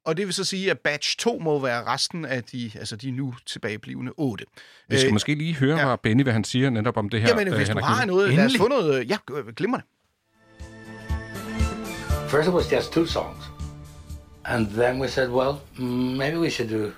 Og 0.06 0.18
det 0.18 0.26
vil 0.26 0.34
så 0.34 0.44
sige, 0.44 0.72
at 0.72 0.80
Batch 0.80 1.18
2 1.18 1.40
må 1.40 1.60
være 1.60 1.84
resten 1.84 2.26
af 2.26 2.44
de, 2.44 2.72
altså 2.76 2.96
de 2.96 3.12
nu 3.12 3.34
tilbageblivende 3.46 4.12
8. 4.18 4.46
Vi 4.90 4.98
skal 4.98 5.08
Øh, 5.08 5.14
måske 5.14 5.36
lige 5.36 5.56
høre, 5.56 5.78
ja. 5.78 5.86
hvad 5.86 5.98
Benny, 5.98 6.24
hvad 6.24 6.34
han 6.34 6.44
siger 6.44 6.70
netop 6.70 6.98
om 6.98 7.10
det 7.10 7.22
her. 7.22 7.28
Jamen, 7.28 7.48
øh, 7.48 7.54
hvis 7.56 7.68
du 7.70 7.72
Henrik 7.74 7.86
har 7.86 8.06
noget, 8.06 8.30
lad 8.30 8.38
os 8.46 8.54
Endelig. 8.54 8.60
få 8.60 8.68
noget... 8.68 9.10
Ja, 9.10 9.18
glimrende. 9.56 9.86
First, 12.30 12.48
it 12.48 12.54
was 12.54 12.72
just 12.72 12.94
two 12.94 13.06
songs. 13.06 13.46
And 14.46 14.68
then 14.68 15.02
we 15.02 15.08
said, 15.08 15.30
well, 15.30 15.54
maybe 16.18 16.40
we 16.40 16.50
should 16.50 16.70
do, 16.70 16.92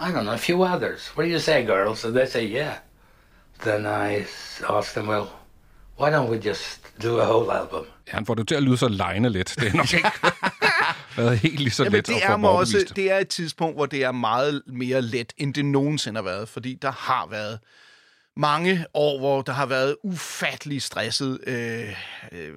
I 0.00 0.12
don't 0.12 0.24
know, 0.24 0.32
a 0.32 0.38
few 0.38 0.62
others. 0.62 1.10
What 1.16 1.24
do 1.24 1.30
you 1.30 1.38
say, 1.38 1.64
girls? 1.64 2.04
And 2.04 2.14
they 2.14 2.26
say, 2.26 2.44
yeah. 2.46 2.74
Then 3.64 3.86
I 3.86 4.26
asked 4.68 4.94
them, 4.94 5.08
well, 5.08 5.28
why 5.96 6.10
don't 6.10 6.30
we 6.30 6.38
just 6.38 6.80
do 7.02 7.20
a 7.20 7.24
whole 7.24 7.52
album? 7.52 7.86
Han 8.08 8.26
får 8.26 8.34
det 8.34 8.48
til 8.48 8.54
at 8.54 8.62
lyde 8.62 8.76
så 8.76 8.88
lejende 8.88 9.30
lidt. 9.30 9.56
Det 9.60 9.68
er 9.68 9.76
nok 9.76 9.94
ikke 9.94 10.10
været 11.22 11.38
helt 11.38 11.60
lige 11.60 11.70
så 11.70 11.82
Jamen, 11.84 11.96
let 11.96 12.06
det 12.06 12.14
at 12.14 12.22
er, 12.22 12.48
også, 12.48 12.92
det 12.96 13.10
er 13.10 13.18
et 13.18 13.28
tidspunkt, 13.28 13.76
hvor 13.76 13.86
det 13.86 14.04
er 14.04 14.12
meget 14.12 14.62
mere 14.66 15.02
let, 15.02 15.32
end 15.36 15.54
det 15.54 15.64
nogensinde 15.64 16.18
har 16.18 16.22
været, 16.22 16.48
fordi 16.48 16.78
der 16.82 16.90
har 16.90 17.26
været 17.26 17.58
mange 18.36 18.86
år, 18.94 19.18
hvor 19.18 19.42
der 19.42 19.52
har 19.52 19.66
været 19.66 19.96
ufattelig 20.02 20.82
stresset, 20.82 21.40
øh, 21.46 21.96
øh, 22.32 22.54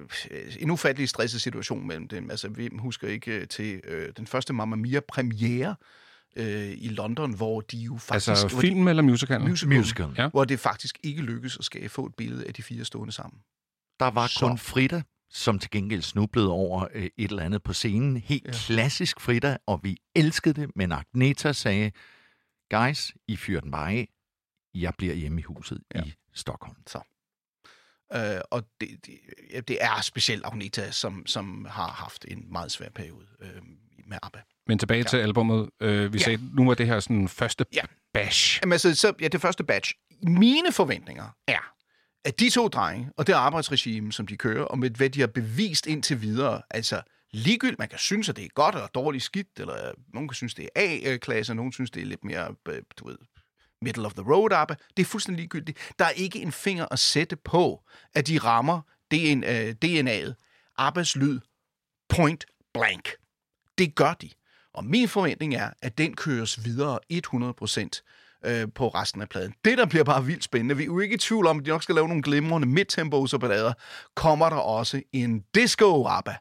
en 0.58 0.70
ufattelig 0.70 1.08
stresset 1.08 1.40
situation 1.40 1.86
mellem 1.86 2.08
dem. 2.08 2.30
Altså, 2.30 2.48
vi 2.48 2.68
husker 2.78 3.08
ikke 3.08 3.32
øh, 3.32 3.48
til 3.48 3.80
øh, 3.84 4.08
den 4.16 4.26
første 4.26 4.52
Mamma 4.52 4.76
Mia 4.76 5.00
premiere 5.08 5.74
øh, 6.36 6.70
i 6.78 6.88
London, 6.88 7.34
hvor 7.34 7.60
de 7.60 7.76
jo 7.76 7.96
faktisk... 7.96 8.28
Altså 8.28 8.48
hvor 8.48 8.60
de- 8.60 8.66
film 8.66 8.88
eller 8.88 9.02
musical? 9.02 9.40
musical, 9.40 9.76
Musical. 9.78 10.08
Ja. 10.18 10.28
hvor 10.28 10.44
det 10.44 10.60
faktisk 10.60 10.98
ikke 11.02 11.22
lykkedes 11.22 11.56
at 11.56 11.64
skabe 11.64 11.88
få 11.88 12.06
et 12.06 12.14
billede 12.14 12.46
af 12.46 12.54
de 12.54 12.62
fire 12.62 12.84
stående 12.84 13.12
sammen. 13.12 13.40
Der 14.00 14.10
var 14.10 14.26
Så. 14.26 14.46
kun 14.46 14.58
Frida, 14.58 15.02
som 15.30 15.58
til 15.58 15.70
gengæld 15.70 16.02
snublede 16.02 16.50
over 16.50 16.86
øh, 16.94 17.02
et 17.16 17.30
eller 17.30 17.42
andet 17.42 17.62
på 17.62 17.72
scenen. 17.72 18.16
Helt 18.16 18.46
ja. 18.46 18.52
klassisk 18.52 19.20
Frida, 19.20 19.56
og 19.66 19.80
vi 19.82 19.96
elskede 20.14 20.60
det, 20.60 20.70
men 20.76 20.92
Agneta 20.92 21.52
sagde, 21.52 21.92
guys, 22.70 23.12
I 23.28 23.36
fyrer 23.36 23.60
den 23.60 23.70
bare 23.70 23.92
af. 23.92 24.08
Jeg 24.74 24.94
bliver 24.98 25.14
hjemme 25.14 25.40
i 25.40 25.44
huset 25.44 25.80
ja. 25.94 26.02
I 26.04 26.12
Stockholm. 26.34 26.76
Øh, 28.14 28.40
og 28.50 28.62
det, 28.80 29.06
det, 29.06 29.68
det 29.68 29.78
er 29.80 30.00
specielt 30.00 30.44
Agneta, 30.44 30.90
som, 30.90 31.26
som 31.26 31.66
har 31.70 31.88
haft 31.88 32.24
en 32.28 32.52
meget 32.52 32.72
svær 32.72 32.88
periode 32.94 33.26
øh, 33.40 33.62
med 34.10 34.18
ABBA. 34.22 34.38
Men 34.66 34.78
tilbage 34.78 34.98
ja. 34.98 35.04
til 35.04 35.16
albummet. 35.16 35.70
Øh, 35.80 36.12
vi 36.12 36.18
Ja. 36.18 36.24
sagde, 36.24 36.38
nu 36.54 36.66
var 36.66 36.74
det 36.74 36.86
her 36.86 37.00
sådan 37.00 37.28
første 37.28 37.64
Ja. 37.74 37.82
bash. 38.14 38.60
Jamen 38.62 38.72
altså, 38.72 38.94
så, 38.94 39.12
ja, 39.20 39.28
det 39.28 39.40
første 39.40 39.64
batch. 39.64 39.94
Mine 40.22 40.72
forventninger 40.72 41.36
er, 41.48 41.72
at 42.24 42.40
de 42.40 42.50
to 42.50 42.68
drenge, 42.68 43.10
og 43.16 43.26
det 43.26 43.32
arbejdsregime, 43.32 44.12
som 44.12 44.26
de 44.26 44.36
kører, 44.36 44.64
og 44.64 44.78
med 44.78 44.90
hvad 44.90 45.10
de 45.10 45.20
har 45.20 45.26
bevist 45.26 45.86
indtil 45.86 46.22
videre, 46.22 46.62
altså 46.70 47.02
ligegyldigt, 47.32 47.78
man 47.78 47.88
kan 47.88 47.98
synes, 47.98 48.28
at 48.28 48.36
det 48.36 48.44
er 48.44 48.48
godt 48.54 48.74
eller 48.74 48.86
dårligt 48.88 49.24
skidt, 49.24 49.48
eller 49.58 49.86
øh, 49.88 49.94
nogen 50.14 50.28
kan 50.28 50.34
synes, 50.34 50.54
det 50.54 50.68
er 50.74 51.12
A-klasse, 51.12 51.52
og 51.52 51.56
nogen 51.56 51.72
synes, 51.72 51.90
det 51.90 52.02
er 52.02 52.06
lidt 52.06 52.24
mere, 52.24 52.54
øh, 52.68 52.82
du 52.98 53.06
ved, 53.08 53.18
middle 53.82 54.06
of 54.06 54.12
the 54.12 54.22
road 54.22 54.52
ABBA. 54.52 54.74
Det 54.96 55.02
er 55.02 55.06
fuldstændig 55.06 55.38
ligegyldigt. 55.40 55.78
Der 55.98 56.04
er 56.04 56.10
ikke 56.10 56.38
en 56.42 56.52
finger 56.52 56.86
at 56.90 56.98
sætte 56.98 57.36
på, 57.36 57.80
at 58.14 58.26
de 58.26 58.38
rammer 58.38 58.80
DN, 59.10 59.44
DNA'et. 59.84 60.34
ABBAs 60.78 61.16
lyd 61.16 61.40
point 62.08 62.44
blank. 62.74 63.08
Det 63.80 63.94
gør 63.94 64.14
de. 64.14 64.30
Og 64.74 64.84
min 64.84 65.08
forventning 65.08 65.54
er, 65.54 65.70
at 65.82 65.98
den 65.98 66.16
køres 66.16 66.64
videre 66.64 66.98
100% 67.12 68.00
øh, 68.44 68.68
på 68.74 68.88
resten 68.88 69.22
af 69.22 69.28
pladen. 69.28 69.54
Det, 69.64 69.78
der 69.78 69.86
bliver 69.86 70.04
bare 70.04 70.24
vildt 70.24 70.44
spændende, 70.44 70.76
vi 70.76 70.82
er 70.82 70.86
jo 70.86 71.00
ikke 71.00 71.14
i 71.14 71.18
tvivl 71.18 71.46
om, 71.46 71.58
at 71.58 71.64
de 71.64 71.70
nok 71.70 71.82
skal 71.82 71.94
lave 71.94 72.08
nogle 72.08 72.22
glimrende 72.22 72.68
midtempos 72.68 73.34
og 73.34 73.40
ballader, 73.40 73.72
kommer 74.14 74.50
der 74.50 74.56
også 74.56 75.02
en 75.12 75.44
disco-rappa. 75.54 76.36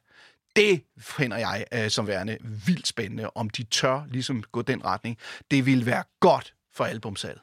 Det 0.56 0.84
finder 0.98 1.38
jeg 1.38 1.66
øh, 1.74 1.90
som 1.90 2.08
værende 2.08 2.38
vildt 2.66 2.88
spændende, 2.88 3.30
om 3.36 3.50
de 3.50 3.64
tør 3.64 4.06
ligesom 4.12 4.44
gå 4.52 4.62
den 4.62 4.86
retning. 4.86 5.18
Det 5.52 5.66
vil 5.66 5.86
være 5.86 6.04
godt 6.20 6.54
for 6.74 6.84
albumsalget. 6.84 7.42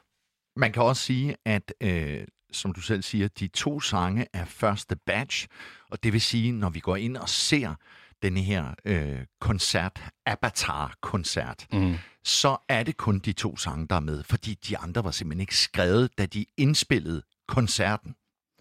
Man 0.55 0.71
kan 0.71 0.83
også 0.83 1.01
sige, 1.01 1.35
at 1.45 1.73
øh, 1.81 2.27
som 2.51 2.73
du 2.73 2.81
selv 2.81 3.01
siger, 3.01 3.27
de 3.27 3.47
to 3.47 3.79
sange 3.79 4.27
er 4.33 4.45
første 4.45 4.95
batch, 4.95 5.47
og 5.91 6.03
det 6.03 6.13
vil 6.13 6.21
sige, 6.21 6.51
når 6.51 6.69
vi 6.69 6.79
går 6.79 6.95
ind 6.95 7.17
og 7.17 7.29
ser 7.29 7.75
denne 8.21 8.41
her 8.41 8.73
øh, 8.85 9.19
koncert, 9.41 10.03
Avatar-koncert, 10.25 11.67
Mm. 11.73 11.95
så 12.23 12.57
er 12.69 12.83
det 12.83 12.97
kun 12.97 13.19
de 13.19 13.33
to 13.33 13.57
sange, 13.57 13.87
der 13.87 13.95
er 13.95 13.99
med, 13.99 14.23
fordi 14.23 14.53
de 14.53 14.77
andre 14.77 15.03
var 15.03 15.11
simpelthen 15.11 15.41
ikke 15.41 15.55
skrevet, 15.57 16.17
da 16.17 16.25
de 16.25 16.45
indspillede 16.57 17.21
koncerten. 17.47 18.15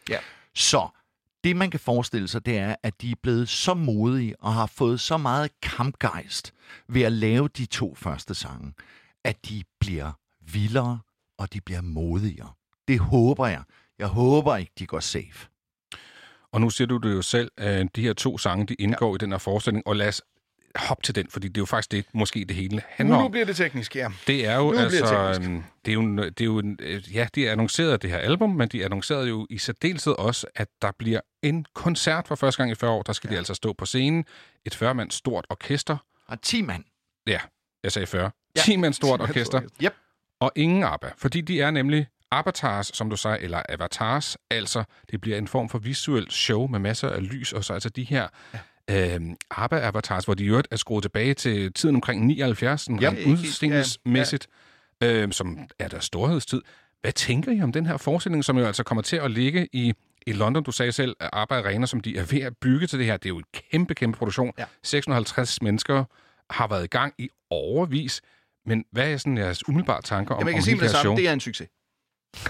Ja. 0.09 0.19
Så 0.55 0.89
det, 1.45 1.57
man 1.57 1.71
kan 1.71 1.81
forestille 1.81 2.29
sig, 2.29 2.47
det 2.47 2.59
er, 2.59 2.77
at 2.83 3.01
de 3.03 3.11
er 3.11 3.15
blevet 3.23 3.49
så 3.49 3.75
modige 3.75 4.35
og 4.43 4.55
har 4.55 4.67
fået 4.67 5.01
så 5.01 5.17
meget 5.17 5.61
kampgejst 5.61 6.53
ved 6.89 7.03
at 7.03 7.13
lave 7.13 7.49
de 7.49 7.67
to 7.67 7.95
første 7.95 8.35
sange, 8.35 8.73
at 9.25 9.49
de 9.49 9.65
bliver 9.81 10.13
vildere 10.41 11.01
og 11.39 11.53
de 11.53 11.61
bliver 11.61 11.81
modigere. 11.81 12.53
Det 12.89 12.99
håber 13.01 13.47
jeg. 13.47 13.63
Jeg 13.99 14.07
håber 14.07 14.57
ikke, 14.57 14.73
de 14.79 14.87
går 14.87 15.01
safe. 15.01 15.49
Og 16.57 16.61
nu 16.61 16.71
siger 16.71 16.89
du 16.89 16.97
det 16.97 17.13
jo 17.15 17.23
selv, 17.23 17.51
at 17.57 17.97
de 17.97 18.03
her 18.03 18.13
to 18.13 18.39
sange, 18.39 18.67
de 18.67 18.75
indgår 18.75 19.09
ja. 19.11 19.15
i 19.15 19.19
den 19.19 19.31
her 19.31 19.39
forestilling, 19.39 19.87
og 19.87 19.97
lad 19.97 20.09
os 20.09 20.23
hoppe 20.77 21.03
til 21.03 21.15
den, 21.15 21.27
fordi 21.31 21.49
det 21.49 21.57
er 21.57 21.61
jo 21.63 21.67
faktisk 21.67 21.91
det, 21.93 22.05
måske 22.15 22.45
det 22.45 22.57
hele 22.57 22.83
handler 22.89 23.17
Nu 23.17 23.25
om. 23.25 23.31
bliver 23.31 23.47
det 23.47 23.57
teknisk, 23.57 23.97
ja. 23.97 24.09
Det 24.27 24.47
er 24.47 24.57
jo 24.57 24.63
Nu 24.65 24.73
det 24.73 24.79
altså, 24.81 25.41
øhm, 25.43 25.63
det 25.85 25.91
er 25.91 25.95
jo, 25.95 26.01
en- 26.01 26.19
det 26.19 26.41
er 26.41 26.45
jo 26.45 26.59
en, 26.59 26.79
øh, 26.83 27.15
ja, 27.15 27.27
de 27.35 27.51
annoncerede 27.51 27.99
det 27.99 28.11
her 28.11 28.19
album, 28.19 28.51
men 28.51 28.69
de 28.69 28.85
annoncerede 28.85 29.29
jo 29.29 29.47
i 29.51 29.59
særdeleshed 29.59 30.13
også, 30.19 30.47
at 30.55 30.69
der 30.83 30.91
bliver 30.99 31.21
en 31.43 31.67
koncert 31.75 32.29
for 32.29 32.35
første 32.35 32.59
gang 32.59 32.71
i 32.73 32.75
40 32.75 32.91
år. 32.91 33.03
Der 33.03 33.13
skal 33.13 33.29
ja. 33.29 33.33
de 33.35 33.39
altså 33.39 33.55
stå 33.55 33.73
på 33.73 33.87
scenen. 33.87 34.25
Et 34.67 34.75
40-mand 34.83 35.11
stort 35.11 35.47
orkester. 35.51 35.97
Og 36.29 36.43
10 36.43 36.63
mand. 36.63 36.85
Ja, 37.27 37.39
jeg 37.83 37.93
sagde 37.93 38.07
40. 38.07 38.31
Ja. 38.57 38.61
10 38.61 38.77
mand 38.77 38.95
stort 38.95 39.19
10 39.21 39.23
mand 39.23 39.31
orkester. 39.31 39.59
stort 39.61 39.73
Yep. 39.85 39.95
Og 40.41 40.53
ingen 40.57 40.83
ABBA, 40.85 41.11
fordi 41.19 41.41
de 41.41 41.61
er 41.61 41.71
nemlig 41.71 42.07
avatars, 42.31 42.91
som 42.95 43.11
du 43.11 43.17
sagde, 43.17 43.41
eller 43.41 43.63
avatars, 43.69 44.37
altså 44.51 44.85
det 45.11 45.21
bliver 45.21 45.39
en 45.39 45.49
form 45.49 45.69
for 45.69 45.79
visuelt 45.79 46.33
show 46.33 46.67
med 46.67 46.79
masser 46.79 47.09
af 47.09 47.29
lys, 47.31 47.53
og 47.53 47.65
så 47.65 47.73
altså 47.75 47.89
de 47.89 48.05
her 48.05 48.29
ja. 48.89 49.15
øh, 49.15 49.21
ABBA-avatars, 49.51 50.25
hvor 50.25 50.35
de 50.35 50.45
i 50.45 50.47
øvrigt 50.49 50.69
er 50.71 50.77
skruet 50.77 51.03
tilbage 51.05 51.35
til 51.35 51.73
tiden 51.73 51.95
omkring 51.95 52.27
79, 52.27 52.81
sådan 52.81 53.01
Ja, 53.01 53.09
rent 53.09 53.19
helt- 53.19 53.31
udstillingsmæssigt, 53.31 54.47
øh, 55.03 55.33
som 55.33 55.59
er 55.79 55.89
deres 55.89 56.05
storhedstid. 56.05 56.63
Hvad 57.01 57.13
tænker 57.13 57.53
I 57.53 57.63
om 57.63 57.73
den 57.73 57.87
her 57.87 57.97
forestilling, 57.97 58.45
som 58.45 58.59
jo 58.59 58.65
altså 58.67 58.85
kommer 58.85 59.03
til 59.03 59.17
at 59.17 59.31
ligge 59.31 59.69
i 59.73 59.93
i 60.29 60.33
London, 60.33 60.63
du 60.63 60.73
sagde 60.73 60.93
selv, 60.93 61.17
at 61.21 61.31
ABBA 61.33 61.55
Arena, 61.59 61.87
som 61.87 62.01
de 62.01 62.19
er 62.19 62.25
ved 62.25 62.41
at 62.41 62.57
bygge 62.57 62.87
til 62.87 62.99
det 62.99 63.07
her, 63.07 63.17
det 63.17 63.27
er 63.27 63.29
jo 63.29 63.39
en 63.39 63.45
kæmpe, 63.71 63.95
kæmpe 63.95 64.19
produktion. 64.19 64.53
Ja. 64.59 64.65
650 64.83 65.63
mennesker 65.63 66.05
har 66.51 66.69
været 66.69 66.85
i 66.85 66.87
gang 66.87 67.15
i 67.19 67.29
overvis. 67.51 68.21
Men 68.67 68.85
hvad 68.93 69.13
er 69.13 69.17
sådan 69.17 69.39
jeres 69.39 69.69
umiddelbare 69.69 70.03
tanker 70.03 70.35
om, 70.35 70.39
Jamen, 70.41 70.49
jeg 70.49 70.55
om 70.55 70.57
kan 70.57 70.63
sige 70.65 70.73
hele 70.75 70.81
med 70.81 70.89
det 70.89 70.97
her 70.97 71.03
show? 71.03 71.11
samme, 71.11 71.21
det 71.23 71.29
er 71.29 71.33
en 71.33 71.41
succes. 71.41 71.69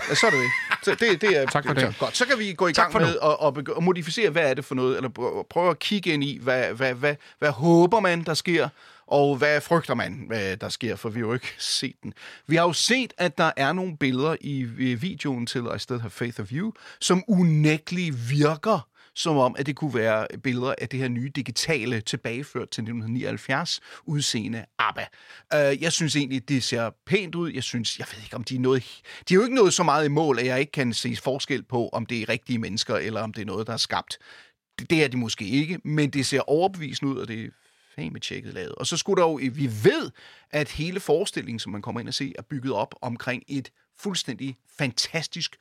Ja, 0.09 0.14
så 0.14 0.26
er 0.26 0.30
det 0.30 0.41
det. 0.41 0.51
Så 0.82 0.91
det, 1.01 1.20
det 1.20 1.37
er, 1.37 1.47
Tak 1.47 1.66
for 1.66 1.72
det. 1.74 1.82
det. 1.87 1.99
Godt, 1.99 2.16
så 2.16 2.26
kan 2.26 2.39
vi 2.39 2.53
gå 2.53 2.66
i 2.66 2.72
gang 2.72 2.93
med 2.93 3.16
at, 3.22 3.37
at, 3.59 3.76
at 3.76 3.82
modificere, 3.82 4.30
hvad 4.30 4.51
er 4.51 4.55
det 4.55 4.64
for 4.64 4.74
noget, 4.74 4.97
eller 4.97 5.09
prø- 5.09 5.43
prøve 5.51 5.70
at 5.70 5.78
kigge 5.78 6.11
ind 6.11 6.24
i, 6.24 6.39
hvad, 6.43 6.72
hvad, 6.72 6.95
hvad, 6.95 7.14
hvad 7.39 7.51
håber 7.51 8.01
man, 8.01 8.24
der 8.24 8.34
sker, 8.34 8.68
og 9.07 9.37
hvad 9.37 9.61
frygter 9.61 9.95
man, 9.95 10.24
hvad 10.26 10.57
der 10.57 10.68
sker, 10.68 10.97
for 10.97 11.09
vi 11.09 11.20
har 11.20 11.26
jo 11.26 11.32
ikke 11.34 11.55
set 11.78 11.95
den. 12.03 12.12
Vi 12.47 12.57
har 12.57 12.62
jo 12.62 12.72
set, 12.72 13.12
at 13.18 13.39
der 13.39 13.51
er 13.57 13.72
nogle 13.72 13.97
billeder 13.97 14.37
i 14.41 14.62
videoen 14.95 15.47
til 15.47 15.62
I 15.76 15.78
Still 15.78 16.01
Have 16.01 16.11
Faith 16.11 16.41
of 16.41 16.53
You, 16.53 16.72
som 17.01 17.24
unægteligt 17.28 18.30
virker 18.30 18.89
som 19.17 19.37
om, 19.37 19.57
at 19.59 19.67
det 19.67 19.77
kunne 19.77 19.95
være 19.95 20.27
billeder 20.43 20.75
af 20.79 20.89
det 20.89 21.01
her 21.01 21.09
nye 21.09 21.29
digitale, 21.29 22.01
tilbageført 22.01 22.71
til 22.71 22.83
1979 22.83 23.81
udseende 24.05 24.64
ABBA. 24.79 25.07
Uh, 25.55 25.83
jeg 25.83 25.93
synes 25.93 26.17
egentlig, 26.17 26.49
det 26.49 26.64
ser 26.64 26.91
pænt 27.07 27.35
ud. 27.35 27.53
Jeg 27.53 27.62
synes, 27.62 27.99
jeg 27.99 28.07
ved 28.14 28.23
ikke, 28.23 28.37
om 28.37 28.45
de 28.45 28.57
er 28.57 28.61
noget... 28.61 29.03
De 29.29 29.35
er 29.35 29.37
jo 29.37 29.43
ikke 29.43 29.55
noget 29.55 29.75
så 29.75 29.83
meget 29.83 30.05
i 30.05 30.09
mål, 30.09 30.39
at 30.39 30.47
jeg 30.47 30.61
ikke 30.61 30.73
kan 30.73 30.93
se 30.93 31.17
forskel 31.17 31.62
på, 31.62 31.89
om 31.89 32.07
det 32.07 32.23
er 32.23 32.29
rigtige 32.29 32.59
mennesker, 32.59 32.97
eller 32.97 33.23
om 33.23 33.33
det 33.33 33.43
er 33.43 33.47
noget, 33.47 33.67
der 33.67 33.73
er 33.73 33.77
skabt. 33.77 34.19
Det, 34.79 34.91
det 34.91 35.05
er 35.05 35.09
de 35.09 35.17
måske 35.17 35.45
ikke, 35.45 35.79
men 35.85 36.11
det 36.11 36.27
ser 36.27 36.41
overbevisende 36.41 37.12
ud, 37.12 37.19
og 37.19 37.29
det 37.29 37.53
er 37.97 38.19
tjekket 38.23 38.55
lavet. 38.55 38.73
Og 38.73 38.87
så 38.87 38.97
skulle 38.97 39.23
der 39.23 39.29
jo... 39.29 39.41
Vi 39.53 39.71
ved, 39.85 40.11
at 40.51 40.69
hele 40.69 41.01
forestillingen, 41.01 41.59
som 41.59 41.73
man 41.73 41.83
kommer 41.83 42.01
ind 42.01 42.09
og 42.09 42.14
se, 42.14 42.33
er 42.39 42.43
bygget 42.43 42.73
op 42.73 42.95
omkring 43.03 43.43
et 43.49 43.71
fuldstændig 43.99 44.57
fantastisk 44.79 45.57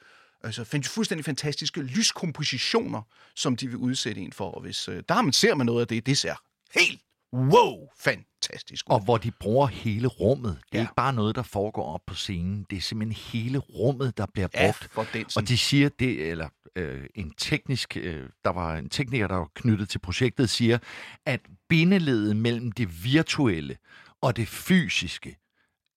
altså 0.45 0.81
fuldstændig 0.85 1.25
fantastiske 1.25 1.81
lyskompositioner, 1.81 3.01
som 3.35 3.55
de 3.55 3.67
vil 3.67 3.77
udsætte 3.77 4.21
en 4.21 4.31
for. 4.33 4.51
Og 4.51 4.61
hvis 4.61 4.87
øh, 4.87 5.03
der 5.09 5.21
man 5.21 5.33
ser 5.33 5.55
man 5.55 5.65
noget 5.65 5.81
af 5.81 5.87
det, 5.87 6.05
det 6.05 6.17
ser 6.17 6.35
helt 6.79 7.01
wow 7.33 7.87
fantastisk. 7.99 8.85
Og 8.89 8.99
hvor 9.03 9.17
de 9.17 9.31
bruger 9.31 9.67
hele 9.67 10.07
rummet. 10.07 10.51
Det 10.51 10.61
er 10.63 10.67
Ja. 10.73 10.77
ja. 10.77 10.83
ikke 10.83 10.95
bare 10.95 11.13
noget, 11.13 11.35
der 11.35 11.43
foregår 11.43 11.93
op 11.93 12.01
på 12.07 12.15
scenen. 12.15 12.65
Det 12.69 12.77
er 12.77 12.81
simpelthen 12.81 13.31
hele 13.31 13.57
rummet, 13.57 14.17
der 14.17 14.25
bliver 14.33 14.47
Ja, 14.53 14.65
brugt. 14.67 14.91
for 14.91 15.05
den 15.13 15.25
Og 15.35 15.47
de 15.47 15.57
siger 15.57 15.89
det, 15.89 16.29
eller 16.31 16.49
øh, 16.75 17.05
en 17.15 17.31
teknisk, 17.37 17.97
øh, 17.97 18.29
der 18.43 18.49
var 18.49 18.75
en 18.77 18.89
tekniker, 18.89 19.27
der 19.27 19.35
var 19.35 19.49
knyttet 19.55 19.89
til 19.89 19.99
projektet, 19.99 20.49
siger, 20.49 20.77
at 21.25 21.41
bindeledet 21.69 22.35
mellem 22.37 22.71
det 22.71 23.03
virtuelle 23.03 23.77
og 24.21 24.37
det 24.37 24.47
fysiske 24.47 25.37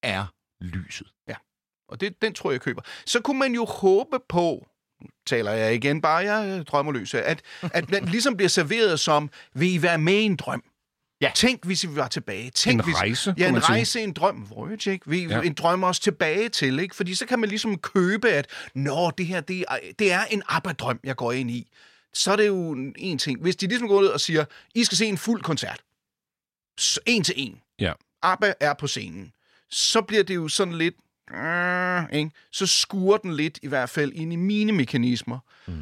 er 0.03 0.27
lyset. 0.61 1.07
Og 1.89 2.01
det, 2.01 2.23
den 2.23 2.35
tror 2.35 2.51
jeg, 2.51 2.53
jeg 2.55 2.61
køber. 2.61 2.83
Så 3.07 3.21
kunne 3.21 3.39
man 3.39 3.55
jo 3.55 3.65
håbe 3.65 4.19
på, 4.29 4.67
taler 5.27 5.53
jeg 5.53 5.75
igen 5.75 6.01
bare, 6.01 6.17
jeg 6.17 6.51
er 6.51 6.63
drømmerløs, 6.63 7.15
at, 7.15 7.43
at 7.63 7.89
den 7.89 8.05
ligesom 8.15 8.37
bliver 8.37 8.49
serveret 8.49 9.01
som, 9.01 9.31
vil 9.55 9.75
I 9.75 9.83
være 9.83 9.99
med 9.99 10.15
i 10.15 10.23
en 10.23 10.37
drøm? 10.37 10.63
Ja. 11.21 11.31
Tænk, 11.35 11.65
hvis 11.65 11.89
vi 11.89 11.97
var 11.97 12.09
tilbage. 12.09 12.51
Tænk, 12.51 12.79
En 12.81 12.85
hvis, 12.85 12.97
rejse, 12.97 13.35
Ja, 13.39 13.47
en 13.47 13.53
man 13.53 13.63
sige. 13.63 13.73
rejse, 13.73 14.01
en 14.01 14.13
drøm. 14.13 14.47
Voyage, 14.51 14.93
ikke? 14.93 15.11
Vi, 15.11 15.23
Ja. 15.25 15.41
En 15.41 15.55
drøm 15.55 15.85
os 15.85 16.01
tilbage 16.01 16.49
til, 16.49 16.79
ikke? 16.79 16.97
Fordi 16.97 17.15
så 17.15 17.27
kan 17.27 17.39
man 17.39 17.49
ligesom 17.49 17.79
købe, 17.79 18.29
at 18.31 18.47
nå, 18.75 19.11
det 19.19 19.27
her, 19.27 19.41
det 19.41 19.65
er, 19.69 19.77
det 19.99 20.13
er 20.13 20.25
en 20.25 20.43
ABBA-drøm, 20.49 21.01
jeg 21.05 21.17
går 21.17 21.33
ind 21.33 21.51
i. 21.51 21.71
Så 22.15 22.33
er 22.33 22.37
det 22.37 22.47
jo 22.47 22.73
en- 22.97 23.19
ting. 23.19 23.41
Hvis 23.43 23.57
de 23.57 23.67
ligesom 23.67 23.89
går 23.89 24.01
ud 24.01 24.07
og 24.07 24.21
siger, 24.21 24.45
I 24.75 24.85
skal 24.85 24.99
se 24.99 25.07
en 25.07 25.19
fuld 25.19 25.43
koncert. 25.43 25.81
Så 26.79 27.01
en 27.07 27.25
til 27.25 27.35
en. 27.37 27.61
Ja. 27.81 27.93
ABBA 28.23 28.53
er 28.61 28.75
på 28.75 28.87
scenen. 28.87 29.33
Så 29.71 30.03
bliver 30.03 30.23
det 30.23 30.35
jo 30.35 30.49
sådan 30.49 30.75
lidt... 30.75 30.95
Øh, 31.35 32.19
ikke? 32.19 32.31
Så 32.53 32.67
skurer 32.67 33.19
den 33.19 33.33
lidt, 33.33 33.59
i 33.63 33.69
hvert 33.69 33.91
fald, 33.91 34.13
ind 34.13 34.33
i 34.33 34.37
mine 34.37 34.73
mekanismer. 34.73 35.39
Mm. 35.67 35.75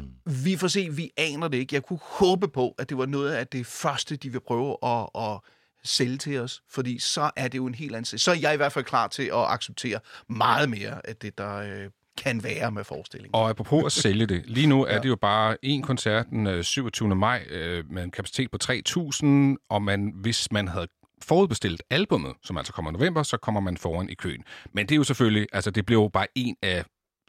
Vi 0.43 0.57
får 0.57 0.67
se, 0.67 0.89
vi 0.91 1.11
aner 1.17 1.47
det 1.47 1.57
ikke. 1.57 1.75
Jeg 1.75 1.83
kunne 1.83 1.99
håbe 2.01 2.47
på, 2.47 2.75
at 2.77 2.89
det 2.89 2.97
var 2.97 3.05
noget 3.05 3.31
af 3.31 3.47
det 3.47 3.65
første, 3.65 4.15
de 4.15 4.31
vil 4.31 4.39
prøve 4.39 4.77
at, 4.83 5.09
at 5.15 5.39
sælge 5.83 6.17
til 6.17 6.39
os. 6.39 6.61
Fordi 6.69 6.99
så 6.99 7.31
er 7.35 7.47
det 7.47 7.57
jo 7.57 7.65
en 7.65 7.75
helt 7.75 7.95
anden. 7.95 8.17
Så 8.17 8.31
er 8.31 8.35
jeg 8.35 8.53
i 8.53 8.57
hvert 8.57 8.71
fald 8.71 8.85
klar 8.85 9.07
til 9.07 9.23
at 9.23 9.45
acceptere 9.47 9.99
meget 10.29 10.69
mere 10.69 11.07
af 11.07 11.15
det, 11.15 11.37
der, 11.37 11.55
øh, 11.55 11.89
kan 12.17 12.43
være 12.43 12.71
med 12.71 12.83
forestillingen. 12.83 13.35
Og 13.35 13.49
apropos 13.49 13.85
at 13.85 13.91
sælge 13.91 14.25
det, 14.25 14.43
lige 14.45 14.67
nu 14.67 14.85
er 14.85 14.99
det 15.01 15.09
jo 15.09 15.15
bare 15.15 15.57
en 15.61 15.81
koncert 15.81 16.29
den 16.29 16.47
øh, 16.47 16.63
27. 16.63 17.15
maj 17.15 17.45
øh, 17.49 17.91
med 17.91 18.03
en 18.03 18.11
kapacitet 18.11 18.51
på 18.51 18.57
3.000, 18.63 19.25
og 19.69 19.81
man, 19.81 20.13
hvis 20.15 20.51
man 20.51 20.67
havde 20.67 20.87
forudbestilt 21.21 21.83
albummet, 21.89 22.33
som 22.43 22.57
altså 22.57 22.73
kommer 22.73 22.91
i 22.91 22.93
november, 22.93 23.23
så 23.23 23.37
kommer 23.37 23.61
man 23.61 23.77
foran 23.77 24.09
i 24.09 24.13
køen. 24.13 24.43
Men 24.73 24.85
det 24.85 24.95
er 24.95 24.97
jo 24.97 25.03
selvfølgelig, 25.03 25.47
altså 25.53 25.71
det 25.71 25.85
bliver 25.85 26.01
jo 26.01 26.07
bare 26.07 26.27
en 26.35 26.55
af 26.63 26.85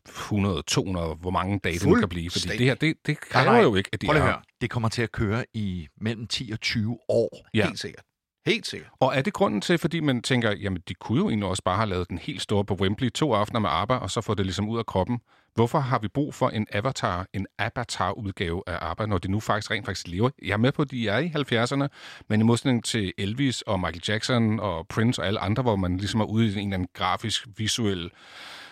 100, 0.08 0.62
200, 0.62 1.14
hvor 1.14 1.30
mange 1.30 1.60
dage 1.64 1.78
det 1.78 1.98
kan 1.98 2.08
blive. 2.08 2.30
Fordi 2.30 2.48
det 2.48 2.60
her, 2.60 2.74
det, 2.74 2.96
det 3.06 3.18
Nej, 3.34 3.42
kræver 3.44 3.52
nej. 3.52 3.62
jo 3.62 3.74
ikke, 3.74 3.90
at 3.92 4.00
de 4.00 4.06
Prøv 4.06 4.16
er 4.16 4.20
at 4.20 4.26
høre. 4.26 4.40
Det 4.60 4.70
kommer 4.70 4.88
til 4.88 5.02
at 5.02 5.12
køre 5.12 5.44
i 5.54 5.88
mellem 6.00 6.26
10 6.26 6.50
og 6.52 6.60
20 6.60 6.98
år. 7.08 7.46
Ja. 7.54 7.66
Helt 7.66 7.78
sikkert. 7.78 8.04
Helt 8.46 8.66
sikkert. 8.66 8.90
Og 9.00 9.16
er 9.16 9.22
det 9.22 9.32
grunden 9.32 9.60
til, 9.60 9.78
fordi 9.78 10.00
man 10.00 10.22
tænker, 10.22 10.50
jamen 10.50 10.82
de 10.88 10.94
kunne 10.94 11.18
jo 11.18 11.28
egentlig 11.28 11.48
også 11.48 11.62
bare 11.64 11.76
have 11.76 11.88
lavet 11.88 12.08
den 12.08 12.18
helt 12.18 12.42
store 12.42 12.64
på 12.64 12.74
Wembley 12.74 13.10
to 13.10 13.32
aftener 13.34 13.60
med 13.60 13.70
ABBA, 13.72 13.94
og 13.94 14.10
så 14.10 14.20
få 14.20 14.34
det 14.34 14.46
ligesom 14.46 14.68
ud 14.68 14.78
af 14.78 14.86
kroppen? 14.86 15.18
Hvorfor 15.58 15.78
har 15.78 15.98
vi 15.98 16.08
brug 16.08 16.34
for 16.34 16.48
en 16.48 16.66
avatar, 16.72 17.26
en 17.32 17.46
avatar-udgave 17.58 18.62
af 18.66 18.90
ABBA, 18.90 19.06
når 19.06 19.18
de 19.18 19.30
nu 19.30 19.40
faktisk 19.40 19.70
rent 19.70 19.86
faktisk 19.86 20.08
lever? 20.08 20.30
Jeg 20.42 20.52
er 20.52 20.56
med 20.56 20.72
på, 20.72 20.82
at 20.82 20.90
de 20.90 21.08
er 21.08 21.18
i 21.18 21.26
70'erne, 21.26 21.88
men 22.28 22.40
i 22.40 22.44
modsætning 22.44 22.84
til 22.84 23.12
Elvis 23.18 23.62
og 23.62 23.80
Michael 23.80 24.02
Jackson 24.08 24.60
og 24.60 24.86
Prince 24.88 25.22
og 25.22 25.26
alle 25.26 25.40
andre, 25.40 25.62
hvor 25.62 25.76
man 25.76 25.96
ligesom 25.96 26.20
er 26.20 26.24
ude 26.24 26.46
i 26.46 26.52
en 26.52 26.58
eller 26.58 26.74
anden 26.74 26.88
grafisk, 26.94 27.46
visuel 27.56 28.10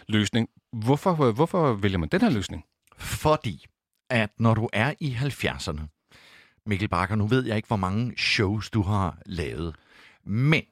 løsning. 0.08 0.48
Hvorfor, 0.72 1.32
hvorfor 1.32 1.72
vælger 1.72 1.98
man 1.98 2.08
den 2.08 2.20
her 2.20 2.30
løsning? 2.30 2.64
Fordi 2.98 3.66
at 4.10 4.30
når 4.38 4.54
du 4.54 4.68
er 4.72 4.94
i 5.00 5.16
70'erne, 5.20 5.80
Mikkel 6.66 6.88
Bakker, 6.88 7.16
nu 7.16 7.26
ved 7.26 7.46
jeg 7.46 7.56
ikke, 7.56 7.68
hvor 7.68 7.76
mange 7.76 8.14
shows 8.18 8.70
du 8.70 8.82
har 8.82 9.18
lavet, 9.26 9.74
men 10.24 10.62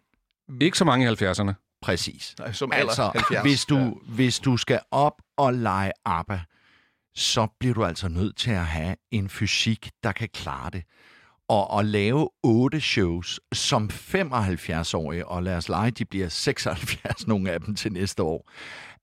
Ikke 0.60 0.78
så 0.78 0.84
mange 0.84 1.12
i 1.12 1.14
70'erne. 1.14 1.52
præcis. 1.82 2.34
Nej, 2.38 2.52
Som 2.52 2.72
Altså, 2.72 3.10
70. 3.14 3.42
hvis 3.42 3.64
du, 3.64 4.00
hvis 4.08 4.38
du 4.38 4.56
skal 4.56 4.80
op 4.90 5.23
at 5.38 5.54
lege 5.54 5.92
ABBA, 6.04 6.40
så 7.14 7.46
bliver 7.60 7.74
du 7.74 7.84
altså 7.84 8.08
nødt 8.08 8.36
til 8.36 8.50
at 8.50 8.66
have 8.66 8.96
en 9.10 9.28
fysik, 9.28 9.90
der 10.02 10.12
kan 10.12 10.28
klare 10.28 10.70
det. 10.70 10.84
Og 11.48 11.78
at 11.78 11.86
lave 11.86 12.30
otte 12.42 12.80
shows 12.80 13.40
som 13.52 13.90
75-årige, 13.92 15.26
og 15.26 15.42
lad 15.42 15.56
os 15.56 15.68
lege, 15.68 15.90
de 15.90 16.04
bliver 16.04 16.28
76, 16.28 17.26
nogle 17.26 17.50
af 17.50 17.60
dem 17.60 17.74
til 17.74 17.92
næste 17.92 18.22
år. 18.22 18.50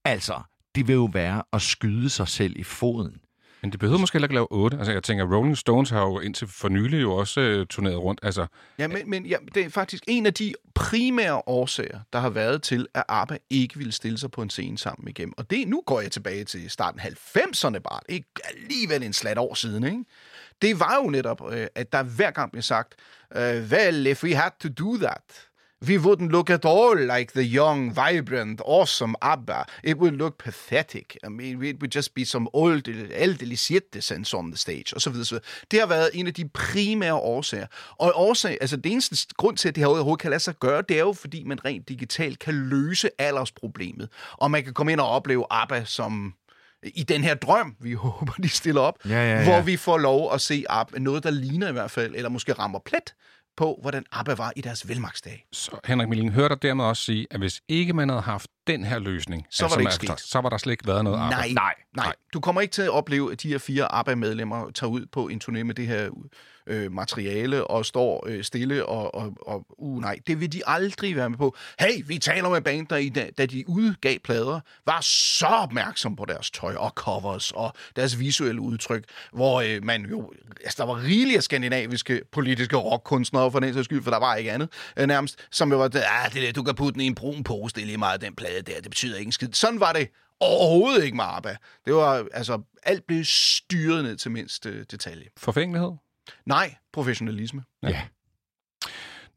Altså, 0.05 0.41
det 0.75 0.87
vil 0.87 0.93
jo 0.93 1.09
være 1.13 1.43
at 1.53 1.61
skyde 1.61 2.09
sig 2.09 2.27
selv 2.27 2.59
i 2.59 2.63
foden. 2.63 3.21
Men 3.61 3.71
det 3.71 3.79
behøver 3.79 3.99
måske 3.99 4.15
heller 4.15 4.25
ikke 4.25 4.35
lave 4.35 4.47
8. 4.51 4.77
Altså, 4.77 4.91
jeg 4.91 5.03
tænker, 5.03 5.35
Rolling 5.35 5.57
Stones 5.57 5.89
har 5.89 6.01
jo 6.01 6.19
indtil 6.19 6.47
for 6.47 6.69
nylig 6.69 7.01
jo 7.01 7.13
også 7.13 7.41
øh, 7.41 7.67
turneret 7.67 7.97
rundt. 7.97 8.19
Altså, 8.23 8.45
Ja, 8.77 8.87
men, 8.87 9.09
men 9.09 9.25
ja, 9.25 9.37
det 9.55 9.65
er 9.65 9.69
faktisk 9.69 10.03
en 10.07 10.25
af 10.25 10.33
de 10.33 10.53
primære 10.75 11.41
årsager, 11.47 11.99
der 12.13 12.19
har 12.19 12.29
været 12.29 12.63
til, 12.63 12.87
at 12.93 13.03
ABBA 13.07 13.37
ikke 13.49 13.77
ville 13.77 13.91
stille 13.91 14.17
sig 14.17 14.31
på 14.31 14.41
en 14.41 14.49
scene 14.49 14.77
sammen 14.77 15.07
igen. 15.07 15.33
Og 15.37 15.49
det, 15.49 15.67
nu 15.67 15.83
går 15.85 16.01
jeg 16.01 16.11
tilbage 16.11 16.43
til 16.43 16.69
starten 16.69 16.99
af 16.99 17.05
90'erne 17.05 17.79
bare. 17.79 17.99
Det 18.09 18.15
er 18.15 18.47
alligevel 18.57 19.03
en 19.03 19.13
slat 19.13 19.37
år 19.37 19.53
siden, 19.53 19.83
ikke? 19.83 20.03
Det 20.61 20.79
var 20.79 21.01
jo 21.03 21.09
netop, 21.09 21.53
øh, 21.53 21.67
at 21.75 21.91
der 21.91 22.03
hver 22.03 22.31
gang 22.31 22.51
blev 22.51 22.61
sagt, 22.61 22.95
øh, 23.35 23.63
well, 23.71 24.07
if 24.07 24.23
we 24.23 24.35
had 24.35 24.51
to 24.59 24.69
do 24.69 24.97
that, 24.97 25.50
we 25.87 25.97
wouldn't 25.97 26.31
look 26.31 26.49
at 26.49 26.65
all 26.65 26.95
like 27.17 27.33
the 27.33 27.43
young, 27.43 27.95
vibrant, 27.95 28.61
awesome 28.65 29.15
ABBA. 29.21 29.65
It 29.83 29.97
would 29.97 30.15
look 30.17 30.37
pathetic. 30.37 31.17
I 31.25 31.29
mean, 31.29 31.63
it 31.63 31.75
would 31.81 31.95
just 31.95 32.13
be 32.13 32.25
some 32.25 32.47
old, 32.53 32.87
elderly 33.11 33.55
citizens 33.55 34.33
on 34.33 34.51
the 34.51 34.57
stage, 34.57 34.93
og 34.95 35.01
så 35.01 35.09
videre, 35.09 35.25
så 35.25 35.35
videre. 35.35 35.45
Det 35.71 35.79
har 35.79 35.87
været 35.87 36.09
en 36.13 36.27
af 36.27 36.33
de 36.33 36.49
primære 36.49 37.13
årsager. 37.13 37.67
Og 37.99 38.11
årsag, 38.15 38.57
altså 38.61 38.77
det 38.77 38.91
eneste 38.91 39.17
grund 39.37 39.57
til, 39.57 39.67
at 39.69 39.75
det 39.75 39.81
her 39.81 39.87
overhovedet 39.87 40.21
kan 40.21 40.29
lade 40.29 40.39
sig 40.39 40.55
gøre, 40.59 40.83
det 40.89 40.95
er 40.97 41.01
jo, 41.01 41.13
fordi 41.13 41.43
man 41.43 41.65
rent 41.65 41.89
digitalt 41.89 42.39
kan 42.39 42.53
løse 42.53 43.09
aldersproblemet. 43.17 44.09
Og 44.33 44.51
man 44.51 44.63
kan 44.63 44.73
komme 44.73 44.91
ind 44.91 44.99
og 44.99 45.07
opleve 45.07 45.45
ABBA 45.49 45.83
som 45.85 46.33
i 46.83 47.03
den 47.03 47.23
her 47.23 47.33
drøm, 47.35 47.75
vi 47.79 47.93
håber, 48.05 48.33
de 48.43 48.49
stiller 48.49 48.81
op, 48.81 48.95
Ja, 49.05 49.11
ja, 49.11 49.37
ja. 49.37 49.43
hvor 49.43 49.61
vi 49.61 49.77
får 49.77 49.97
lov 49.97 50.33
at 50.33 50.41
se 50.41 50.65
ABBA, 50.69 50.99
noget, 50.99 51.23
der 51.23 51.29
ligner 51.31 51.69
i 51.69 51.71
hvert 51.71 51.91
fald, 51.91 52.15
eller 52.15 52.29
måske 52.29 52.53
rammer 52.53 52.79
plet 52.85 53.13
på, 53.61 53.79
hvordan 53.81 54.03
ABBA 54.11 54.33
var 54.33 54.53
i 54.55 54.61
deres 54.61 54.87
velmagsdage. 54.89 55.45
så 55.51 55.71
Henrik 55.85 56.09
Milling 56.09 56.31
hører 56.31 56.47
dig 56.47 56.61
dermed 56.61 56.85
også 56.85 57.03
sige, 57.03 57.27
at 57.31 57.39
hvis 57.39 57.61
ikke 57.67 57.93
man 57.93 58.09
havde 58.09 58.21
haft 58.21 58.47
den 58.67 58.83
her 58.85 58.99
løsning, 58.99 59.45
Så 59.49 59.63
var 59.63 59.65
altså, 59.67 59.77
det 59.77 59.83
ikke 59.83 59.93
sket. 59.93 60.19
så, 60.19 60.27
så 60.27 60.41
var 60.41 60.49
der 60.49 60.57
slet 60.57 60.71
ikke 60.71 60.87
været 60.87 61.03
noget 61.03 61.17
ABBA. 61.17 61.35
Nej, 61.35 61.49
nej, 61.53 61.73
nej. 61.95 62.13
Du 62.33 62.39
kommer 62.39 62.61
ikke 62.61 62.71
til 62.71 62.81
at 62.81 62.89
opleve, 62.89 63.31
at 63.31 63.43
de 63.43 63.47
her 63.47 63.57
fire 63.57 63.91
ABBA-medlemmer 63.91 64.71
tager 64.71 64.91
ud 64.91 65.05
på 65.11 65.27
en 65.27 65.41
turné 65.43 65.63
med 65.63 65.75
det 65.75 65.87
her 65.87 66.09
øh, 66.67 66.91
materiale 66.91 67.67
og 67.67 67.85
står 67.85 68.27
øh, 68.27 68.43
stille 68.43 68.85
og, 68.85 69.15
og, 69.15 69.33
og 69.41 69.65
uh, 69.69 70.01
nej, 70.01 70.19
det 70.27 70.39
vil 70.39 70.53
de 70.53 70.61
aldrig 70.65 71.15
være 71.15 71.29
med 71.29 71.37
på. 71.37 71.55
Hey, 71.79 72.03
vi 72.05 72.17
taler 72.17 72.49
med 72.49 72.61
band, 72.61 72.87
der 72.87 72.97
i, 72.97 73.09
da, 73.09 73.29
da 73.37 73.45
de 73.45 73.69
udgav 73.69 74.17
plader, 74.23 74.59
var 74.85 75.01
så 75.01 75.45
opmærksom 75.45 76.15
på 76.15 76.25
deres 76.25 76.51
tøj 76.51 76.75
og 76.75 76.89
covers 76.89 77.51
og 77.51 77.73
deres 77.95 78.19
visuelle 78.19 78.61
udtryk, 78.61 79.03
hvor 79.33 79.61
øh, 79.61 79.83
man 79.83 80.05
jo, 80.05 80.33
altså 80.63 80.75
der 80.77 80.85
var 80.85 81.03
rigeligt 81.03 81.37
af 81.37 81.43
skandinaviske 81.43 82.21
politiske 82.31 82.75
rockkunstnere 82.75 83.51
for 83.51 83.59
den 83.59 83.73
sags 83.73 83.85
skyld, 83.85 84.03
for 84.03 84.11
der 84.11 84.19
var 84.19 84.35
ikke 84.35 84.51
andet 84.51 84.69
øh, 84.97 85.07
nærmest, 85.07 85.47
som 85.51 85.71
jo 85.71 85.77
var, 85.77 85.85
ah, 85.85 86.33
det 86.33 86.41
der, 86.41 86.51
du 86.51 86.63
kan 86.63 86.75
putte 86.75 86.93
den 86.93 87.01
i 87.01 87.05
en 87.05 87.15
brun 87.15 87.43
pose, 87.43 87.75
det 87.75 87.81
er 87.81 87.85
lige 87.85 87.97
meget 87.97 88.21
den 88.21 88.35
plade 88.35 88.61
der, 88.61 88.81
det 88.81 88.89
betyder 88.89 89.17
ikke 89.17 89.27
en 89.27 89.31
skid. 89.31 89.53
Sådan 89.53 89.79
var 89.79 89.93
det 89.93 90.09
overhovedet 90.39 91.03
ikke 91.03 91.17
med 91.17 91.25
ABBA. 91.27 91.55
Det 91.85 91.93
var, 91.93 92.25
altså, 92.33 92.61
alt 92.83 93.07
blev 93.07 93.23
styret 93.25 94.03
ned 94.03 94.17
til 94.17 94.31
mindste 94.31 94.69
øh, 94.69 94.85
detalje. 94.91 95.25
Forfængelighed? 95.37 95.91
Nej, 96.45 96.75
professionalisme. 96.93 97.63
Ja. 97.83 98.01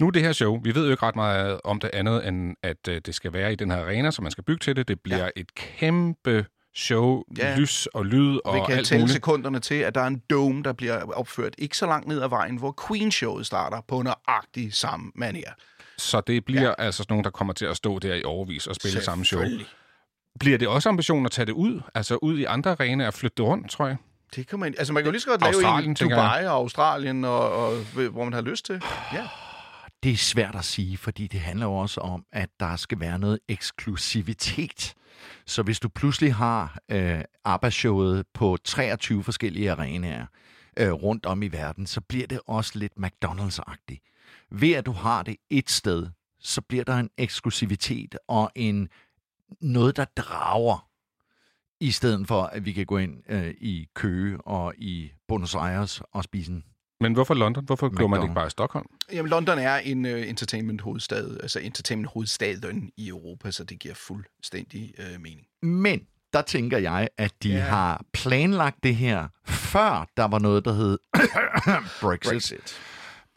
Nu 0.00 0.06
er 0.06 0.10
det 0.10 0.22
her 0.22 0.32
show, 0.32 0.60
vi 0.62 0.74
ved 0.74 0.84
jo 0.84 0.90
ikke 0.90 1.02
ret 1.06 1.16
meget 1.16 1.60
om 1.64 1.80
det 1.80 1.90
andet, 1.92 2.28
end 2.28 2.56
at 2.62 2.88
øh, 2.88 3.00
det 3.06 3.14
skal 3.14 3.32
være 3.32 3.52
i 3.52 3.56
den 3.56 3.70
her 3.70 3.78
arena, 3.78 4.10
så 4.10 4.22
man 4.22 4.30
skal 4.30 4.44
bygge 4.44 4.58
til 4.58 4.76
det. 4.76 4.88
Det 4.88 5.00
bliver 5.00 5.24
ja. 5.24 5.28
et 5.36 5.54
kæmpe 5.54 6.46
show, 6.76 7.22
Ja. 7.38 7.50
ja. 7.50 7.56
lys 7.58 7.86
og 7.86 8.06
lyd 8.06 8.38
og 8.44 8.54
Vi 8.54 8.60
kan 8.66 8.78
alt 8.78 8.86
tælle 8.86 9.02
muligt. 9.02 9.14
sekunderne 9.14 9.60
til, 9.60 9.74
at 9.74 9.94
der 9.94 10.00
er 10.00 10.06
en 10.06 10.22
dome, 10.30 10.62
der 10.62 10.72
bliver 10.72 11.12
opført 11.12 11.54
ikke 11.58 11.76
så 11.76 11.86
langt 11.86 12.08
ned 12.08 12.22
ad 12.22 12.28
vejen, 12.28 12.56
hvor 12.56 12.74
Queen-showet 12.80 13.44
starter 13.46 13.80
på 13.88 14.02
nøjagtig 14.02 14.74
samme 14.74 15.12
manier. 15.14 15.52
Så 15.98 16.20
det 16.20 16.44
bliver 16.44 16.62
ja. 16.62 16.74
altså 16.78 17.02
sådan 17.02 17.12
nogen, 17.12 17.24
der 17.24 17.30
kommer 17.30 17.54
til 17.54 17.64
at 17.66 17.76
stå 17.76 17.98
der 17.98 18.14
i 18.14 18.22
overvis 18.24 18.66
og 18.66 18.74
spille 18.74 19.00
samme 19.02 19.24
show. 19.24 19.42
Bliver 20.40 20.58
det 20.58 20.68
også 20.68 20.88
ambitionen 20.88 21.26
at 21.26 21.32
tage 21.32 21.46
det 21.46 21.52
ud? 21.52 21.80
Altså 21.94 22.16
ud 22.16 22.38
i 22.38 22.44
andre 22.44 22.70
arenaer 22.70 23.06
og 23.06 23.14
flytte 23.14 23.34
det 23.36 23.44
rundt, 23.44 23.70
tror 23.70 23.86
jeg? 23.86 23.96
Det 24.36 24.46
kan 24.46 24.58
man, 24.58 24.74
altså 24.78 24.92
man 24.92 25.02
kan 25.02 25.06
jo 25.06 25.12
lige 25.12 25.20
så 25.20 25.28
godt 25.28 25.42
lave 25.42 25.84
en 25.84 25.94
Dubai 25.94 26.46
og 26.46 26.52
Australien, 26.52 27.24
og, 27.24 27.52
og, 27.52 27.76
hvor 28.10 28.24
man 28.24 28.32
har 28.32 28.40
lyst 28.40 28.64
til. 28.64 28.82
Ja. 29.12 29.28
Det 30.02 30.12
er 30.12 30.16
svært 30.16 30.54
at 30.54 30.64
sige, 30.64 30.96
fordi 30.96 31.26
det 31.26 31.40
handler 31.40 31.66
jo 31.66 31.74
også 31.74 32.00
om, 32.00 32.24
at 32.32 32.48
der 32.60 32.76
skal 32.76 33.00
være 33.00 33.18
noget 33.18 33.38
eksklusivitet. 33.48 34.94
Så 35.46 35.62
hvis 35.62 35.80
du 35.80 35.88
pludselig 35.88 36.34
har 36.34 36.78
øh, 36.90 37.20
ABBA-showet 37.44 38.24
på 38.34 38.58
23 38.64 39.24
forskellige 39.24 39.72
arenaer 39.72 40.26
øh, 40.76 40.92
rundt 40.92 41.26
om 41.26 41.42
i 41.42 41.48
verden, 41.48 41.86
så 41.86 42.00
bliver 42.00 42.26
det 42.26 42.40
også 42.46 42.78
lidt 42.78 42.92
McDonald's-agtigt. 42.92 44.10
Ved 44.50 44.72
at 44.72 44.86
du 44.86 44.92
har 44.92 45.22
det 45.22 45.36
et 45.50 45.70
sted, 45.70 46.06
så 46.40 46.60
bliver 46.60 46.84
der 46.84 46.96
en 46.96 47.10
eksklusivitet 47.18 48.18
og 48.28 48.50
en 48.54 48.88
noget, 49.60 49.96
der 49.96 50.04
drager, 50.04 50.88
i 51.84 51.90
stedet 51.90 52.28
for, 52.28 52.42
at 52.42 52.64
vi 52.64 52.72
kan 52.72 52.86
gå 52.86 52.98
ind 52.98 53.12
øh, 53.28 53.54
i 53.60 53.88
Køge 53.94 54.40
og 54.40 54.74
i 54.78 55.10
Buenos 55.28 55.54
Aires 55.54 56.02
og 56.12 56.24
spise 56.24 56.52
en 56.52 56.64
Men 57.00 57.12
hvorfor 57.12 57.34
London? 57.34 57.64
Hvorfor 57.64 57.96
gjorde 57.96 58.10
man 58.10 58.20
det 58.20 58.24
ikke 58.24 58.34
bare 58.34 58.46
i 58.46 58.50
Stockholm? 58.50 58.86
Jamen, 59.12 59.30
London 59.30 59.58
er 59.58 59.76
en 59.76 60.04
uh, 60.04 60.28
entertainment-hovedstad, 60.28 61.38
altså 61.42 61.58
entertainment-hovedstaden 61.58 62.90
i 62.96 63.08
Europa, 63.08 63.50
så 63.50 63.64
det 63.64 63.78
giver 63.78 63.94
fuldstændig 63.94 64.94
uh, 64.98 65.20
mening. 65.20 65.46
Men 65.62 66.00
der 66.32 66.42
tænker 66.42 66.78
jeg, 66.78 67.08
at 67.18 67.32
de 67.42 67.52
ja. 67.52 67.60
har 67.60 68.04
planlagt 68.12 68.76
det 68.82 68.96
her, 68.96 69.28
før 69.46 70.06
der 70.16 70.24
var 70.24 70.38
noget, 70.38 70.64
der 70.64 70.72
hed 70.72 70.98
Brexit. 72.02 72.32
Brexit. 72.32 72.78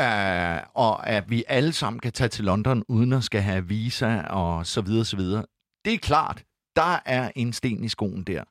Uh, 0.01 0.83
og 0.85 1.07
at 1.07 1.29
vi 1.29 1.43
alle 1.47 1.73
sammen 1.73 1.99
kan 1.99 2.11
tage 2.11 2.27
til 2.27 2.45
London, 2.45 2.83
uden 2.87 3.13
at 3.13 3.23
skal 3.23 3.41
have 3.41 3.67
visa 3.67 4.21
og 4.21 4.65
så 4.65 4.81
videre, 4.81 5.05
så 5.05 5.17
videre. 5.17 5.45
Det 5.85 5.93
er 5.93 5.97
klart, 5.97 6.43
der 6.77 6.99
er 7.05 7.31
en 7.35 7.53
sten 7.53 7.83
i 7.83 7.89
skoen 7.89 8.23
der. 8.23 8.43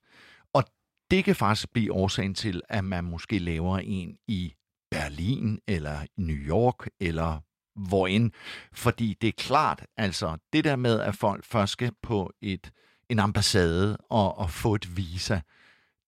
Og 0.53 0.65
det 1.11 1.25
kan 1.25 1.37
faktisk 1.37 1.73
blive 1.73 1.93
årsagen 1.93 2.35
til, 2.35 2.63
at 2.69 2.85
man 2.85 3.05
måske 3.05 3.39
laver 3.39 3.79
en 3.79 4.19
i 4.29 4.55
Berlin 4.91 5.61
eller 5.67 6.07
New 6.17 6.37
York 6.37 6.89
eller 7.01 7.41
hvorend. 7.77 8.31
Fordi 8.73 9.17
det 9.21 9.29
er 9.29 9.33
klart, 9.33 9.87
altså 9.97 10.37
det 10.53 10.65
der 10.65 10.77
med, 10.77 11.01
at 11.01 11.15
folk 11.15 11.45
først 11.45 11.73
skal 11.73 11.93
på 12.03 12.33
et, 12.41 12.71
en 13.09 13.19
ambassade 13.19 13.97
og, 13.97 14.39
og 14.39 14.51
få 14.51 14.75
et 14.75 14.97
visa, 14.97 15.41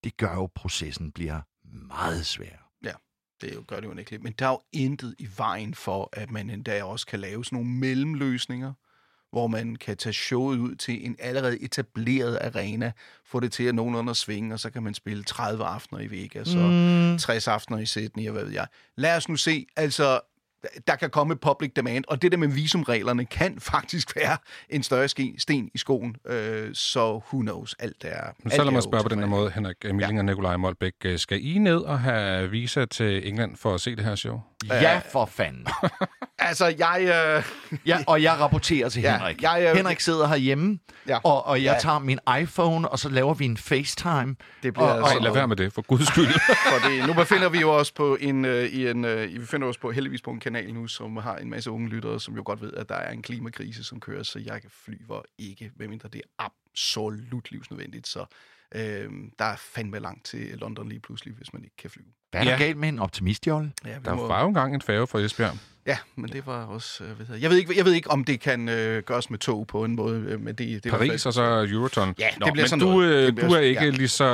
det 0.05 0.17
gør 0.17 0.35
jo, 0.35 0.45
at 0.45 0.53
processen 0.53 1.13
bliver 1.13 1.41
meget 1.65 2.27
svær. 2.27 2.71
Ja, 2.85 2.93
Det 3.41 3.55
jo, 3.55 3.65
gør 3.69 3.81
det 3.81 3.87
jo 3.87 3.97
ikke 3.97 4.19
Men 4.19 4.33
der 4.33 4.47
er 4.47 4.51
jo 4.51 4.61
intet 4.73 5.15
i 5.19 5.29
vejen 5.37 5.75
for, 5.75 6.09
at 6.13 6.31
man 6.31 6.51
endda 6.51 6.85
også 6.85 7.07
kan 7.07 7.21
lave 7.21 7.45
sådan 7.45 7.57
nogle 7.57 7.71
mellemløsninger, 7.71 8.73
hvor 9.33 9.47
man 9.47 9.77
kan 9.77 9.97
tage 9.97 10.13
showet 10.13 10.59
ud 10.59 10.75
til 10.75 11.07
en 11.07 11.17
allerede 11.19 11.63
etableret 11.63 12.39
arena, 12.43 12.93
få 13.27 13.41
det 13.41 13.53
til 13.53 13.65
at 13.65 13.75
nogenlunde 13.75 14.11
at 14.11 14.17
svinge, 14.17 14.55
og 14.55 14.61
så 14.61 14.71
kan 14.71 14.83
man 14.83 14.95
spille 14.95 15.23
30 15.25 15.65
aftener 15.65 16.01
i 16.01 16.07
Vegas, 16.11 16.55
og 16.55 16.71
Mm. 16.71 17.19
60 17.19 17.49
aftener 17.49 17.79
i 17.79 17.87
Sydney, 17.87 18.27
og 18.27 18.33
hvad 18.33 18.45
ved 18.45 18.53
jeg. 18.53 18.67
Lad 18.97 19.17
os 19.17 19.29
nu 19.29 19.37
se, 19.37 19.67
altså, 19.77 20.21
der 20.87 20.97
kan 20.97 21.11
komme 21.11 21.37
public 21.37 21.73
demand, 21.77 22.05
og 22.09 22.23
det 22.23 22.33
der 22.33 22.39
med 22.39 22.49
visumreglerne 22.49 23.25
kan 23.25 23.61
faktisk 23.73 24.17
være 24.17 24.37
en 24.71 24.83
større 24.83 25.09
ske, 25.09 25.35
sten 25.39 25.71
i 25.75 25.79
skoen, 25.79 26.17
øh, 26.27 26.75
så 26.75 27.21
who 27.33 27.41
knows, 27.41 27.75
alt 27.79 28.05
er... 28.05 28.23
Men 28.43 28.51
så 28.51 28.65
lad 28.65 28.73
mig 28.73 28.83
spørge 28.83 29.03
på 29.03 29.09
den 29.09 29.19
her 29.19 29.27
måde, 29.27 29.51
Henrik 29.51 29.77
Emilling 29.85 30.13
ja. 30.15 30.19
og 30.19 30.25
Nikolaj 30.25 30.57
Molbæk. 30.57 30.95
øh, 31.05 31.19
Skal 31.19 31.47
I 31.47 31.59
ned 31.59 31.77
og 31.79 32.01
have 32.01 32.51
visa 32.51 32.85
til 32.85 33.29
England 33.29 33.57
for 33.57 33.75
at 33.75 33.81
se 33.81 33.97
det 33.97 34.05
her 34.05 34.15
show? 34.15 34.41
Ja, 34.67 35.01
for 35.13 35.27
fanden. 35.27 35.67
Altså, 36.41 36.75
jeg... 36.79 37.01
Øh, 37.03 37.79
Ja, 37.87 37.99
og 38.07 38.23
jeg 38.23 38.33
rapporterer 38.41 38.89
til 38.89 39.03
Ja, 39.03 39.17
Henrik. 39.19 39.43
jeg, 39.43 39.67
øh, 39.71 39.77
Henrik 39.77 40.01
sidder 40.01 40.27
herhjemme, 40.29 40.79
Ja. 41.09 41.19
og, 41.25 41.47
og 41.47 41.65
jeg 41.65 41.73
Ja. 41.73 41.79
tager 41.81 41.99
min 41.99 42.19
iPhone, 42.41 42.89
og 42.89 42.99
så 42.99 43.09
laver 43.09 43.35
vi 43.35 43.45
en 43.45 43.57
FaceTime. 43.57 44.37
det 44.63 44.75
bliver 44.75 44.87
Og- 44.89 45.01
Nej, 45.01 45.09
sådan 45.09 45.23
lad 45.23 45.33
være 45.33 45.49
med 45.49 45.57
det, 45.57 45.73
for 45.73 45.83
guds 45.83 46.07
skyld. 46.09 46.27
Fordi 46.81 47.07
nu 47.07 47.13
befinder 47.13 47.49
vi 47.49 47.59
jo 47.61 47.71
os 47.71 47.93
på 47.93 48.17
en, 48.21 48.45
øh, 48.45 48.65
i 48.65 48.89
en, 48.89 49.05
øh, 49.05 49.33
vi 49.35 49.39
befinder 49.39 49.69
os 49.69 49.79
på 49.79 49.91
heldigvis 49.93 50.23
på 50.23 50.31
en 50.31 50.41
kanal 50.41 50.75
nu, 50.75 50.87
som 50.87 51.17
har 51.17 51.37
en 51.37 51.51
masse 51.51 51.71
unge 51.71 51.89
lyttere, 51.89 52.21
som 52.21 52.35
jo 52.37 52.43
godt 52.47 52.63
ved, 52.63 52.73
at 52.75 52.89
der 52.89 52.95
er 52.95 53.11
en 53.13 53.23
klimakrise, 53.23 53.85
som 53.85 54.01
kører, 54.01 54.23
så 54.23 54.39
jeg 54.39 54.61
flyver 54.85 55.23
ikke, 55.39 55.71
medmindre 55.77 56.09
det 56.13 56.23
er 56.39 56.45
absolut 56.45 57.51
livsnødvendigt. 57.51 58.09
Så 58.09 58.25
øh, 58.75 59.05
der 59.39 59.45
er 59.45 59.57
fandme 59.75 59.99
langt 59.99 60.25
til 60.27 60.41
London 60.55 60.89
lige 60.89 61.01
pludselig, 61.01 61.35
hvis 61.35 61.53
man 61.53 61.63
ikke 61.65 61.77
kan 61.77 61.91
flyve. 61.91 62.07
Hvad 62.31 62.41
er 62.41 62.45
der 62.45 62.51
Ja. 62.53 62.59
galt 62.59 62.77
med 62.77 62.89
en 62.89 62.99
optimistjolle? 62.99 63.73
Ja, 63.87 63.95
Der 64.05 64.15
må, 64.15 64.27
var 64.27 64.41
jo 64.43 64.49
engang 64.49 64.75
en 64.75 64.83
færge 64.83 65.07
fra 65.07 65.19
Esbjerg. 65.21 65.59
ja 65.87 65.99
men 66.17 66.31
det 66.33 66.47
var 66.47 66.65
også... 66.65 67.05
Øh, 67.05 67.43
jeg, 67.43 67.51
ved 67.51 67.57
ikke, 67.57 67.77
jeg 67.77 67.85
ved 67.85 67.93
ikke, 67.93 68.11
om 68.11 68.25
det 68.25 68.41
kan 68.41 68.69
øh, 68.69 69.03
gøres 69.03 69.31
med 69.31 69.39
tog 69.39 69.67
på 69.67 69.85
en 69.85 69.97
måde, 69.97 70.21
øh, 70.21 70.41
men 70.41 70.55
det, 70.55 70.85
det 70.85 70.93
Paris 70.93 71.27
og 71.27 71.33
så 71.33 71.67
Euroton. 71.71 72.15
Ja, 72.19 72.29
det 72.31 72.41
Nå, 72.41 72.47
bliver 72.53 72.55
men 72.65 72.69
sådan 72.69 72.81
du, 72.87 72.91
noget. 72.91 73.15
øh, 73.15 73.27
Det 73.27 73.35
bliver 73.35 73.49
du 73.49 73.55
er 73.55 73.61
ikke 73.61 73.85
ja. 73.85 73.91
lige 73.91 74.09
så 74.09 74.25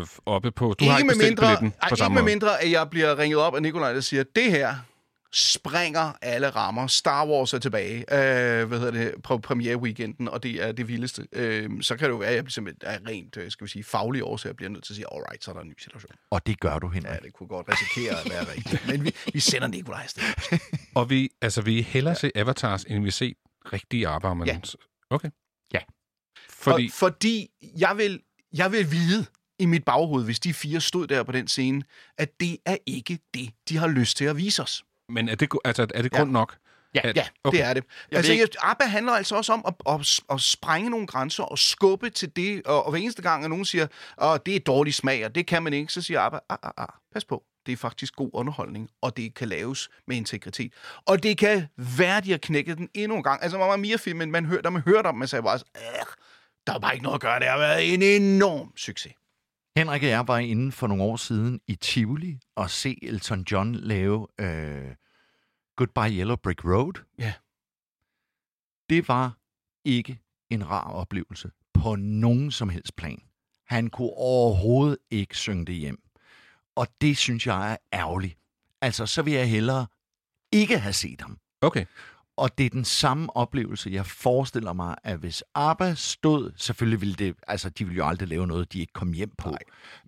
øh, 0.00 0.06
oppe 0.26 0.50
på... 0.50 0.74
Du 0.80 0.84
har 0.84 0.90
ikke 0.98 1.00
ikke 1.00 1.06
med 1.06 1.14
bestilt 1.14 1.30
mindre, 1.30 1.42
billetten 1.46 1.72
ej, 1.82 1.88
på 1.88 1.94
ikke 1.94 1.98
samme 1.98 2.14
med 2.14 2.22
måde. 2.22 2.30
mindre, 2.32 2.62
at 2.62 2.70
jeg 2.70 2.90
bliver 2.90 3.18
ringet 3.18 3.38
op 3.38 3.54
af 3.54 3.62
Nikolaj, 3.62 3.92
der 3.92 4.00
siger, 4.00 4.24
det 4.36 4.50
her 4.50 4.74
springer 5.32 6.12
alle 6.22 6.50
rammer. 6.50 6.86
Star 6.86 7.26
Wars 7.26 7.54
er 7.54 7.58
tilbage, 7.58 7.98
øh, 7.98 8.68
hvad 8.68 8.78
hedder 8.78 8.90
det, 8.90 9.14
på 9.22 9.38
premiere-weekenden, 9.38 10.28
og 10.28 10.42
det 10.42 10.62
er 10.62 10.72
det 10.72 10.88
vildeste. 10.88 11.26
Øh, 11.32 11.70
så 11.82 11.96
kan 11.96 12.04
det 12.04 12.10
jo 12.12 12.16
være, 12.18 12.30
at 12.30 12.36
jeg 12.36 12.44
simpelthen 12.48 12.90
er 12.90 13.10
rent, 13.10 13.36
øh, 13.36 13.50
skal 13.50 13.64
vi 13.64 13.70
sige, 13.70 13.84
faglig 13.84 14.24
årsag, 14.24 14.56
bliver 14.56 14.70
nødt 14.70 14.84
til 14.84 14.92
at 14.92 14.96
sige, 14.96 15.06
alright, 15.12 15.44
så 15.44 15.50
er 15.50 15.54
der 15.54 15.60
en 15.62 15.68
ny 15.68 15.78
situation. 15.78 16.10
Og 16.30 16.46
det 16.46 16.60
gør 16.60 16.78
du, 16.78 16.86
Ja, 16.86 16.94
Henrik. 16.94 17.22
det 17.22 17.32
kunne 17.32 17.48
godt 17.48 17.66
risikere 17.68 18.20
at 18.24 18.30
være 18.30 18.44
rigtigt. 18.56 18.86
Men 18.90 19.04
vi, 19.04 19.14
vi 19.32 19.40
sender 19.40 19.68
Nikolaj 19.68 20.02
afsted. 20.02 20.22
Og 20.94 21.10
vi, 21.10 21.30
altså, 21.42 21.62
vi 21.62 21.82
hellere 21.82 22.14
se 22.14 22.30
Avatars, 22.34 22.82
end 22.84 23.04
vi 23.04 23.10
se 23.10 23.34
rigtige 23.72 24.08
arbejder. 24.08 24.34
Men... 24.34 24.46
Ja. 24.46 24.60
Okay. 25.10 25.30
Ja. 25.74 25.78
Fordi, 26.48 26.86
Og, 26.86 26.92
fordi 26.92 27.48
jeg 27.78 27.96
vil, 27.96 28.20
jeg 28.52 28.72
vil 28.72 28.90
vide 28.90 29.26
i 29.58 29.66
mit 29.66 29.84
baghoved, 29.84 30.24
hvis 30.24 30.40
de 30.40 30.54
fire 30.54 30.80
stod 30.80 31.06
der 31.06 31.22
på 31.22 31.32
den 31.32 31.48
scene, 31.48 31.82
at 32.18 32.40
det 32.40 32.56
er 32.66 32.76
ikke 32.86 33.18
det, 33.34 33.50
de 33.68 33.76
har 33.76 33.88
lyst 33.88 34.16
til 34.16 34.24
at 34.24 34.36
vise 34.36 34.62
os. 34.62 34.84
Men 35.10 35.28
er 35.28 35.34
det, 35.34 35.48
altså, 35.64 35.82
er 35.94 36.02
det 36.02 36.12
Ja. 36.12 36.18
grund 36.18 36.30
nok? 36.30 36.56
Ja, 36.94 37.00
At- 37.04 37.16
Ja, 37.16 37.26
okay. 37.44 37.58
det 37.58 37.66
er 37.66 37.74
det. 37.74 37.84
Jeg 38.10 38.16
altså, 38.16 38.32
ikke- 38.32 38.42
jeg, 38.62 38.70
ABBA 38.70 38.84
handler 38.84 39.12
altså 39.12 39.36
også 39.36 39.52
om 39.52 39.64
at, 39.66 39.74
at, 39.88 40.20
at 40.32 40.40
sprænge 40.40 40.90
nogle 40.90 41.06
grænser 41.06 41.42
og 41.42 41.58
skubbe 41.58 42.10
til 42.10 42.36
det, 42.36 42.62
og, 42.66 42.84
og 42.84 42.90
hver 42.90 42.98
eneste 43.00 43.22
gang, 43.22 43.44
at 43.44 43.50
nogen 43.50 43.64
siger, 43.64 43.86
at 44.22 44.46
det 44.46 44.56
er 44.56 44.60
dårlig 44.60 44.94
smag, 44.94 45.24
og 45.24 45.34
det 45.34 45.46
kan 45.46 45.62
man 45.62 45.72
ikke, 45.72 45.92
så 45.92 46.02
siger 46.02 46.20
ABBA, 46.20 46.38
ah, 46.48 46.56
ah, 46.62 46.70
ah, 46.76 46.88
pas 47.12 47.24
på, 47.24 47.42
det 47.66 47.72
er 47.72 47.76
faktisk 47.76 48.14
god 48.16 48.30
underholdning, 48.32 48.88
og 49.02 49.16
det 49.16 49.34
kan 49.34 49.48
laves 49.48 49.88
med 50.06 50.16
integritet. 50.16 50.72
Og 51.06 51.22
det 51.22 51.38
kan 51.38 51.66
være, 51.98 52.16
at 52.16 52.24
de 52.24 52.30
har 52.30 52.38
knækket 52.38 52.78
den 52.78 52.88
endnu 52.94 53.16
en 53.16 53.22
gang. 53.22 53.42
Altså, 53.42 53.58
Mamma 53.58 53.76
Mia-filmen, 53.76 54.30
man 54.30 54.44
hørte, 54.44 54.70
man 54.70 54.82
hørte 54.82 55.06
om, 55.06 55.16
man 55.16 55.28
sagde 55.28 55.42
bare, 55.42 55.58
"Øh, 55.76 55.82
der 56.66 56.74
er 56.74 56.78
bare 56.78 56.94
ikke 56.94 57.02
noget 57.04 57.14
at 57.14 57.20
gøre, 57.20 57.38
det 57.38 57.48
har 57.48 57.58
været 57.58 57.94
en 57.94 58.02
enorm 58.02 58.72
succes. 58.76 59.12
Henrik 59.80 60.02
og 60.02 60.08
jeg 60.08 60.28
var 60.28 60.38
inde 60.38 60.72
for 60.72 60.86
nogle 60.86 61.02
år 61.02 61.16
siden 61.16 61.60
i 61.66 61.74
Tivoli 61.74 62.38
og 62.56 62.70
se 62.70 62.98
Elton 63.02 63.46
John 63.50 63.74
lave 63.74 64.26
øh, 64.40 64.94
Goodbye 65.76 66.18
Yellow 66.18 66.36
Brick 66.36 66.64
Road. 66.64 66.92
Ja. 67.18 67.32
Det 68.90 69.08
var 69.08 69.38
ikke 69.84 70.20
en 70.50 70.70
rar 70.70 70.90
oplevelse 70.90 71.50
på 71.74 71.96
nogen 71.96 72.50
som 72.50 72.68
helst 72.68 72.96
plan. 72.96 73.22
Han 73.66 73.90
kunne 73.90 74.12
overhovedet 74.16 74.98
ikke 75.10 75.36
synge 75.36 75.66
det 75.66 75.74
hjem. 75.74 75.98
Og 76.76 76.86
det 77.00 77.16
synes 77.16 77.46
jeg 77.46 77.72
er 77.72 77.76
ærgerligt. 77.92 78.38
Altså, 78.80 79.06
så 79.06 79.22
vil 79.22 79.32
jeg 79.32 79.50
hellere 79.50 79.86
ikke 80.52 80.78
have 80.78 80.92
set 80.92 81.20
ham. 81.20 81.38
Okay. 81.60 81.84
Og 82.36 82.58
det 82.58 82.66
er 82.66 82.70
den 82.70 82.84
samme 82.84 83.36
oplevelse, 83.36 83.90
jeg 83.90 84.06
forestiller 84.06 84.72
mig, 84.72 84.96
at 85.04 85.18
hvis 85.18 85.44
ABBA 85.54 85.94
stod, 85.94 86.52
selvfølgelig 86.56 87.00
ville 87.00 87.14
det, 87.14 87.34
altså 87.46 87.70
de 87.70 87.84
ville 87.84 87.96
jo 87.96 88.06
aldrig 88.06 88.28
lave 88.28 88.46
noget, 88.46 88.72
de 88.72 88.80
ikke 88.80 88.92
kom 88.92 89.12
hjem 89.12 89.30
på. 89.38 89.50
Nej. 89.50 89.58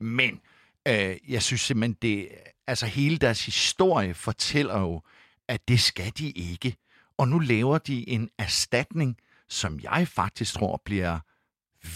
Men 0.00 0.40
øh, 0.88 1.16
jeg 1.28 1.42
synes 1.42 1.60
simpelthen, 1.60 1.96
det, 2.02 2.28
altså 2.66 2.86
hele 2.86 3.18
deres 3.18 3.46
historie 3.46 4.14
fortæller 4.14 4.80
jo, 4.80 5.02
at 5.48 5.68
det 5.68 5.80
skal 5.80 6.12
de 6.18 6.30
ikke. 6.30 6.76
Og 7.18 7.28
nu 7.28 7.38
laver 7.38 7.78
de 7.78 8.08
en 8.08 8.30
erstatning, 8.38 9.16
som 9.48 9.80
jeg 9.80 10.08
faktisk 10.08 10.54
tror 10.54 10.82
bliver 10.84 11.18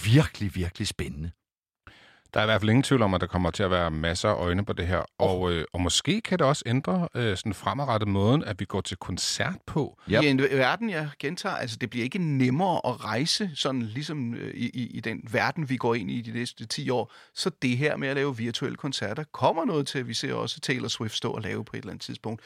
virkelig, 0.04 0.54
virkelig 0.54 0.88
spændende. 0.88 1.30
Der 2.36 2.42
er 2.42 2.46
i 2.46 2.48
hvert 2.48 2.60
fald 2.60 2.70
ingen 2.70 2.82
tvivl 2.82 3.02
om, 3.02 3.14
at 3.14 3.20
der 3.20 3.26
kommer 3.26 3.50
til 3.50 3.62
at 3.62 3.70
være 3.70 3.90
masser 3.90 4.28
af 4.28 4.34
øjne 4.34 4.64
på 4.64 4.72
det 4.72 4.86
her. 4.86 5.02
Og, 5.18 5.52
øh, 5.52 5.64
og 5.72 5.80
måske 5.80 6.20
kan 6.20 6.38
det 6.38 6.46
også 6.46 6.62
ændre 6.66 7.08
øh, 7.14 7.36
sådan 7.36 7.54
fremadrettet 7.54 8.08
måden, 8.08 8.44
at 8.44 8.60
vi 8.60 8.64
går 8.64 8.80
til 8.80 8.96
koncert 8.96 9.56
på. 9.66 9.98
Yep. 10.10 10.22
I 10.22 10.26
en 10.26 10.38
verden, 10.38 10.90
jeg 10.90 11.08
gentager, 11.18 11.54
altså 11.54 11.76
det 11.80 11.90
bliver 11.90 12.04
ikke 12.04 12.18
nemmere 12.18 12.80
at 12.84 13.04
rejse, 13.04 13.50
sådan 13.54 13.82
ligesom 13.82 14.34
øh, 14.34 14.54
i, 14.54 14.70
i, 14.74 14.86
i 14.86 15.00
den 15.00 15.20
verden, 15.32 15.68
vi 15.68 15.76
går 15.76 15.94
ind 15.94 16.10
i 16.10 16.20
de 16.20 16.32
næste 16.32 16.66
10 16.66 16.90
år. 16.90 17.12
Så 17.34 17.50
det 17.62 17.78
her 17.78 17.96
med 17.96 18.08
at 18.08 18.16
lave 18.16 18.36
virtuelle 18.36 18.76
koncerter 18.76 19.24
kommer 19.32 19.64
noget 19.64 19.86
til, 19.86 19.98
at 19.98 20.08
vi 20.08 20.14
ser 20.14 20.34
også 20.34 20.60
Taylor 20.60 20.88
Swift 20.88 21.14
stå 21.14 21.30
og 21.32 21.40
lave 21.40 21.64
på 21.64 21.76
et 21.76 21.80
eller 21.80 21.90
andet 21.90 22.02
tidspunkt. 22.02 22.42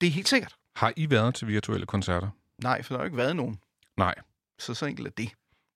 Det 0.00 0.06
er 0.06 0.10
helt 0.10 0.28
sikkert. 0.28 0.54
Har 0.76 0.92
I 0.96 1.10
været 1.10 1.34
til 1.34 1.48
virtuelle 1.48 1.86
koncerter? 1.86 2.28
Nej, 2.62 2.82
for 2.82 2.94
der 2.94 2.98
har 2.98 3.04
jo 3.04 3.06
ikke 3.06 3.16
været 3.16 3.36
nogen. 3.36 3.58
Nej. 3.96 4.14
Så 4.58 4.74
så 4.74 4.86
enkelt 4.86 5.06
er 5.06 5.12
det. 5.16 5.30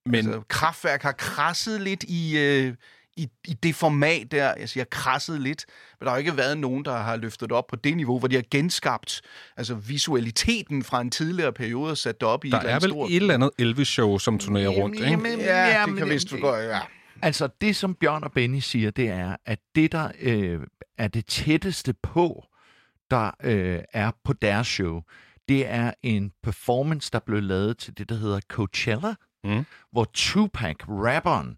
Men 0.06 0.14
Altså, 0.14 0.42
kraftværk 0.48 1.02
har 1.02 1.12
krasset 1.12 1.80
lidt 1.80 2.02
i, 2.02 2.38
øh, 2.38 2.74
i, 3.16 3.28
i 3.48 3.52
det 3.54 3.74
format 3.74 4.30
der. 4.30 4.54
Jeg 4.58 4.68
siger 4.68 4.84
krasset 4.90 5.40
lidt, 5.40 5.64
men 6.00 6.04
der 6.04 6.10
har 6.10 6.16
jo 6.16 6.18
ikke 6.18 6.36
været 6.36 6.58
nogen, 6.58 6.84
der 6.84 6.96
har 6.96 7.16
løftet 7.16 7.48
det 7.48 7.56
op 7.56 7.66
på 7.66 7.76
det 7.76 7.96
niveau, 7.96 8.18
hvor 8.18 8.28
de 8.28 8.34
har 8.34 8.44
genskabt 8.50 9.20
altså 9.56 9.74
visualiteten 9.74 10.82
fra 10.82 11.00
en 11.00 11.10
tidligere 11.10 11.52
periode 11.52 11.90
og 11.90 11.96
sat 11.98 12.20
det 12.20 12.28
op 12.28 12.44
i 12.44 12.50
der 12.50 12.56
et 12.56 12.60
eller 12.60 12.70
er 12.70 12.74
andet 12.76 12.82
vel 12.88 12.90
stort... 12.90 13.10
et 13.10 13.16
eller 13.16 13.34
andet 13.34 13.50
Elvis-show, 13.58 14.18
som 14.18 14.38
turnerer 14.38 14.68
rundt, 14.68 14.96
ikke? 14.96 15.08
Jamen, 15.10 15.38
Ja, 15.40 15.66
jamen, 15.66 15.96
det 15.96 16.04
kan 16.04 16.14
vist 16.14 16.30
gå, 16.40 16.54
ja. 16.54 16.80
Altså, 17.22 17.48
det 17.60 17.76
som 17.76 17.94
Bjørn 17.94 18.24
og 18.24 18.32
Benny 18.32 18.58
siger, 18.58 18.90
det 18.90 19.08
er, 19.08 19.36
at 19.46 19.58
det, 19.74 19.92
der 19.92 20.08
øh, 20.20 20.60
er 20.98 21.08
det 21.08 21.26
tætteste 21.26 21.94
på, 22.02 22.44
der 23.10 23.30
øh, 23.42 23.78
er 23.92 24.10
på 24.24 24.32
deres 24.32 24.66
show, 24.66 25.00
det 25.48 25.66
er 25.68 25.92
en 26.02 26.32
performance, 26.42 27.10
der 27.12 27.18
blev 27.26 27.42
lavet 27.42 27.78
til 27.78 27.98
det, 27.98 28.08
der 28.08 28.14
hedder 28.14 28.40
Coachella, 28.48 29.14
Mm. 29.46 29.64
hvor 29.92 30.10
Tupac, 30.14 30.74
rapperen, 30.88 31.56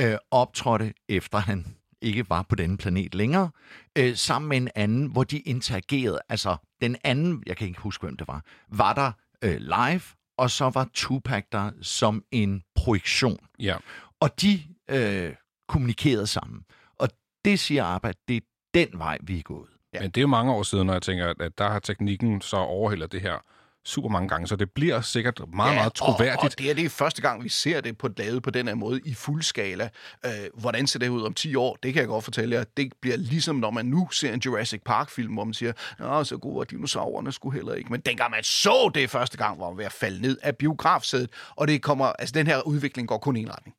øh, 0.00 0.16
optrådte 0.30 0.92
efter 1.08 1.38
han 1.38 1.76
ikke 2.02 2.30
var 2.30 2.42
på 2.42 2.54
denne 2.54 2.76
planet 2.76 3.14
længere, 3.14 3.50
øh, 3.98 4.16
sammen 4.16 4.48
med 4.48 4.56
en 4.56 4.68
anden, 4.74 5.06
hvor 5.06 5.24
de 5.24 5.38
interagerede. 5.38 6.20
Altså, 6.28 6.56
den 6.80 6.96
anden, 7.04 7.42
jeg 7.46 7.56
kan 7.56 7.68
ikke 7.68 7.80
huske, 7.80 8.06
hvem 8.06 8.16
det 8.16 8.28
var, 8.28 8.44
var 8.68 8.92
der 8.92 9.12
øh, 9.42 9.56
live, 9.56 10.02
og 10.38 10.50
så 10.50 10.70
var 10.70 10.88
Tupac 10.94 11.44
der 11.52 11.70
som 11.82 12.24
en 12.30 12.62
projektion. 12.74 13.38
Ja. 13.58 13.76
Og 14.20 14.40
de 14.40 14.62
øh, 14.90 15.34
kommunikerede 15.68 16.26
sammen. 16.26 16.64
Og 16.98 17.08
det 17.44 17.58
siger 17.60 17.84
arbejde, 17.84 18.18
det 18.28 18.36
er 18.36 18.40
den 18.74 18.88
vej, 18.98 19.18
vi 19.22 19.38
er 19.38 19.42
gået. 19.42 19.68
Ja. 19.94 20.00
Men 20.00 20.10
det 20.10 20.16
er 20.16 20.22
jo 20.22 20.28
mange 20.28 20.52
år 20.52 20.62
siden, 20.62 20.86
når 20.86 20.92
jeg 20.92 21.02
tænker, 21.02 21.34
at 21.40 21.58
der 21.58 21.70
har 21.70 21.78
teknikken 21.78 22.40
så 22.40 22.56
overhældet 22.56 23.12
det 23.12 23.20
her 23.20 23.44
super 23.84 24.08
mange 24.08 24.28
gange, 24.28 24.46
så 24.46 24.56
det 24.56 24.70
bliver 24.70 25.00
sikkert 25.00 25.40
meget, 25.54 25.74
meget 25.74 25.94
troværdigt. 25.94 26.38
Og, 26.38 26.44
og 26.44 26.58
det 26.58 26.70
er 26.70 26.74
det 26.74 26.84
er 26.84 26.88
første 26.88 27.22
gang, 27.22 27.44
vi 27.44 27.48
ser 27.48 27.80
det 27.80 27.98
på 27.98 28.08
lavet 28.16 28.42
på 28.42 28.50
den 28.50 28.68
her 28.68 28.74
måde 28.74 29.00
i 29.04 29.14
fuld 29.14 29.42
skala. 29.42 29.88
Øh, 30.26 30.30
hvordan 30.54 30.86
ser 30.86 30.98
det 30.98 31.08
ud 31.08 31.22
om 31.22 31.34
10 31.34 31.54
år? 31.54 31.78
Det 31.82 31.92
kan 31.92 32.00
jeg 32.00 32.08
godt 32.08 32.24
fortælle 32.24 32.56
jer. 32.56 32.64
Det 32.76 32.92
bliver 33.00 33.16
ligesom, 33.16 33.56
når 33.56 33.70
man 33.70 33.86
nu 33.86 34.08
ser 34.12 34.32
en 34.32 34.40
Jurassic 34.40 34.80
Park-film, 34.84 35.34
hvor 35.34 35.44
man 35.44 35.54
siger, 35.54 35.72
Nå, 35.98 36.24
så 36.24 36.36
gode 36.36 36.56
var 36.56 36.64
dinosaurerne 36.64 37.32
skulle 37.32 37.54
heller 37.54 37.74
ikke. 37.74 37.92
Men 37.92 38.00
dengang 38.00 38.30
man 38.30 38.44
så 38.44 38.90
det 38.94 39.10
første 39.10 39.36
gang, 39.36 39.60
var 39.60 39.68
man 39.68 39.78
ved 39.78 39.84
at 39.84 39.92
falde 39.92 40.22
ned 40.22 40.38
af 40.42 40.56
biografsædet. 40.56 41.30
Og 41.56 41.68
det 41.68 41.82
kommer, 41.82 42.06
altså 42.06 42.32
den 42.32 42.46
her 42.46 42.60
udvikling 42.60 43.08
går 43.08 43.18
kun 43.18 43.36
i 43.36 43.40
en 43.40 43.50
retning. 43.50 43.76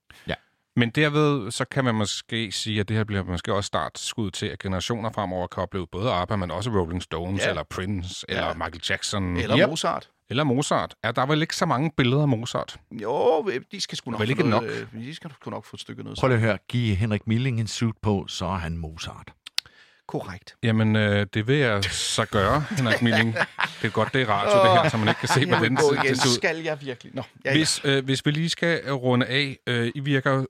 Men 0.76 0.90
derved, 0.90 1.52
så 1.52 1.66
kan 1.66 1.86
man 1.86 1.96
måske 1.96 2.52
sige, 2.52 2.80
at 2.80 2.88
det 2.90 2.98
her 2.98 3.04
bliver 3.04 3.24
måske 3.24 3.54
også 3.54 3.68
startskud 3.68 4.32
til, 4.32 4.46
at 4.46 4.60
generationer 4.60 5.12
fremover 5.12 5.48
kan 5.48 5.64
opleve 5.64 5.88
både 5.92 6.12
ABBA, 6.12 6.36
men 6.36 6.52
også 6.52 6.70
Rolling 6.70 7.04
Stones, 7.04 7.42
Ja. 7.44 7.50
eller 7.50 7.64
Prince, 7.64 8.26
Ja. 8.30 8.34
eller 8.36 8.54
Michael 8.54 8.82
Jackson, 8.90 9.38
Eller 9.38 9.58
Yep. 9.60 9.70
Mozart. 9.70 10.10
eller 10.30 10.44
Mozart. 10.44 10.96
Er 11.04 11.12
der 11.12 11.26
vel 11.26 11.42
ikke 11.42 11.56
så 11.56 11.66
mange 11.66 11.92
billeder 11.98 12.22
af 12.22 12.28
Mozart? 12.28 12.78
Jo, 12.92 13.50
de 13.72 13.82
skal 13.82 13.98
sgu 13.98 14.12
nok, 14.12 14.20
Vel 14.20 14.28
få 14.28 14.32
ikke 14.32 14.50
noget, 14.50 14.88
øh, 14.94 15.02
de 15.02 15.16
skal 15.16 15.32
sgu 15.42 15.50
nok 15.52 15.66
få 15.66 15.76
et 15.76 15.80
stykke 15.82 16.04
noget. 16.04 16.20
Prøv 16.20 16.28
lige 16.28 16.36
at 16.36 16.42
høre, 16.42 16.58
giv 16.70 16.96
Henrik 16.96 17.28
Milling 17.28 17.60
en 17.60 17.68
suit 17.68 17.96
på, 18.02 18.26
så 18.28 18.46
er 18.46 18.58
han 18.58 18.78
Mozart. 18.78 19.34
Korrekt. 20.08 20.56
Jamen, 20.64 20.96
øh, 20.96 21.26
det 21.34 21.48
vil 21.48 21.56
jeg 21.58 21.84
så 21.84 22.26
gøre, 22.26 22.66
Henrik 22.78 23.02
Milling. 23.02 23.34
Det 23.82 23.88
er 23.88 23.90
godt, 23.92 24.14
det 24.14 24.22
er 24.22 24.26
radio, 24.30 24.72
det 24.74 24.82
her, 24.82 24.90
så 24.90 24.98
man 24.98 25.08
ikke 25.08 25.20
kan 25.20 25.30
se, 25.30 25.46
hvordan 25.46 25.76
det 25.76 25.80
ser 26.18 26.30
ud. 26.30 26.36
Skal 26.36 26.58
jeg 26.64 26.78
virkelig? 26.82 27.16
Nå, 27.16 27.22
ja, 27.46 27.50
ja. 27.52 27.58
Hvis, 27.58 27.82
øh, 27.84 28.06
hvis 28.06 28.26
vi 28.26 28.32
lige 28.32 28.50
skal 28.50 28.92
runde 28.94 29.26
af, 29.26 29.58
øh, 29.68 29.92
I 29.96 30.00
virker 30.00 30.46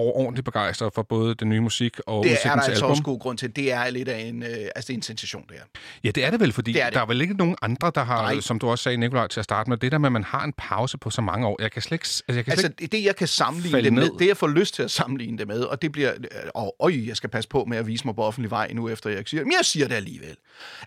overordentligt 0.00 0.44
begejstret 0.44 0.94
for 0.94 1.02
både 1.02 1.34
den 1.34 1.48
nye 1.48 1.60
musik 1.60 1.98
og 2.06 2.24
Det 2.24 2.32
er 2.32 2.36
der 2.42 2.50
altså 2.50 2.70
album. 2.72 2.90
også 2.90 3.02
god 3.02 3.20
grund 3.20 3.38
til. 3.38 3.56
Det 3.56 3.72
er 3.72 3.90
lidt 3.90 4.08
af 4.08 4.20
en, 4.20 4.42
øh, 4.42 4.48
altså 4.76 4.92
en 4.92 5.02
sensation, 5.02 5.44
det 5.48 5.56
her. 5.56 5.64
Ja, 6.04 6.10
det 6.10 6.24
er 6.24 6.30
det 6.30 6.40
vel, 6.40 6.52
fordi 6.52 6.72
Det 6.72 6.80
er 6.82 6.86
det. 6.86 6.94
der 6.94 7.00
er 7.00 7.06
vel 7.06 7.20
ikke 7.20 7.34
nogen 7.34 7.56
andre, 7.62 7.92
der 7.94 8.04
har, 8.04 8.22
Nej. 8.22 8.40
som 8.40 8.58
du 8.58 8.68
også 8.70 8.82
sagag, 8.82 8.98
Nikolaj, 8.98 9.26
til 9.26 9.40
at 9.40 9.44
starte 9.44 9.70
med, 9.70 9.76
det 9.78 9.92
der 9.92 9.98
med, 9.98 10.08
at 10.08 10.12
man 10.12 10.24
har 10.24 10.44
en 10.44 10.52
pause 10.52 10.98
på 10.98 11.10
så 11.10 11.20
mange 11.22 11.46
år. 11.46 11.62
Jeg 11.62 11.72
kan 11.72 11.82
slet 11.82 11.92
ikke... 11.96 12.02
Altså, 12.04 12.22
jeg 12.28 12.44
kan 12.44 12.52
slet 12.52 12.64
Altså, 12.64 12.74
ikke 12.82 12.96
det 12.96 13.04
jeg 13.04 13.16
kan 13.16 13.28
sammenligne 13.28 13.82
det 13.82 13.92
med, 13.92 14.02
ned. 14.02 14.18
det 14.18 14.26
jeg 14.28 14.36
får 14.36 14.48
lyst 14.48 14.74
til 14.74 14.82
at 14.82 14.90
sammenligne 14.90 15.38
det 15.38 15.46
med, 15.48 15.60
og 15.60 15.82
det 15.82 15.92
bliver, 15.92 16.12
øh, 16.18 16.26
og 16.54 16.76
øj, 16.80 16.92
jeg 17.06 17.16
skal 17.16 17.30
passe 17.30 17.48
på 17.48 17.64
med 17.64 17.78
at 17.78 17.86
vise 17.86 18.04
mig 18.04 18.14
på 18.14 18.22
offentlig 18.24 18.50
vej 18.50 18.72
nu, 18.72 18.88
efter 18.88 19.10
jeg 19.10 19.22
siger 19.26 19.40
det, 19.40 19.46
men 19.46 19.52
jeg 19.58 19.64
siger 19.64 19.88
det 19.88 19.94
alligevel. 19.94 20.36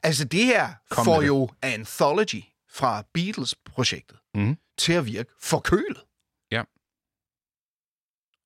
Altså, 0.03 0.25
det 0.25 0.45
her 0.45 0.67
Kom 0.89 1.05
får 1.05 1.13
med 1.13 1.21
det. 1.21 1.27
jo 1.27 1.49
Anthology 1.61 2.43
fra 2.73 3.03
Beatles-projektet 3.13 4.17
Mhm. 4.35 4.57
til 4.77 4.93
at 4.93 5.05
virke 5.05 5.29
forkølet. 5.41 5.97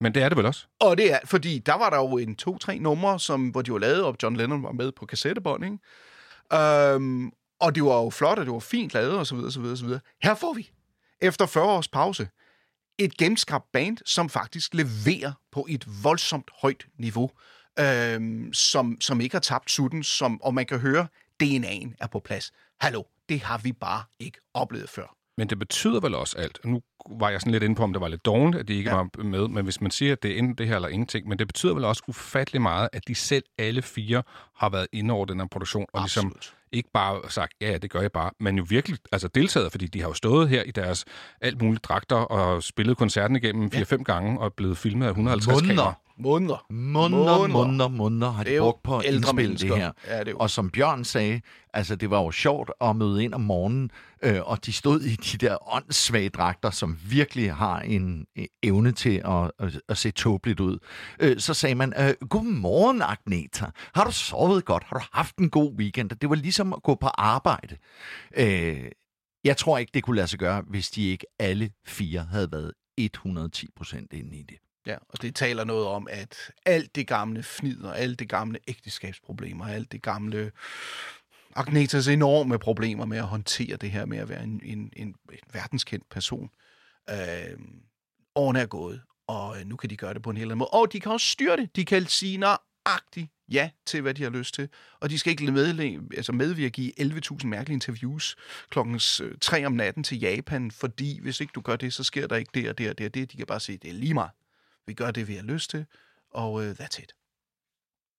Men 0.02 0.14
det 0.14 0.24
er 0.24 0.30
det 0.30 0.38
vel 0.38 0.46
også? 0.46 0.66
Og 0.80 0.98
det 0.98 1.14
er, 1.14 1.20
fordi 1.26 1.60
der 1.60 1.74
var 1.74 1.90
der 1.90 1.98
jo 1.98 2.18
en 2.18 2.36
to-tre 2.36 2.80
numre, 2.80 3.20
som, 3.20 3.50
hvor 3.50 3.62
de 3.62 3.72
var 3.72 3.80
lavet, 3.80 4.04
og 4.04 4.16
John 4.24 4.36
Lennon 4.36 4.64
var 4.64 4.72
med 4.72 4.92
på 4.92 5.06
kassettebånd, 5.06 5.66
ikke? 5.66 5.78
Øhm, 6.54 7.32
og 7.60 7.76
det 7.76 7.84
var 7.84 8.02
jo 8.02 8.10
flot, 8.10 8.40
og 8.40 8.46
det 8.46 8.54
var 8.54 8.60
fint 8.60 8.94
lavet, 8.94 9.18
og 9.18 9.28
så 9.28 9.36
videre, 9.36 9.52
så 9.52 9.60
videre, 9.60 9.78
så 9.78 9.86
videre. 9.86 10.00
Her 10.24 10.36
får 10.36 10.54
vi, 10.54 10.72
efter 11.22 11.46
40 11.46 11.66
års 11.66 11.88
pause, 11.88 12.30
et 12.98 13.18
genskabt 13.18 13.72
band, 13.74 13.98
som 14.06 14.30
faktisk 14.30 14.74
leverer 14.74 15.32
på 15.52 15.66
et 15.70 16.04
voldsomt 16.04 16.52
højt 16.62 16.86
niveau, 16.98 17.32
øhm, 17.80 18.54
som, 18.54 19.02
som 19.02 19.22
ikke 19.22 19.36
har 19.36 19.42
tabt 19.42 19.72
sutten, 19.72 20.04
som, 20.04 20.42
og 20.42 20.54
man 20.54 20.66
kan 20.66 20.80
høre, 20.80 21.08
DNA'en 21.44 21.96
er 22.00 22.08
på 22.12 22.20
plads. 22.20 22.52
Hallo, 22.82 23.04
det 23.30 23.42
har 23.42 23.58
vi 23.58 23.72
bare 23.72 24.04
ikke 24.20 24.40
oplevet 24.54 24.90
før. 24.90 25.17
Men 25.38 25.48
det 25.50 25.60
betyder 25.60 26.00
vel 26.00 26.16
også 26.16 26.38
alt. 26.38 26.60
Nu 26.66 26.82
var 27.10 27.30
jeg 27.30 27.40
sådan 27.42 27.52
lidt 27.52 27.64
inde 27.64 27.76
på, 27.76 27.84
om 27.84 27.94
det 27.94 28.02
var 28.02 28.08
lidt 28.08 28.26
dårligt, 28.26 28.60
at 28.60 28.68
de 28.68 28.74
ikke 28.74 28.90
Ja. 28.90 28.96
ja. 28.98 29.04
var 29.16 29.24
med. 29.24 29.48
Men 29.48 29.64
hvis 29.64 29.82
man 29.82 29.92
siger, 29.92 30.12
at 30.12 30.24
det 30.24 30.32
er 30.32 30.38
enten 30.38 30.56
det 30.56 30.68
her 30.68 30.76
eller 30.76 30.88
ingenting, 30.88 31.28
men 31.28 31.40
det 31.40 31.48
betyder 31.48 31.74
vel 31.74 31.86
også 31.86 32.04
ufattelig 32.08 32.62
meget, 32.62 32.90
at 32.94 33.08
de 33.08 33.16
selv 33.16 33.44
alle 33.58 33.82
fire 33.82 34.24
har 34.58 34.70
været 34.70 34.88
inde 34.92 35.14
over 35.14 35.26
den 35.26 35.40
her 35.40 35.48
produktion, 35.48 35.86
og 35.94 36.02
ligesom 36.02 36.26
Absolut. 36.26 36.54
ikke 36.72 36.90
bare 36.94 37.22
sagt, 37.30 37.54
ja, 37.62 37.72
ja, 37.72 37.78
det 37.78 37.90
gør 37.92 38.02
jeg 38.02 38.12
bare, 38.12 38.32
men 38.40 38.58
jo 38.58 38.66
virkelig 38.70 38.98
altså 39.12 39.28
deltaget, 39.28 39.72
fordi 39.72 39.88
de 39.88 40.02
har 40.02 40.08
jo 40.08 40.14
stået 40.14 40.50
her 40.50 40.64
i 40.64 40.72
deres 40.72 41.06
alt 41.42 41.62
mulige 41.62 41.80
dragter 41.84 42.16
og 42.16 42.64
spillet 42.64 42.98
koncerten 42.98 43.36
igennem 43.36 43.70
4-5 43.76 43.96
gange 44.04 44.40
og 44.40 44.54
blevet 44.54 44.78
filmet 44.78 45.06
af 45.06 45.10
150 45.10 45.48
Måneder. 45.54 45.68
kameraer. 45.76 45.94
Måneder. 46.20 46.66
Måneder, 46.70 47.48
Måneder. 47.48 47.88
måneder, 47.88 48.32
har 48.32 48.44
de 48.44 48.58
brugt 48.60 48.84
på 48.84 48.98
at 48.98 49.06
indspille 49.06 49.48
mennesker. 49.48 49.74
det 49.74 49.78
her. 49.84 49.92
Ja, 50.08 50.24
det. 50.24 50.34
Og 50.34 50.50
som 50.50 50.70
Bjørn 50.70 51.04
sagde, 51.04 51.42
altså 51.74 51.96
det 51.96 52.10
var 52.10 52.22
jo 52.22 52.32
sjovt 52.32 52.72
at 52.82 52.96
møde 52.96 53.24
ind 53.24 53.34
om 53.34 53.42
morgenen, 53.42 53.92
øh, 54.24 54.42
og 54.46 54.66
de 54.66 54.74
stod 54.74 55.02
i 55.02 55.16
de 55.16 55.38
der 55.38 55.74
åndssvage 55.76 56.30
dragter, 56.30 56.70
som 56.70 56.98
virkelig 57.10 57.54
har 57.54 57.80
en 57.80 58.26
øh, 58.38 58.46
evne 58.64 58.92
til 58.92 59.22
at, 59.26 59.52
at, 59.60 59.82
at 59.90 59.98
se 59.98 60.12
tåbeligt 60.12 60.60
ud. 60.60 60.80
Øh, 61.20 61.40
så 61.40 61.54
sagde 61.54 61.76
man, 61.76 61.94
øh, 62.00 62.28
godmorgen 62.30 63.02
Agneta, 63.02 63.66
har 63.96 64.04
du 64.04 64.12
sovet 64.12 64.66
godt? 64.66 64.84
Har 64.84 64.98
du 64.98 65.06
haft 65.12 65.38
en 65.38 65.50
god 65.50 65.74
weekend? 65.74 66.10
Det 66.10 66.30
var 66.30 66.36
ligesom 66.36 66.74
at 66.74 66.84
gå 66.84 66.96
på 66.96 67.08
arbejde. 67.08 67.78
Øh, 68.38 68.84
jeg 69.44 69.58
tror 69.58 69.78
ikke, 69.78 69.92
det 69.94 70.04
kunne 70.04 70.16
lade 70.16 70.28
sig 70.28 70.40
gøre, 70.40 70.64
hvis 70.70 70.90
de 70.90 71.10
ikke 71.10 71.26
alle 71.40 71.72
fire 71.86 72.28
havde 72.32 72.52
været 72.52 72.74
110 72.98 73.68
procent 73.76 74.14
inde 74.14 74.38
i 74.38 74.44
det. 74.44 74.58
Ja, 74.88 74.96
og 75.10 75.22
det 75.22 75.36
taler 75.36 75.64
noget 75.64 75.88
om, 75.88 76.08
at 76.12 76.36
alt 76.66 76.96
det 76.96 77.08
gamle 77.08 77.44
fnider, 77.44 77.94
alt 77.94 78.20
det 78.20 78.30
gamle 78.30 78.60
ægteskabsproblemer, 78.68 79.68
alt 79.68 79.92
det 79.92 80.02
gamle 80.02 80.52
Agnetas 81.56 82.08
enorme 82.08 82.60
problemer 82.60 83.06
med 83.06 83.18
at 83.18 83.24
håndtere 83.24 83.78
det 83.78 83.92
her 83.92 84.06
med 84.06 84.18
at 84.18 84.30
være 84.30 84.44
en, 84.44 84.62
en, 84.64 84.94
en, 84.96 85.16
en 85.32 85.40
verdenskendt 85.54 86.10
person. 86.10 86.50
Øh, 87.10 87.60
årene 88.36 88.60
er 88.60 88.66
gået, 88.66 89.02
og 89.28 89.60
øh, 89.60 89.66
nu 89.66 89.76
kan 89.76 89.90
de 89.90 89.98
gøre 89.98 90.14
det 90.14 90.22
på 90.22 90.30
en 90.30 90.38
helt 90.38 90.46
anden 90.46 90.58
måde. 90.58 90.70
Og 90.70 90.94
de 90.94 91.00
kan 91.00 91.12
også 91.12 91.28
styre 91.28 91.58
det. 91.58 91.76
De 91.76 91.86
kan 91.86 92.06
sige 92.06 92.38
nøjagtigt 92.38 93.32
ja 93.52 93.70
til, 93.86 94.02
hvad 94.02 94.14
de 94.14 94.24
har 94.24 94.30
lyst 94.30 94.54
til. 94.54 94.70
Og 95.00 95.10
de 95.10 95.20
skal 95.20 95.32
ikke 95.32 95.52
medle, 95.52 96.02
altså 96.18 96.32
medvirke 96.32 96.82
i 96.82 96.94
11.000 97.02 97.48
mærkelige 97.48 97.74
interviews 97.74 98.36
klokken 98.70 98.96
øh, 99.22 99.38
3 99.42 99.66
om 99.66 99.74
natten 99.74 100.04
til 100.04 100.20
Japan, 100.20 100.72
fordi 100.72 101.20
hvis 101.22 101.42
ikke 101.42 101.52
du 101.56 101.62
gør 101.62 101.76
det, 101.76 101.94
så 101.94 102.04
sker 102.04 102.28
der 102.28 102.36
ikke 102.36 102.52
det 102.54 102.70
og 102.70 102.78
det 102.78 102.90
og 102.90 102.98
det 102.98 103.06
og 103.06 103.14
det. 103.14 103.32
De 103.32 103.38
kan 103.38 103.46
bare 103.46 103.60
sige, 103.60 103.78
det 103.78 103.90
er 103.90 103.94
lige 103.94 104.14
meget. 104.14 104.32
Vi 104.88 104.94
gør 104.94 105.12
det, 105.12 105.28
vi 105.28 105.36
har 105.36 105.44
lyst 105.44 105.70
til, 105.70 105.86
og 106.32 106.54
uh, 106.54 106.70
that's 106.70 107.02
it. 107.02 107.14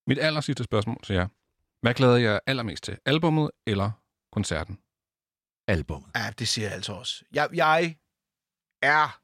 Mit 0.07 0.19
aller 0.19 0.41
sidste 0.41 0.65
spørgsmål 0.65 1.03
til 1.03 1.15
jer. 1.15 1.29
Hvad 1.81 1.95
glæder 1.95 2.17
jeg 2.17 2.41
allermest 2.47 2.85
til? 2.85 2.99
Albummet 3.05 3.51
eller 3.67 3.91
koncerten? 4.33 4.79
Albummet. 5.67 6.11
Ja, 6.15 6.33
det 6.39 6.49
siger 6.49 6.67
jeg 6.67 6.75
altså 6.75 6.93
også. 6.93 7.25
Jeg, 7.33 7.49
jeg 7.53 7.97
er... 8.83 9.21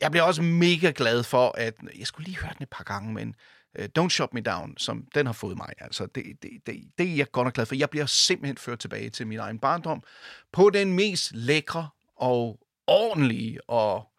Jeg 0.00 0.10
bliver 0.10 0.24
også 0.24 0.42
mega 0.42 0.92
glad 0.96 1.22
for, 1.22 1.54
at... 1.58 1.74
Jeg 1.98 2.06
skulle 2.06 2.24
lige 2.24 2.38
høre 2.38 2.52
den 2.54 2.62
et 2.62 2.70
par 2.70 2.84
gange, 2.84 3.12
men 3.12 3.34
uh, 3.78 3.84
Don't 3.98 4.08
Shut 4.08 4.34
Me 4.34 4.40
Down, 4.40 4.76
som 4.78 5.06
den 5.14 5.26
har 5.26 5.32
fået 5.32 5.56
mig, 5.56 5.72
altså, 5.78 6.06
det, 6.06 6.24
det, 6.42 6.50
det, 6.66 6.90
det 6.98 7.10
er 7.10 7.16
jeg 7.16 7.30
godt 7.30 7.46
nok 7.46 7.54
glad 7.54 7.66
for. 7.66 7.74
Jeg 7.74 7.90
bliver 7.90 8.06
simpelthen 8.06 8.56
ført 8.56 8.78
tilbage 8.78 9.10
til 9.10 9.26
min 9.26 9.38
egen 9.38 9.58
barndom 9.58 10.02
på 10.52 10.70
den 10.70 10.92
mest 10.92 11.32
lækre 11.34 11.88
og 12.16 12.60
ordentlige 12.86 13.70
og 13.70 14.11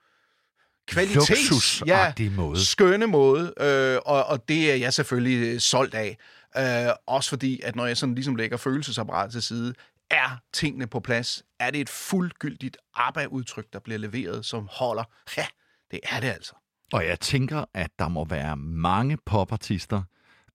kvalitets... 0.87 1.29
Luksusagtig 1.29 2.31
måde. 2.31 2.65
skønne 2.65 3.07
måde, 3.07 3.53
øh, 3.59 3.97
og, 4.05 4.25
og 4.25 4.49
det 4.49 4.71
er 4.71 4.75
jeg 4.75 4.93
selvfølgelig 4.93 5.61
solgt 5.61 5.95
af. 5.95 6.17
Øh, 6.57 6.93
også 7.07 7.29
fordi, 7.29 7.61
at 7.63 7.75
når 7.75 7.85
jeg 7.85 7.97
sådan 7.97 8.15
ligesom 8.15 8.35
lægger 8.35 8.57
følelsesapparatet 8.57 9.31
til 9.31 9.41
side, 9.41 9.73
er 10.11 10.37
tingene 10.53 10.87
på 10.87 10.99
plads? 10.99 11.43
Er 11.59 11.71
det 11.71 11.81
et 11.81 11.89
fuldgyldigt 11.89 12.77
ABBA-udtryk, 12.95 13.65
der 13.73 13.79
bliver 13.79 13.99
leveret, 13.99 14.45
som 14.45 14.69
holder? 14.71 15.03
Ja, 15.37 15.45
det 15.91 15.99
er 16.03 16.19
det 16.19 16.27
altså. 16.27 16.53
Og 16.93 17.05
jeg 17.05 17.19
tænker, 17.19 17.65
at 17.73 17.91
der 17.99 18.07
må 18.07 18.25
være 18.25 18.57
mange 18.57 19.17
popartister, 19.25 20.03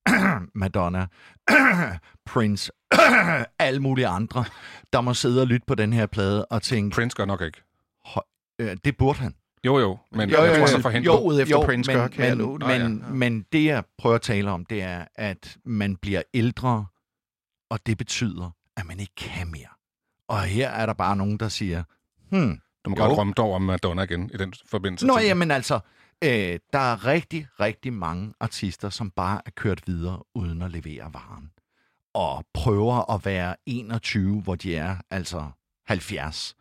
Madonna, 0.55 1.07
Prince, 2.31 2.73
alle 3.59 3.81
mulige 3.81 4.07
andre, 4.07 4.45
der 4.93 5.01
må 5.01 5.15
sidde 5.15 5.41
og 5.41 5.47
lytte 5.47 5.67
på 5.67 5.75
den 5.75 5.93
her 5.93 6.07
plade 6.07 6.45
og 6.45 6.63
tænke, 6.63 6.95
Prince 6.95 7.17
gør 7.17 7.25
nok 7.25 7.41
ikke. 7.41 7.63
øh, 8.59 8.77
det 8.85 8.97
burde 8.97 9.19
han. 9.19 9.35
Jo, 9.65 9.79
jo, 9.79 9.99
men 10.13 10.31
Jo, 10.31 10.37
jo, 10.37 10.45
jeg 10.45 10.69
tror, 10.69 10.77
jo. 10.77 10.83
får 10.83 10.91
hentet. 10.91 11.07
Jo, 11.07 11.39
efter 11.39 11.57
jo, 11.59 11.65
Prince 11.65 11.91
men, 11.93 11.97
jeg 12.01 12.11
men, 12.37 12.39
dig. 12.39 12.39
men, 12.39 12.59
Nå, 12.59 12.69
ja. 12.69 12.89
men, 12.89 13.05
men 13.19 13.47
det, 13.53 13.65
jeg 13.65 13.85
prøver 13.99 14.15
at 14.17 14.23
tale 14.23 14.51
om, 14.51 14.65
det 14.67 14.83
er, 14.83 15.05
at 15.15 15.57
man 15.65 15.97
bliver 15.97 16.23
ældre, 16.35 16.87
og 17.71 17.79
det 17.87 17.99
betyder, 17.99 18.51
at 18.77 18.87
man 18.87 19.01
ikke 19.01 19.15
kan 19.17 19.51
mere. 19.51 19.69
Og 20.29 20.41
her 20.43 20.69
er 20.71 20.87
der 20.87 20.93
bare 20.93 21.17
nogen, 21.17 21.37
der 21.39 21.49
siger, 21.49 21.83
hmm, 22.31 22.61
Du 22.85 22.91
må 22.91 22.97
Jo. 22.99 23.03
godt 23.05 23.17
drømme 23.17 23.33
dog 23.33 23.53
om 23.53 23.63
Madonna 23.63 24.03
igen 24.03 24.31
i 24.35 24.37
den 24.37 24.53
forbindelse. 24.67 25.07
Nå, 25.07 25.19
jamen 25.19 25.51
altså, 25.51 25.81
øh, 26.25 26.59
der 26.73 26.79
er 26.79 27.07
rigtig, 27.07 27.47
rigtig 27.61 27.93
mange 27.93 28.33
artister, 28.41 28.91
som 28.91 29.11
bare 29.11 29.41
er 29.47 29.51
kørt 29.57 29.83
videre 29.87 30.23
uden 30.35 30.63
at 30.63 30.71
levere 30.71 31.11
varen. 31.15 31.51
Og 32.15 32.45
prøver 32.55 33.15
at 33.15 33.25
være 33.25 33.57
21, 33.67 34.41
hvor 34.43 34.55
de 34.55 34.77
er 34.77 34.97
altså 35.11 35.51
70. 35.87 36.55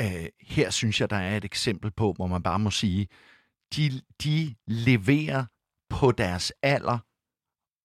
Øh, 0.00 0.26
her 0.40 0.70
synes 0.70 1.00
jeg, 1.00 1.10
der 1.10 1.16
er 1.16 1.36
et 1.36 1.44
eksempel 1.44 1.90
på, 1.90 2.12
hvor 2.12 2.26
man 2.26 2.42
bare 2.42 2.58
må 2.58 2.70
sige, 2.70 3.08
de, 3.76 4.00
de 4.24 4.54
leverer 4.66 5.44
på 5.90 6.12
deres 6.12 6.52
alder 6.62 6.98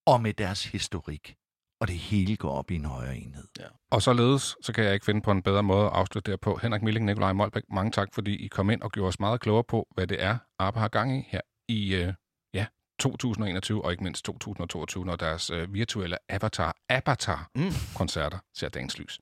og 0.08 0.22
med 0.22 0.34
deres 0.34 0.66
historik. 0.66 1.36
Og 1.82 1.88
det 1.88 1.96
hele 1.96 2.38
går 2.38 2.52
op 2.52 2.72
i 2.72 2.76
en 2.76 2.86
højere 2.86 3.18
enhed. 3.18 3.48
Og 3.92 4.02
således, 4.02 4.56
så 4.62 4.74
kan 4.74 4.84
jeg 4.84 4.94
ikke 4.94 5.06
finde 5.06 5.22
på 5.22 5.32
en 5.32 5.42
bedre 5.44 5.64
måde 5.64 5.86
at 5.86 5.92
afslutte 5.92 6.32
det 6.32 6.40
på. 6.40 6.60
Henrik 6.62 6.82
Milling, 6.82 7.06
Nikolaj 7.06 7.34
Molbæk, 7.34 7.64
mange 7.70 7.92
tak, 7.92 8.14
fordi 8.14 8.46
I 8.46 8.48
kom 8.48 8.70
ind 8.70 8.82
og 8.82 8.92
gjorde 8.92 9.08
os 9.08 9.20
meget 9.20 9.42
klogere 9.42 9.64
på, 9.64 9.88
hvad 9.94 10.08
det 10.08 10.24
er, 10.24 10.38
ABBA 10.60 10.80
har 10.80 10.88
gang 10.88 11.18
i 11.18 11.28
her 11.28 11.42
i 11.68 11.96
øh, 11.96 12.14
ja, 12.54 12.66
2021 13.00 13.86
og 13.86 13.92
ikke 13.92 14.04
mindst 14.04 14.26
2022, 14.26 15.06
når 15.06 15.16
deres 15.16 15.50
øh, 15.50 15.74
virtuelle 15.74 16.18
avatar, 16.30 16.76
Avatar-koncerter 16.90 18.38
ser 18.54 18.70
dagens 18.70 19.00
lys. 19.00 19.20